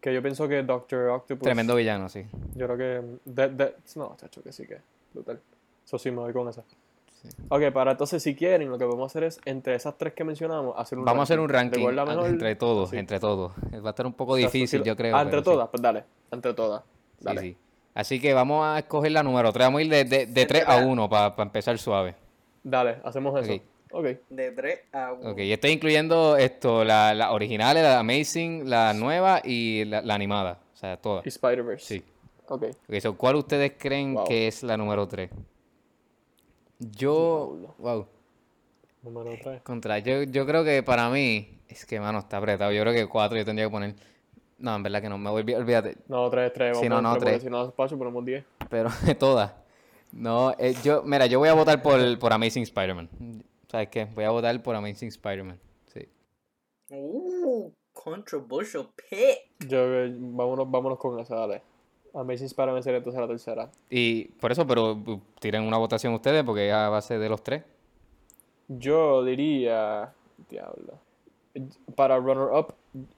Que 0.00 0.12
yo 0.14 0.22
pienso 0.22 0.48
que 0.48 0.62
Doctor 0.62 1.08
Octopus. 1.10 1.42
Tremendo 1.44 1.74
villano, 1.76 2.08
sí. 2.08 2.26
Yo 2.54 2.66
creo 2.66 2.76
que. 2.76 3.18
de- 3.24 3.74
no, 3.96 4.16
chacho, 4.16 4.42
que 4.42 4.52
sí 4.52 4.66
que. 4.66 4.78
Brutal. 5.12 5.40
Eso 5.84 5.98
sí 5.98 6.10
me 6.10 6.18
voy 6.18 6.32
con 6.32 6.48
esa. 6.48 6.62
Sí. 7.20 7.28
Ok, 7.48 7.70
para 7.72 7.92
entonces, 7.92 8.20
si 8.22 8.34
quieren, 8.34 8.68
lo 8.68 8.78
que 8.78 8.84
podemos 8.84 9.12
hacer 9.12 9.22
es, 9.24 9.40
entre 9.44 9.76
esas 9.76 9.96
tres 9.96 10.12
que 10.12 10.24
mencionamos, 10.24 10.74
hacer 10.76 10.98
un 10.98 11.04
Vamos 11.04 11.20
a 11.20 11.22
hacer 11.24 11.38
un 11.38 11.46
¿De 11.46 11.52
ranking 11.52 11.86
entre 12.26 12.56
todos, 12.56 12.90
Sí. 12.90 12.96
entre 12.98 13.20
todos. 13.20 13.52
Va 13.84 13.88
a 13.88 13.90
estar 13.90 14.06
un 14.06 14.12
poco 14.14 14.32
O 14.32 14.36
sea, 14.36 14.46
difícil, 14.46 14.82
yo 14.82 14.96
creo. 14.96 15.16
Ah, 15.16 15.22
entre 15.22 15.40
todas, 15.42 15.68
pues 15.68 15.80
dale. 15.80 16.04
Entre 16.32 16.52
todas. 16.54 16.82
Sí, 17.18 17.24
Dale. 17.24 17.40
sí. 17.40 17.56
Así 17.94 18.20
que 18.20 18.34
vamos 18.34 18.64
a 18.64 18.78
escoger 18.80 19.12
la 19.12 19.22
número 19.22 19.52
3. 19.52 19.66
Vamos 19.66 19.80
a 19.80 19.82
ir 19.82 19.90
de, 19.90 20.04
de, 20.04 20.26
de 20.26 20.46
3 20.46 20.64
a 20.66 20.78
1 20.78 21.08
para 21.08 21.34
empezar 21.42 21.78
suave. 21.78 22.16
Dale, 22.64 22.98
hacemos 23.04 23.40
eso. 23.40 23.52
Ok. 23.54 23.62
Ok. 23.92 24.06
De 24.30 24.50
3 24.52 24.80
a 24.92 25.12
1. 25.12 25.30
Ok, 25.30 25.38
y 25.40 25.52
estoy 25.52 25.70
incluyendo 25.72 26.36
esto, 26.36 26.82
las 26.84 27.16
la 27.16 27.32
originales, 27.32 27.82
la 27.82 27.98
Amazing, 27.98 28.68
la 28.68 28.94
nueva 28.94 29.40
y 29.44 29.84
la, 29.84 30.00
la 30.02 30.14
animada. 30.14 30.58
O 30.72 30.76
sea, 30.76 30.96
todas. 30.96 31.24
Y 31.26 31.28
Spider-Verse. 31.28 31.86
Sí. 31.98 32.04
Ok. 32.48 32.64
Ok, 32.88 32.94
so, 33.00 33.16
¿cuál 33.16 33.36
ustedes 33.36 33.72
creen 33.78 34.14
Wow. 34.14 34.24
que 34.24 34.48
es 34.48 34.62
la 34.62 34.76
número 34.76 35.06
3? 35.06 35.30
Yo, 36.78 37.74
wow, 37.78 38.06
Número 39.02 39.30
3. 39.42 39.62
contra, 39.62 39.98
yo, 40.00 40.22
yo 40.24 40.46
creo 40.46 40.64
que 40.64 40.82
para 40.82 41.08
mí, 41.10 41.58
es 41.68 41.86
que, 41.86 42.00
mano, 42.00 42.18
está 42.18 42.38
apretado. 42.38 42.72
Yo 42.72 42.82
creo 42.82 42.92
que 42.92 43.06
4 43.06 43.38
yo 43.38 43.44
tendría 43.44 43.66
que 43.66 43.70
poner. 43.70 43.94
No, 44.58 44.74
en 44.76 44.82
verdad 44.82 45.00
que 45.02 45.08
no, 45.08 45.18
me 45.18 45.30
voy, 45.30 45.42
olvídate. 45.54 45.96
No, 46.08 46.28
3, 46.30 46.52
3. 46.52 46.78
Sí, 46.78 46.88
no, 46.88 47.00
no, 47.02 47.16
tres. 47.16 47.42
Si 47.42 47.50
no, 47.50 47.70
Pacho, 47.72 47.98
ponemos 47.98 48.24
10. 48.24 48.44
Pero 48.68 48.90
todas. 49.18 49.52
No, 50.12 50.52
eh, 50.58 50.74
yo, 50.84 51.02
mira, 51.04 51.26
yo 51.26 51.38
voy 51.38 51.48
a 51.48 51.54
votar 51.54 51.82
por, 51.82 52.18
por 52.18 52.32
Amazing 52.32 52.62
Spider-Man. 52.64 53.08
¿Sabes 53.72 53.88
qué? 53.88 54.04
Voy 54.04 54.24
a 54.24 54.30
votar 54.30 54.62
por 54.62 54.76
Amazing 54.76 55.08
Spider-Man. 55.08 55.58
Sí. 55.86 56.06
Uh, 56.90 57.70
controversial 57.94 58.86
pick. 58.94 59.66
Yo, 59.66 59.78
eh, 59.94 60.12
vámonos, 60.14 60.70
vámonos 60.70 60.98
con 60.98 61.18
esa, 61.18 61.36
dale. 61.36 61.62
Amazing 62.12 62.48
Spider-Man 62.48 62.82
sería 62.82 62.98
entonces 62.98 63.18
la 63.18 63.26
tercera. 63.26 63.70
Y 63.88 64.24
por 64.24 64.52
eso, 64.52 64.66
pero 64.66 64.92
uh, 64.92 65.20
tiren 65.40 65.62
una 65.62 65.78
votación 65.78 66.12
ustedes 66.12 66.44
porque 66.44 66.68
es 66.68 66.74
a 66.74 66.90
base 66.90 67.18
de 67.18 67.28
los 67.30 67.42
tres. 67.42 67.62
Yo 68.68 69.24
diría. 69.24 70.12
Diablo. 70.50 70.98
Para 71.96 72.18
runner-up, 72.18 72.74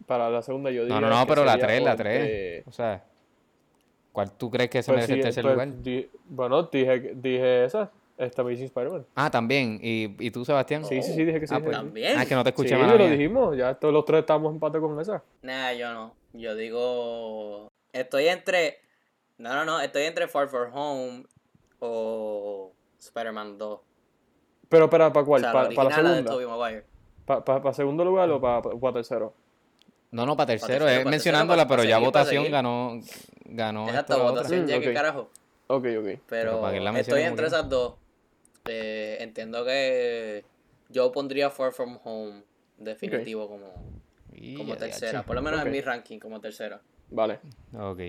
para 0.07 0.31
la 0.31 0.41
segunda, 0.43 0.71
yo 0.71 0.83
diría. 0.85 1.01
No, 1.01 1.09
no, 1.09 1.19
no, 1.21 1.27
pero 1.27 1.45
la 1.45 1.59
3, 1.59 1.83
la 1.83 1.95
o 1.95 1.97
3. 1.97 2.15
entre- 2.21 2.65
O 2.69 2.73
sea, 2.73 3.05
¿cuál 4.13 4.31
tú 4.37 4.51
crees 4.53 4.71
que 4.71 4.85
se 4.85 4.93
Pues 4.93 5.09
merece 5.09 5.13
sí, 5.15 5.19
el 5.19 5.25
tercer 5.25 5.43
pues, 5.43 5.55
lugar? 5.55 5.83
di- 5.83 6.09
bueno, 6.29 6.63
dije, 6.65 6.99
dije 7.17 7.65
esa. 7.65 7.91
Esta 8.17 8.43
Amazing 8.43 8.67
Spider-Man. 8.67 9.07
Ah, 9.17 9.31
también. 9.31 9.81
¿Y, 9.83 10.15
y 10.25 10.31
tú, 10.31 10.45
Sebastián? 10.45 10.85
Sí, 10.85 11.03
sí, 11.03 11.13
sí, 11.13 11.25
dije 11.25 11.41
que 11.41 11.47
sí. 11.49 11.55
Ah, 11.55 11.61
pues-. 11.61 11.77
También. 11.77 12.17
Ah, 12.17 12.23
es 12.23 12.29
que 12.29 12.35
no 12.35 12.45
te 12.45 12.51
escuché 12.51 12.77
Sí, 12.77 12.81
mal. 12.81 12.97
lo 12.97 13.09
dijimos. 13.09 13.57
Ya 13.57 13.75
todos 13.75 13.93
los 13.93 14.05
tres 14.05 14.21
estamos 14.21 14.51
en 14.51 14.55
empate 14.57 14.79
con 14.79 15.01
esa. 15.01 15.23
Nah, 15.43 15.73
yo 15.73 15.93
no. 15.93 16.15
Yo 16.33 16.55
digo. 16.55 17.69
Estoy 17.93 18.29
entre. 18.29 18.79
No, 19.39 19.55
no, 19.55 19.65
no. 19.65 19.81
Estoy 19.81 20.05
entre 20.05 20.29
Far 20.29 20.49
From 20.49 20.71
Home 20.73 21.25
o 21.81 22.73
Spider-Man 23.01 23.59
2. 23.59 23.81
Pero, 24.69 24.89
¿para, 24.89 25.13
para 25.13 25.23
O 25.25 25.27
cuál? 25.27 25.41
sea, 25.43 25.53
¿Para, 25.53 25.69
la 25.71 25.75
para 25.75 25.89
la 25.91 25.95
segunda? 25.97 26.73
¿Para, 27.27 27.45
para, 27.45 27.63
para 27.63 27.75
segundo 27.75 28.05
lugar 28.05 28.31
o 28.31 28.41
para, 28.41 28.63
para 28.63 28.93
tercero? 28.95 29.35
No, 30.13 30.25
no, 30.25 30.37
para 30.37 30.47
tercero. 30.47 30.85
tercero, 30.85 31.01
es 31.01 31.07
mencionándola, 31.07 31.65
tercero, 31.67 31.77
pero 31.83 31.89
ya 31.89 31.99
votación 31.99 32.51
ganó. 32.51 33.01
Ganó 33.45 33.89
Exacto, 33.89 34.23
votación, 34.23 34.65
Mm, 34.65 34.69
ya 34.69 34.95
carajo. 34.95 35.29
Ok, 35.67 35.85
ok. 35.99 36.05
Pero 36.05 36.21
Pero 36.29 36.61
para 36.61 36.75
que 36.75 36.81
la 36.81 36.99
estoy 37.01 37.23
entre 37.23 37.47
esas 37.47 37.69
dos. 37.69 37.95
Eh, 38.67 39.19
entiendo 39.21 39.65
que 39.65 40.45
yo 40.89 41.13
pondría 41.13 41.51
Far 41.51 41.73
From 41.73 41.99
Home 42.05 42.43
definitivo 42.79 43.47
como, 43.49 43.73
Y 44.33 44.55
como 44.57 44.75
ya, 44.75 44.81
tercera. 44.81 45.23
Por 45.23 45.37
lo 45.37 45.43
menos 45.43 45.61
Ok. 45.61 45.67
en 45.67 45.73
mi 45.73 45.81
ranking 45.81 46.19
como 46.19 46.41
tercera. 46.41 46.81
Vale. 47.11 47.41
Ok. 47.79 48.01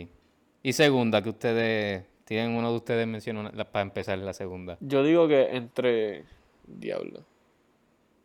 Y 0.63 0.73
segunda, 0.73 1.21
que 1.21 1.29
ustedes. 1.29 2.05
Tienen 2.25 2.55
uno 2.55 2.71
de 2.71 2.77
ustedes 2.77 3.05
menciona 3.05 3.51
para 3.65 3.83
empezar 3.83 4.17
la 4.17 4.33
segunda. 4.33 4.77
Yo 4.79 5.03
digo 5.03 5.27
que 5.27 5.55
entre. 5.55 6.23
Diablo. 6.65 7.23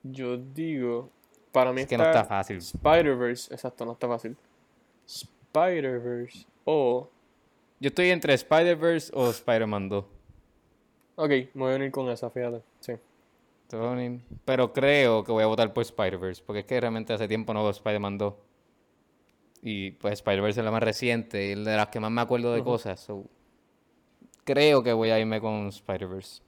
Yo 0.02 0.38
digo. 0.38 1.10
Para 1.52 1.72
mí 1.72 1.82
Es 1.82 1.88
que 1.88 1.98
no 1.98 2.04
está 2.04 2.20
está 2.20 2.28
fácil. 2.28 2.56
Spider-Verse. 2.58 3.52
Exacto, 3.52 3.84
no 3.84 3.92
está 3.92 4.08
fácil. 4.08 4.36
Spider-Verse 5.06 6.46
o. 6.64 7.10
Yo 7.80 7.88
estoy 7.88 8.10
entre 8.10 8.32
Spider-Verse 8.34 9.10
o 9.14 9.28
Spider-Man 9.30 9.88
2. 9.88 10.04
Ok, 11.20 11.28
me 11.52 11.64
voy 11.64 11.72
a 11.74 11.76
unir 11.76 11.90
con 11.90 12.08
esa, 12.08 12.30
fíjate. 12.30 12.62
Sí. 12.80 12.94
Pero 14.46 14.72
creo 14.72 15.22
que 15.22 15.32
voy 15.32 15.42
a 15.42 15.46
votar 15.46 15.70
por 15.74 15.82
Spider-Verse, 15.82 16.42
porque 16.46 16.60
es 16.60 16.64
que 16.64 16.80
realmente 16.80 17.12
hace 17.12 17.28
tiempo 17.28 17.52
no 17.52 17.62
veo 17.62 17.70
Spider-Man 17.72 18.16
2. 18.16 18.34
Y 19.62 19.90
pues 19.90 20.14
Spider-Verse 20.14 20.60
es 20.60 20.64
la 20.64 20.70
más 20.70 20.82
reciente 20.82 21.48
y 21.48 21.62
de 21.62 21.76
las 21.76 21.88
que 21.88 22.00
más 22.00 22.10
me 22.10 22.22
acuerdo 22.22 22.54
de 22.54 22.64
cosas. 22.64 23.00
so, 23.00 23.24
creo 24.44 24.82
que 24.82 24.94
voy 24.94 25.10
a 25.10 25.20
irme 25.20 25.42
con 25.42 25.66
Spider-Verse. 25.68 26.40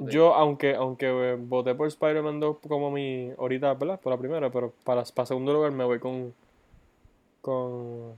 Yo, 0.00 0.34
aunque, 0.34 0.74
aunque 0.74 1.06
eh, 1.06 1.36
voté 1.38 1.74
por 1.74 1.88
Spider-Man 1.88 2.40
2 2.40 2.56
como 2.66 2.90
mi. 2.90 3.30
Ahorita, 3.38 3.74
¿verdad? 3.74 4.00
Por 4.00 4.12
la 4.12 4.18
primera, 4.18 4.50
pero 4.50 4.72
para, 4.82 5.04
para 5.04 5.26
segundo 5.26 5.52
lugar 5.52 5.72
me 5.72 5.84
voy 5.84 5.98
con. 5.98 6.34
Con. 7.42 8.14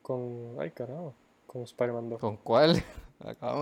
Con. 0.00 0.56
Ay, 0.58 0.70
carajo. 0.70 1.12
Con 1.46 1.62
Spider-Man 1.62 2.08
2. 2.08 2.20
¿Con 2.20 2.38
cuál? 2.38 2.82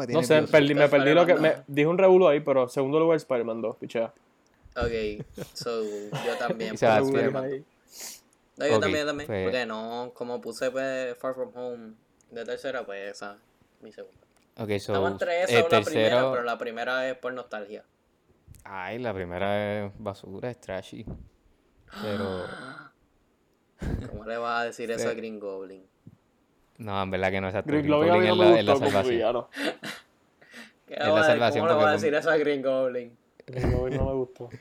No 0.09 0.22
sé, 0.22 0.42
perdí, 0.42 0.74
me 0.74 0.88
perdí 0.88 1.14
lo 1.14 1.26
que. 1.26 1.34
Me, 1.34 1.62
dije 1.66 1.86
un 1.86 1.98
revuelo 1.98 2.28
ahí, 2.28 2.40
pero 2.40 2.68
segundo 2.68 2.98
lugar 2.98 3.16
Spider-Man 3.16 3.61
2, 3.62 3.76
pichea. 3.76 4.12
Ok, 4.76 5.24
so, 5.52 5.82
yo 5.84 6.36
también. 6.38 6.76
Se 6.76 6.86
Spider-Man. 6.86 7.44
ahí. 7.44 7.64
No, 8.57 8.66
yo 8.66 8.80
también, 8.80 9.00
yo 9.02 9.07
también. 9.07 9.26
pues- 9.26 9.44
Porque 9.44 9.66
no, 9.66 10.12
como 10.14 10.40
puse 10.40 10.70
pues, 10.70 11.16
Far 11.18 11.34
From 11.34 11.50
Home 11.55 11.94
de 12.30 12.44
tercera, 12.44 12.84
pues 12.84 13.12
esa 13.12 13.38
mi 13.80 13.92
segunda. 13.92 14.20
Ok, 14.57 14.68
so, 14.78 14.92
Estaba 14.92 15.09
entre 15.09 15.42
esa 15.42 15.59
el 15.59 15.64
o 15.64 15.68
la 15.68 15.82
primera, 15.82 16.09
tercero... 16.09 16.30
pero 16.32 16.42
la 16.44 16.59
primera 16.59 17.09
es 17.09 17.16
por 17.16 17.32
nostalgia. 17.32 17.84
Ay, 18.64 18.98
la 18.98 19.12
primera 19.12 19.86
es 19.86 19.92
basura, 19.98 20.50
es 20.50 20.61
trashy. 20.61 21.05
Pero... 22.02 22.44
¿Cómo 24.09 24.24
le 24.24 24.36
vas 24.36 24.62
a 24.62 24.64
decir 24.64 24.90
eso 24.90 25.09
a. 25.09 25.14
Green 25.14 25.38
Goblin? 25.38 25.84
No, 26.79 27.03
en 27.03 27.11
verdad 27.11 27.31
que 27.31 27.41
no 27.41 27.49
es. 27.49 27.55
Green 27.55 27.66
Green 27.66 27.89
Goblin 27.89 28.11
Goblin 28.12 28.37
no 28.39 28.45
es 28.45 28.57
me 28.57 28.62
la, 28.62 28.77
salvación. 28.77 29.14
villano. 29.14 29.49
¿Qué 30.87 30.95
Es 30.95 31.01
va 31.01 31.07
la 31.07 31.12
a 31.12 31.16
decir? 31.18 31.31
salvación 31.33 31.66
¿Cómo 31.66 31.68
le 31.68 31.75
vas 31.75 31.85
a 31.85 31.93
porque 31.93 32.03
decir 32.07 32.14
eso 32.14 32.31
a 32.31 32.37
Green 32.37 32.62
Goblin? 32.62 33.16
Green 33.47 33.72
Goblin 33.72 33.99
no 33.99 34.07
me 34.07 34.12
gustó. 34.14 34.51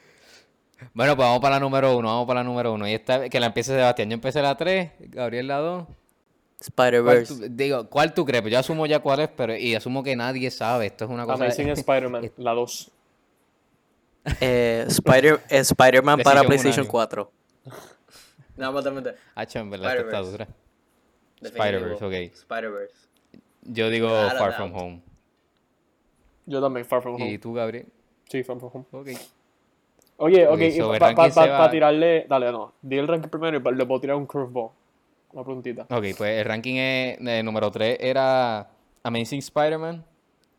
Bueno, 0.94 1.16
pues 1.16 1.26
vamos 1.26 1.40
para 1.40 1.56
la 1.56 1.60
número 1.62 1.96
uno, 1.96 2.10
vamos 2.10 2.28
para 2.28 2.42
la 2.42 2.44
número 2.44 2.74
uno. 2.74 2.86
Y 2.86 2.94
esta, 2.94 3.30
que 3.30 3.40
la 3.40 3.46
empiece 3.46 3.72
Sebastián. 3.74 4.10
Yo 4.10 4.16
empecé 4.16 4.42
la 4.42 4.58
3, 4.58 4.92
Gabriel 5.00 5.48
la 5.48 5.60
2. 5.60 5.86
¿Cuál 5.86 5.96
Spider-Verse. 6.60 7.50
digo, 7.52 7.90
¿cuál 7.90 8.14
tú 8.14 8.26
crees? 8.26 8.42
Pues 8.42 8.52
yo 8.52 8.60
asumo 8.60 8.86
ya 8.86 9.00
cuál 9.00 9.22
es, 9.22 9.30
pero 9.30 9.56
y 9.56 9.76
asumo 9.76 10.04
que 10.04 10.14
nadie 10.18 10.52
sabe. 10.52 10.88
Esto 10.88 11.06
es 11.06 11.12
una 11.12 11.26
cosa. 11.26 11.42
Amazing 11.46 11.70
Spider-Man, 11.70 12.32
la 12.38 12.52
2. 12.52 12.92
Eh, 14.42 14.84
Spider, 14.88 15.40
eh, 15.50 15.60
Spider-Man 15.60 16.20
para 16.22 16.44
PlayStation 16.44 16.86
unánime. 16.86 16.92
4. 16.92 17.32
No, 18.58 18.74
totalmente. 18.74 19.16
Hacho, 19.36 19.60
en 19.60 19.70
verdad, 19.70 19.96
esto 19.96 20.06
está 20.06 20.20
dura. 20.20 20.48
Spider-Verse, 21.50 22.06
ok. 22.06 22.14
Spider-Verse. 22.34 22.96
Yo 23.64 23.90
digo 23.90 24.08
Without 24.08 24.38
Far. 24.38 24.54
From 24.54 24.74
Home. 24.76 25.02
Yo 26.46 26.62
también, 26.62 26.86
Far 26.86 27.02
From 27.02 27.18
¿Y 27.20 27.24
Home. 27.24 27.38
tú, 27.40 27.54
Gabriel? 27.54 27.88
Sí, 28.30 28.44
Far 28.44 28.60
From 28.60 28.72
Home. 28.74 28.86
Ok. 28.92 29.08
Oye, 30.18 30.46
ok, 30.48 30.54
Ok, 30.54 30.62
y 30.62 30.72
so 30.74 30.88
pa- 30.90 30.94
el 30.96 31.00
pa- 31.00 31.06
ranking 31.08 31.24
pa- 31.24 31.44
se 31.44 31.50
va- 31.50 31.58
para 31.58 31.72
tirarle. 31.72 32.26
Dale, 32.30 32.52
no. 32.52 32.74
Di 32.82 32.98
el 32.98 33.08
ranking 33.08 33.30
primero 33.30 33.58
y 33.58 33.76
le 33.76 33.86
puedo 33.86 34.00
tirar 34.02 34.16
un 34.18 34.26
curveball. 34.26 34.70
Una 35.32 35.44
preguntita. 35.44 35.84
Ok, 35.84 36.06
pues 36.18 36.40
el 36.40 36.46
ranking 36.46 36.76
es, 36.76 37.18
eh, 37.20 37.42
número 37.44 37.72
3 37.72 37.98
era 38.00 38.70
Amazing 39.02 39.40
Spider-Man, 39.40 40.06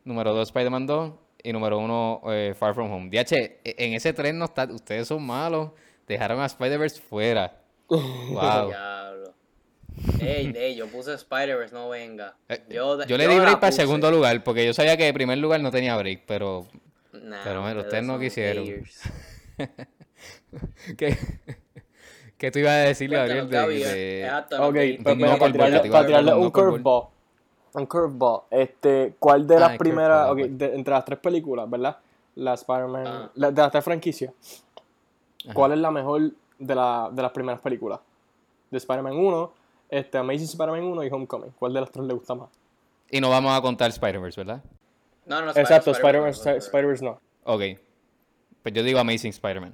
número 0.03 0.33
2 0.33 0.49
Spider-Man 0.49 0.85
2 0.85 1.13
y 1.43 1.53
número 1.53 1.77
1 1.79 2.21
Far 2.55 2.73
From 2.75 2.91
Home. 2.91 3.09
DH, 3.09 3.31
e- 3.63 3.75
en 3.77 3.93
ese 3.93 4.11
tren 4.13 4.37
no 4.37 4.45
está, 4.45 4.65
ustedes 4.65 5.07
son 5.07 5.25
malos, 5.25 5.71
dejaron 6.07 6.39
a 6.41 6.45
Spider-Verse 6.47 7.01
fuera. 7.01 7.61
Wow. 7.89 8.71
Ey, 10.19 10.53
ey, 10.57 10.75
yo 10.75 10.87
puse 10.87 11.13
Spider-Verse, 11.13 11.73
no 11.73 11.89
venga. 11.89 12.35
Eh, 12.49 12.61
Yo, 12.69 13.03
Yo 13.05 13.17
le 13.17 13.23
yo 13.25 13.29
di 13.29 13.39
break 13.39 13.59
para 13.59 13.67
el 13.69 13.73
segundo 13.73 14.11
lugar, 14.11 14.43
porque 14.43 14.65
yo 14.65 14.73
sabía 14.73 14.97
que 14.97 15.07
el 15.07 15.13
primer 15.13 15.37
lugar 15.37 15.61
no 15.61 15.71
tenía 15.71 15.95
break, 15.97 16.23
pero 16.25 16.67
Nah, 17.13 17.41
Pero 17.43 17.63
mira, 17.63 17.79
ustedes 17.79 18.03
no 18.03 18.19
quisieron. 18.19 18.65
¿qué, 20.97 21.17
qué 22.37 22.51
tú 22.51 22.59
ibas 22.59 22.73
a 22.73 22.77
decir, 22.79 23.09
Gabriel? 23.09 23.49
De, 23.49 23.67
de- 23.67 24.23
exacto, 24.25 24.55
Ok, 24.57 24.61
no, 24.61 24.71
pues 25.03 25.15
un 25.15 25.21
para 25.21 25.37
curveball, 25.39 25.51
tirarle, 25.51 25.89
para 26.31 26.37
un 26.37 26.51
curveball. 26.51 27.03
Un 27.73 27.85
curveball. 27.85 28.41
Este, 28.51 29.13
¿cuál 29.17 29.47
de 29.47 29.55
Ah, 29.55 29.59
las 29.59 29.77
primeras, 29.77 30.27
curveball, 30.27 30.49
ok, 30.49 30.53
ok. 30.53 30.57
de- 30.59 30.75
entre 30.75 30.93
las 30.93 31.05
tres 31.05 31.19
películas, 31.19 31.69
¿verdad? 31.69 31.97
La 32.35 32.53
Spider-Man, 32.53 33.07
Ah. 33.07 33.31
la- 33.35 33.51
de 33.51 33.61
las 33.61 33.71
tres 33.71 33.83
franquicias, 33.83 34.33
Ajá. 35.45 35.53
¿cuál 35.53 35.71
es 35.71 35.77
la 35.79 35.91
mejor 35.91 36.31
de, 36.59 36.75
la, 36.75 37.09
de 37.11 37.21
las 37.21 37.31
primeras 37.31 37.61
películas? 37.61 37.99
De 38.69 38.77
Spider-Man 38.77 39.15
1, 39.15 39.53
este, 39.97 40.17
Amazing 40.17 40.45
Spider-Man 40.45 40.83
1 40.83 41.03
y 41.03 41.09
Homecoming. 41.09 41.51
¿Cuál 41.57 41.73
de 41.73 41.81
las 41.81 41.91
tres 41.91 42.05
le 42.05 42.13
gusta 42.13 42.35
más? 42.35 42.49
Y 43.11 43.21
no 43.21 43.29
vamos 43.29 43.57
a 43.57 43.61
contar 43.61 43.89
Spider-Verse, 43.91 44.39
¿verdad? 44.41 44.63
No, 45.25 45.41
no, 45.41 45.51
Exacto, 45.51 45.91
Spider-Man, 45.91 46.29
Spider-Man 46.31 46.57
Spider 46.57 47.01
no. 47.03 47.21
Ok. 47.43 47.61
Pues 48.63 48.73
yo 48.73 48.83
digo 48.83 48.99
Amazing 48.99 49.29
Spider-Man. 49.31 49.73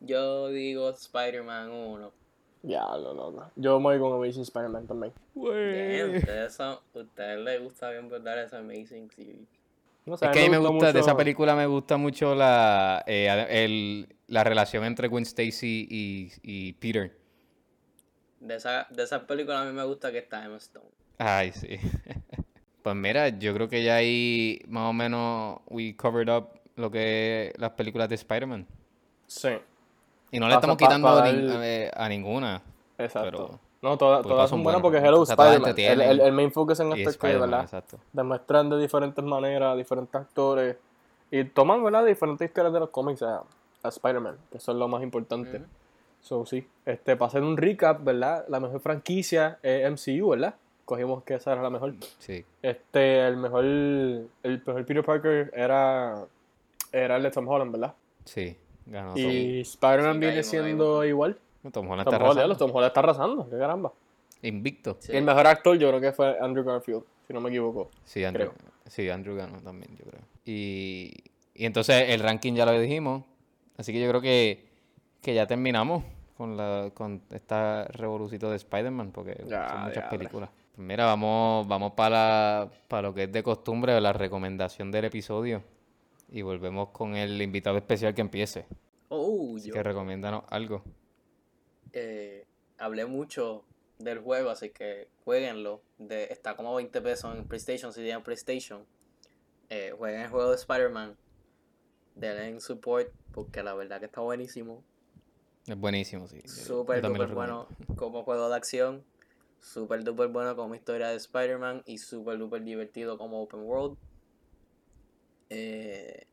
Yo 0.00 0.48
digo 0.48 0.90
Spider-Man 0.90 1.70
1. 1.70 2.12
Ya, 2.64 2.80
no, 2.82 3.14
no, 3.14 3.30
no. 3.32 3.50
Yo 3.56 3.78
me 3.80 3.84
voy 3.84 3.98
con 3.98 4.12
Amazing 4.12 4.42
Spider-Man 4.42 4.86
también. 4.86 5.12
Bien, 5.34 6.16
ustedes 6.16 6.54
son, 6.54 6.78
ustedes 6.94 7.38
les 7.40 7.60
gusta 7.62 7.90
bien 7.90 8.08
verdad 8.08 8.42
esa 8.44 8.58
Amazing 8.58 9.10
Series. 9.10 9.38
No 10.04 10.16
sé, 10.16 10.26
Es 10.26 10.30
que 10.32 10.40
a 10.40 10.42
mí 10.42 10.48
me 10.50 10.58
gusta, 10.58 10.92
de 10.92 11.00
esa 11.00 11.16
película 11.16 11.54
me 11.54 11.66
gusta 11.66 11.96
mucho 11.96 12.34
la, 12.34 13.04
eh, 13.06 13.46
el- 13.50 14.08
la 14.26 14.42
relación 14.44 14.84
entre 14.84 15.06
Gwen 15.08 15.22
Stacy 15.22 15.86
y, 15.88 16.32
y 16.42 16.72
Peter. 16.74 17.16
De 18.42 18.56
esa, 18.56 18.86
de 18.90 19.02
esa 19.04 19.26
película 19.26 19.62
a 19.62 19.64
mí 19.64 19.72
me 19.72 19.84
gusta 19.84 20.10
que 20.10 20.18
está 20.18 20.44
Emma 20.44 20.56
Stone. 20.56 20.86
Ay, 21.18 21.52
sí. 21.52 21.78
Pues 22.82 22.96
mira, 22.96 23.28
yo 23.28 23.54
creo 23.54 23.68
que 23.68 23.84
ya 23.84 23.94
ahí 23.94 24.60
más 24.66 24.90
o 24.90 24.92
menos 24.92 25.60
we 25.68 25.94
covered 25.96 26.28
up 26.36 26.48
lo 26.74 26.90
que 26.90 27.52
es 27.54 27.58
las 27.60 27.70
películas 27.70 28.08
de 28.08 28.16
Spider-Man. 28.16 28.66
Sí, 29.28 29.50
Y 30.32 30.40
no 30.40 30.48
le 30.48 30.54
estamos 30.54 30.76
pa- 30.76 30.84
quitando 30.86 31.24
el- 31.24 31.52
eh, 31.62 31.90
a 31.94 32.08
ninguna. 32.08 32.60
exacto. 32.98 33.30
Pero- 33.30 33.60
no, 33.82 33.96
todas, 33.96 34.18
porque 34.18 34.28
todas 34.34 34.50
son 34.50 34.64
buenas 34.64 34.82
buenas, 34.82 35.00
porque 35.00 35.08
Hello 35.08 35.24
te 35.24 35.32
Spider-Man. 35.32 35.74
El, 35.78 36.00
el, 36.00 36.20
el 36.26 36.32
main 36.32 36.50
focus 36.50 36.80
en 36.80 36.88
Y 36.88 37.00
esto 37.02 37.10
es 37.10 37.16
que, 37.18 37.26
Spider-Man, 37.28 37.50
¿verdad? 37.50 37.64
exacto. 37.64 37.98
Demuestran 38.12 38.70
de 38.70 38.78
diferentes 38.80 39.24
maneras, 39.24 39.76
diferentes 39.76 40.14
actores. 40.20 40.76
Y 41.30 41.44
toman, 41.44 41.84
¿verdad? 41.84 42.04
Diferentes 42.04 42.48
historias 42.48 42.72
de 42.72 42.80
los 42.80 42.90
cómics 42.90 43.22
a, 43.22 43.44
a 43.84 43.88
Spider-Man, 43.88 44.38
que 44.50 44.58
eso 44.58 44.72
es 44.72 44.78
lo 44.78 44.88
más 44.88 45.04
importante. 45.04 45.62
So, 46.22 46.46
sí. 46.46 46.66
Este, 46.86 47.16
para 47.16 47.28
hacer 47.28 47.42
un 47.42 47.56
recap, 47.56 48.02
¿verdad? 48.02 48.44
La 48.48 48.60
mejor 48.60 48.80
franquicia 48.80 49.58
es 49.62 49.90
MCU, 49.90 50.30
¿verdad? 50.30 50.54
Cogimos 50.84 51.24
que 51.24 51.34
esa 51.34 51.52
era 51.52 51.62
la 51.62 51.70
mejor. 51.70 51.94
Sí. 52.18 52.44
Este, 52.62 53.26
el 53.26 53.36
mejor, 53.36 53.64
el 53.64 54.30
mejor 54.42 54.86
Peter 54.86 55.04
Parker 55.04 55.52
era, 55.54 56.24
era 56.92 57.16
el 57.16 57.22
de 57.24 57.30
Tom 57.30 57.46
Holland, 57.48 57.72
¿verdad? 57.72 57.94
Sí, 58.24 58.56
ganó 58.86 59.16
Y 59.16 59.60
Spider-Man 59.62 60.14
Sí, 60.14 60.18
viene 60.20 60.42
siendo 60.42 61.04
igual. 61.04 61.38
Tom. 61.62 61.72
Tom 61.72 61.90
Holland 61.90 62.04
Tom 62.04 62.14
está 62.14 62.24
Holland, 62.24 62.38
arrasando. 62.38 62.56
Tom 62.56 62.70
Holland 62.76 62.88
está 62.88 63.00
arrasando, 63.00 63.50
qué 63.50 63.58
caramba. 63.58 63.92
Invicto. 64.42 64.96
Sí. 65.00 65.16
El 65.16 65.24
mejor 65.24 65.46
actor 65.46 65.76
yo 65.78 65.88
creo 65.88 66.00
que 66.00 66.12
fue 66.12 66.36
Andrew 66.40 66.64
Garfield, 66.64 67.02
si 67.26 67.32
no 67.32 67.40
me 67.40 67.48
equivoco. 67.50 67.90
Sí, 68.04 68.24
Andrew, 68.24 68.50
creo. 68.50 68.70
sí, 68.86 69.08
Andrew 69.08 69.36
ganó 69.36 69.60
también, 69.60 69.96
yo 69.96 70.04
creo. 70.04 70.20
Y, 70.44 71.14
y 71.54 71.66
entonces 71.66 72.10
el 72.10 72.20
ranking 72.20 72.54
ya 72.54 72.66
lo 72.66 72.72
dijimos. 72.78 73.24
Así 73.76 73.92
que 73.92 74.00
yo 74.00 74.08
creo 74.08 74.20
que, 74.20 74.64
que 75.22 75.34
ya 75.34 75.46
terminamos 75.46 76.04
con 76.36 76.56
la 76.56 76.90
con 76.94 77.22
esta 77.30 77.84
revolucito 77.88 78.50
de 78.50 78.56
Spider-Man, 78.56 79.12
porque 79.12 79.42
Ya, 79.46 79.68
son 79.68 79.82
muchas 79.84 80.04
ya, 80.04 80.10
películas. 80.10 80.50
Pues 80.74 80.86
mira, 80.86 81.04
vamos, 81.06 81.66
vamos 81.68 81.92
para, 81.92 82.70
para 82.88 83.02
lo 83.08 83.14
que 83.14 83.24
es 83.24 83.32
de 83.32 83.42
costumbre, 83.42 84.00
la 84.00 84.12
recomendación 84.12 84.90
del 84.90 85.04
episodio. 85.06 85.62
Y 86.30 86.42
volvemos 86.42 86.88
con 86.90 87.14
el 87.16 87.40
invitado 87.42 87.76
especial 87.78 88.14
que 88.14 88.22
empiece. 88.22 88.66
Oh, 89.08 89.58
yo 89.58 89.72
que 89.72 89.82
recomiéndanos 89.82 90.44
algo. 90.48 90.82
eh, 91.92 92.46
hablé 92.78 93.04
mucho 93.06 93.64
del 93.98 94.18
juego, 94.20 94.50
así 94.50 94.70
que 94.70 95.08
jueguenlo. 95.24 95.82
De, 95.98 96.24
está 96.30 96.56
como 96.56 96.74
20 96.74 97.00
pesos 97.02 97.36
en 97.36 97.46
PlayStation 97.46 97.92
si 97.92 98.00
tienen 98.02 98.22
PlayStation. 98.22 98.86
Eh, 99.68 99.94
jueguen 99.96 100.22
el 100.22 100.28
juego 100.30 100.50
de 100.50 100.56
Spider-Man. 100.56 101.16
Denle 102.14 102.48
en 102.48 102.60
support 102.60 103.08
porque 103.32 103.62
la 103.62 103.74
verdad 103.74 104.00
que 104.00 104.06
está 104.06 104.20
buenísimo. 104.22 104.82
Es 105.66 105.76
buenísimo, 105.76 106.26
sí. 106.26 106.40
Súper 106.46 107.02
duper 107.02 107.28
bueno 107.28 107.68
como 107.96 108.24
juego 108.24 108.48
de 108.48 108.56
acción. 108.56 109.04
Súper 109.60 110.02
duper 110.02 110.28
bueno 110.28 110.56
como 110.56 110.74
historia 110.74 111.08
de 111.08 111.16
Spider-Man. 111.16 111.82
Y 111.86 111.98
súper 111.98 112.38
duper 112.38 112.64
divertido 112.64 113.16
como 113.16 113.42
open 113.42 113.60
world. 113.60 113.96
Eh, 115.50 116.26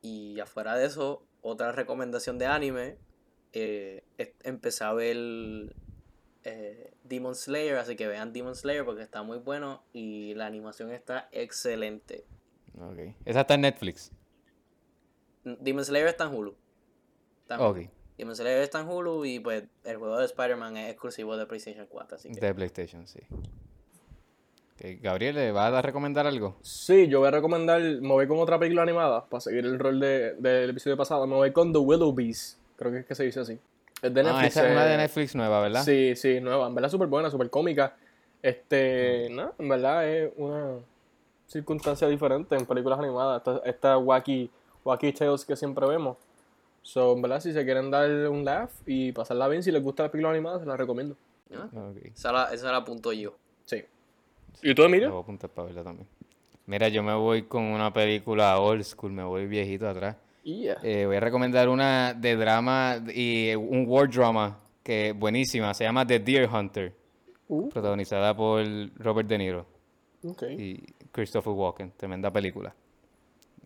y 0.00 0.40
afuera 0.40 0.76
de 0.76 0.86
eso, 0.86 1.26
otra 1.42 1.72
recomendación 1.72 2.38
de 2.38 2.46
anime. 2.46 2.98
eh, 3.52 4.02
empecé 4.44 4.84
a 4.84 4.92
ver 4.94 5.16
eh, 6.44 6.94
Demon 7.04 7.34
Slayer, 7.34 7.76
así 7.76 7.96
que 7.96 8.06
vean 8.06 8.32
Demon 8.32 8.56
Slayer 8.56 8.84
porque 8.84 9.02
está 9.02 9.22
muy 9.22 9.38
bueno 9.38 9.84
y 9.92 10.34
la 10.34 10.46
animación 10.46 10.90
está 10.90 11.28
excelente. 11.32 12.24
Ok. 12.80 13.14
Esa 13.24 13.42
está 13.42 13.54
en 13.54 13.60
Netflix. 13.60 14.10
Demon 15.44 15.84
Slayer 15.84 16.08
está 16.08 16.24
en 16.24 16.34
Hulu. 16.34 16.56
Está 17.42 17.56
en 17.56 17.60
Hulu. 17.60 17.70
Ok. 17.70 17.90
Demon 18.22 18.36
Slayer 18.36 18.62
está 18.62 18.78
en 18.80 18.88
Hulu 18.88 19.24
y 19.24 19.40
pues 19.40 19.64
el 19.82 19.96
juego 19.96 20.16
de 20.16 20.26
Spider-Man 20.26 20.76
es 20.76 20.90
exclusivo 20.92 21.36
de 21.36 21.44
PlayStation 21.44 21.86
4, 21.90 22.16
así 22.16 22.30
que 22.30 22.38
De 22.40 22.54
PlayStation, 22.54 23.04
sí. 23.08 23.18
Ok, 24.74 25.00
Gabriel, 25.02 25.34
¿le 25.34 25.50
vas 25.50 25.72
a 25.72 25.82
recomendar 25.82 26.24
algo? 26.28 26.54
Sí, 26.62 27.08
yo 27.08 27.18
voy 27.18 27.26
a 27.28 27.30
recomendar, 27.32 27.80
me 27.82 28.08
voy 28.12 28.28
con 28.28 28.38
otra 28.38 28.60
película 28.60 28.82
animada, 28.82 29.24
para 29.26 29.40
seguir 29.40 29.64
el 29.66 29.76
rol 29.76 29.98
de- 29.98 30.34
del 30.34 30.70
episodio 30.70 30.96
pasado, 30.96 31.26
me 31.26 31.34
voy 31.34 31.50
con 31.52 31.72
The 31.72 31.78
Willoughbys, 31.80 32.58
creo 32.76 32.92
que 32.92 32.98
es 33.00 33.06
que 33.06 33.14
se 33.16 33.24
dice 33.24 33.40
así. 33.40 33.58
Es 34.00 34.14
de 34.14 34.20
Ah, 34.20 34.24
Netflix. 34.24 34.46
esa 34.56 34.66
es 34.66 34.72
una 34.72 34.86
eh, 34.86 34.90
de 34.90 34.96
Netflix 34.98 35.34
nueva, 35.34 35.60
¿verdad? 35.60 35.82
Sí, 35.82 36.14
sí, 36.14 36.40
nueva, 36.40 36.68
en 36.68 36.74
verdad 36.76 36.90
súper 36.90 37.08
buena, 37.08 37.28
súper 37.28 37.50
cómica. 37.50 37.96
Este, 38.40 39.26
no, 39.32 39.52
en 39.58 39.68
verdad 39.68 40.08
es 40.08 40.32
una 40.36 40.76
circunstancia 41.48 42.06
diferente 42.06 42.54
en 42.54 42.66
películas 42.66 43.00
animadas, 43.00 43.38
esta, 43.38 43.68
esta 43.68 43.98
wacky, 43.98 44.48
wacky 44.84 45.12
tales 45.12 45.44
que 45.44 45.56
siempre 45.56 45.86
vemos. 45.88 46.16
So, 46.82 47.14
en 47.14 47.22
verdad, 47.22 47.40
si 47.40 47.52
se 47.52 47.64
quieren 47.64 47.90
dar 47.90 48.10
un 48.28 48.44
laugh 48.44 48.70
y 48.86 49.12
pasarla 49.12 49.48
bien, 49.48 49.62
si 49.62 49.70
les 49.70 49.82
gusta 49.82 50.02
la 50.04 50.10
película 50.10 50.30
animada, 50.32 50.58
se 50.60 50.66
las 50.66 50.76
recomiendo. 50.76 51.16
Ok. 51.50 51.96
Esa 52.14 52.32
la, 52.32 52.52
esa 52.52 52.70
la 52.72 52.78
apunto 52.78 53.12
yo. 53.12 53.34
Sí. 53.64 53.84
¿Y 54.62 54.74
tú, 54.74 54.82
Me 54.82 54.88
Emilio? 54.88 55.10
voy 55.10 55.18
a 55.18 55.22
apuntar 55.22 55.50
para 55.50 55.66
verla 55.66 55.84
también. 55.84 56.08
Mira, 56.66 56.88
yo 56.88 57.02
me 57.02 57.14
voy 57.14 57.42
con 57.42 57.62
una 57.64 57.92
película 57.92 58.58
old 58.60 58.82
school, 58.84 59.12
me 59.12 59.22
voy 59.24 59.46
viejito 59.46 59.88
atrás. 59.88 60.16
Yeah. 60.44 60.78
Eh, 60.82 61.06
voy 61.06 61.16
a 61.16 61.20
recomendar 61.20 61.68
una 61.68 62.14
de 62.14 62.34
drama 62.36 62.96
y 63.14 63.54
un 63.54 63.84
war 63.86 64.08
drama 64.10 64.58
que 64.82 65.10
es 65.10 65.16
buenísima, 65.18 65.72
se 65.74 65.84
llama 65.84 66.04
The 66.06 66.18
Deer 66.18 66.48
Hunter, 66.52 66.92
Uh, 67.48 67.68
protagonizada 67.68 68.34
por 68.34 68.64
Robert 68.96 69.28
De 69.28 69.36
Niro 69.36 69.66
y 70.50 70.80
Christopher 71.10 71.52
Walken, 71.52 71.92
tremenda 71.96 72.30
película. 72.32 72.74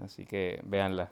Así 0.01 0.27
que 0.27 0.61
véanla. 0.65 1.11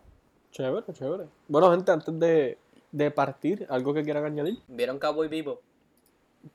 Chévere, 0.55 0.85
chévere. 0.93 1.25
Bueno, 1.49 1.71
gente, 1.73 1.91
antes 1.91 2.17
de, 2.21 2.59
de 2.93 3.11
partir, 3.11 3.67
¿algo 3.69 3.93
que 3.93 4.05
quieran 4.05 4.25
añadir? 4.25 4.59
¿Vieron 4.69 5.01
Cowboy 5.01 5.27
Vivo? 5.27 5.61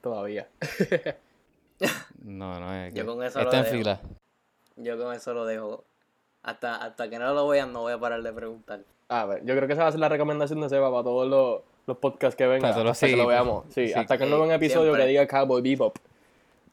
Todavía. 0.02 0.48
No, 2.24 2.60
no 2.60 2.74
es. 2.74 2.94
Yo 2.96 3.04
que- 3.04 3.08
con 3.10 3.24
eso 3.24 3.40
lo 3.40 3.46
Está 3.46 3.58
en 3.58 3.64
dejo. 3.66 3.76
fila. 3.76 4.00
Yo 4.78 4.98
con 5.04 5.14
eso 5.14 5.34
lo 5.34 5.46
dejo. 5.46 5.84
Hasta, 6.44 6.78
hasta 6.78 7.10
que 7.10 7.20
no 7.20 7.34
lo 7.34 7.48
vean, 7.50 7.74
no 7.74 7.82
voy 7.82 7.92
a 7.94 8.00
parar 8.00 8.24
de 8.24 8.32
preguntar. 8.32 8.80
A 9.10 9.26
ver, 9.26 9.44
yo 9.44 9.54
creo 9.56 9.68
que 9.68 9.74
esa 9.74 9.84
va 9.84 9.90
a 9.90 9.92
ser 9.92 10.00
la 10.00 10.08
recomendación 10.08 10.62
de 10.62 10.70
Seba 10.70 10.90
para 10.90 11.04
todos 11.04 11.28
los, 11.28 11.62
los 11.86 11.98
podcasts 11.98 12.38
que 12.38 12.46
vengan. 12.46 12.62
Para 12.62 12.74
todos 12.76 12.86
los- 12.86 12.92
hasta 12.94 13.08
que 13.08 13.12
sí, 13.14 13.18
lo 13.18 13.26
pues, 13.26 13.34
veamos. 13.36 13.66
Sí, 13.74 13.88
sí. 13.90 13.94
hasta 13.94 14.18
que 14.18 14.26
no 14.26 14.36
vea 14.38 14.44
un 14.46 14.50
Sí, 14.50 14.56
episodio 14.56 14.84
siempre. 14.94 15.04
que 15.04 15.10
diga 15.10 15.28
Cowboy 15.28 15.62
Bebop. 15.62 15.98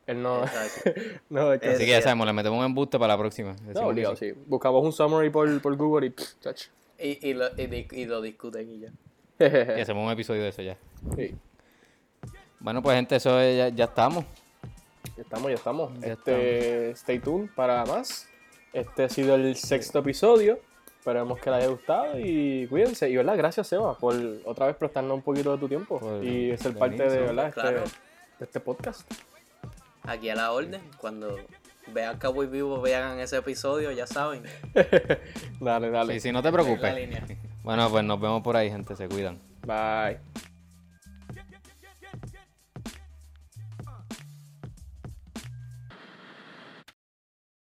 Él 0.07 0.23
no. 0.23 0.43
No, 1.31 1.53
es 1.53 1.61
que- 1.61 1.71
Así 1.71 1.85
que 1.85 1.91
ya 1.91 2.03
sabemos, 2.03 2.27
le 2.29 2.33
metemos 2.33 2.61
un 2.61 2.65
embuste 2.67 2.97
para 3.01 3.15
la 3.15 3.19
próxima. 3.19 3.57
no, 3.67 3.73
que 3.73 3.79
obligado, 3.81 4.15
sí. 4.15 4.31
sí. 4.33 4.41
Buscamos 4.47 4.85
un 4.85 4.93
summary 4.93 5.31
por, 5.31 5.61
por 5.61 5.77
Google 5.77 6.07
y. 6.07 6.11
pff, 6.11 6.39
chach. 6.41 6.63
Y, 6.99 7.29
y, 7.31 7.35
lo, 7.35 7.47
y, 7.57 7.87
y 7.91 8.05
lo 8.07 8.21
discuten 8.21 8.69
y 8.71 8.81
ya. 8.81 8.91
Y 9.79 9.81
hacemos 9.81 10.05
un 10.07 10.11
episodio 10.13 10.43
de 10.43 10.49
eso 10.49 10.63
ya. 10.63 10.77
sí. 11.17 11.35
Bueno, 12.59 12.83
pues 12.83 12.97
gente, 12.97 13.17
eso 13.17 13.39
es- 13.41 13.57
ya, 13.57 13.69
ya 13.69 13.85
estamos. 13.85 14.25
Ya 15.17 15.23
estamos, 15.23 15.49
ya 15.49 15.55
estamos. 15.55 16.01
Ya 16.01 16.13
este, 16.15 16.91
Stay 16.93 17.19
tuned 17.21 17.51
para 17.55 17.85
más. 17.85 18.29
Este 18.73 19.05
ha 19.05 19.09
sido 19.09 19.35
el 19.35 19.55
sexto 19.57 19.99
episodio. 20.01 20.59
Esperemos 20.99 21.39
que 21.39 21.51
les 21.51 21.59
haya 21.61 21.69
gustado 21.69 22.19
y 22.19 22.67
cuídense. 22.69 23.09
Y 23.09 23.17
verdad, 23.17 23.37
gracias 23.37 23.69
Seba 23.69 23.97
por 23.97 24.15
otra 24.45 24.67
vez 24.67 24.77
prestarnos 24.77 25.15
un 25.15 25.23
poquito 25.23 25.53
de 25.53 25.59
tu 25.59 25.69
tiempo 25.69 26.01
Por 26.01 26.25
y 26.25 26.57
ser 26.59 26.77
parte 26.77 27.05
de, 27.05 27.11
sí. 27.11 27.17
¿verdad? 27.19 27.49
este, 27.49 27.73
de 27.73 27.85
este 28.45 28.59
podcast. 28.61 29.09
Aquí 30.03 30.29
a 30.31 30.35
la 30.35 30.51
orden. 30.53 30.81
Cuando 30.99 31.37
vean 31.93 32.19
Cowboy 32.19 32.47
Vivo, 32.47 32.81
vean 32.81 33.19
ese 33.19 33.37
episodio, 33.37 33.91
ya 33.93 34.07
saben. 34.07 34.43
dale, 35.61 35.91
dale. 35.91 36.15
Sí, 36.15 36.21
sí, 36.21 36.33
no 36.33 36.43
te 36.43 36.53
preocupes. 36.53 36.95
línea. 36.95 37.25
Bueno, 37.63 37.91
pues 37.91 38.05
nos 38.05 38.21
vemos 38.21 38.43
por 38.43 38.57
ahí, 38.57 38.71
gente. 38.71 38.95
Se 38.97 39.09
cuidan. 39.09 39.39
Bye. 39.67 40.19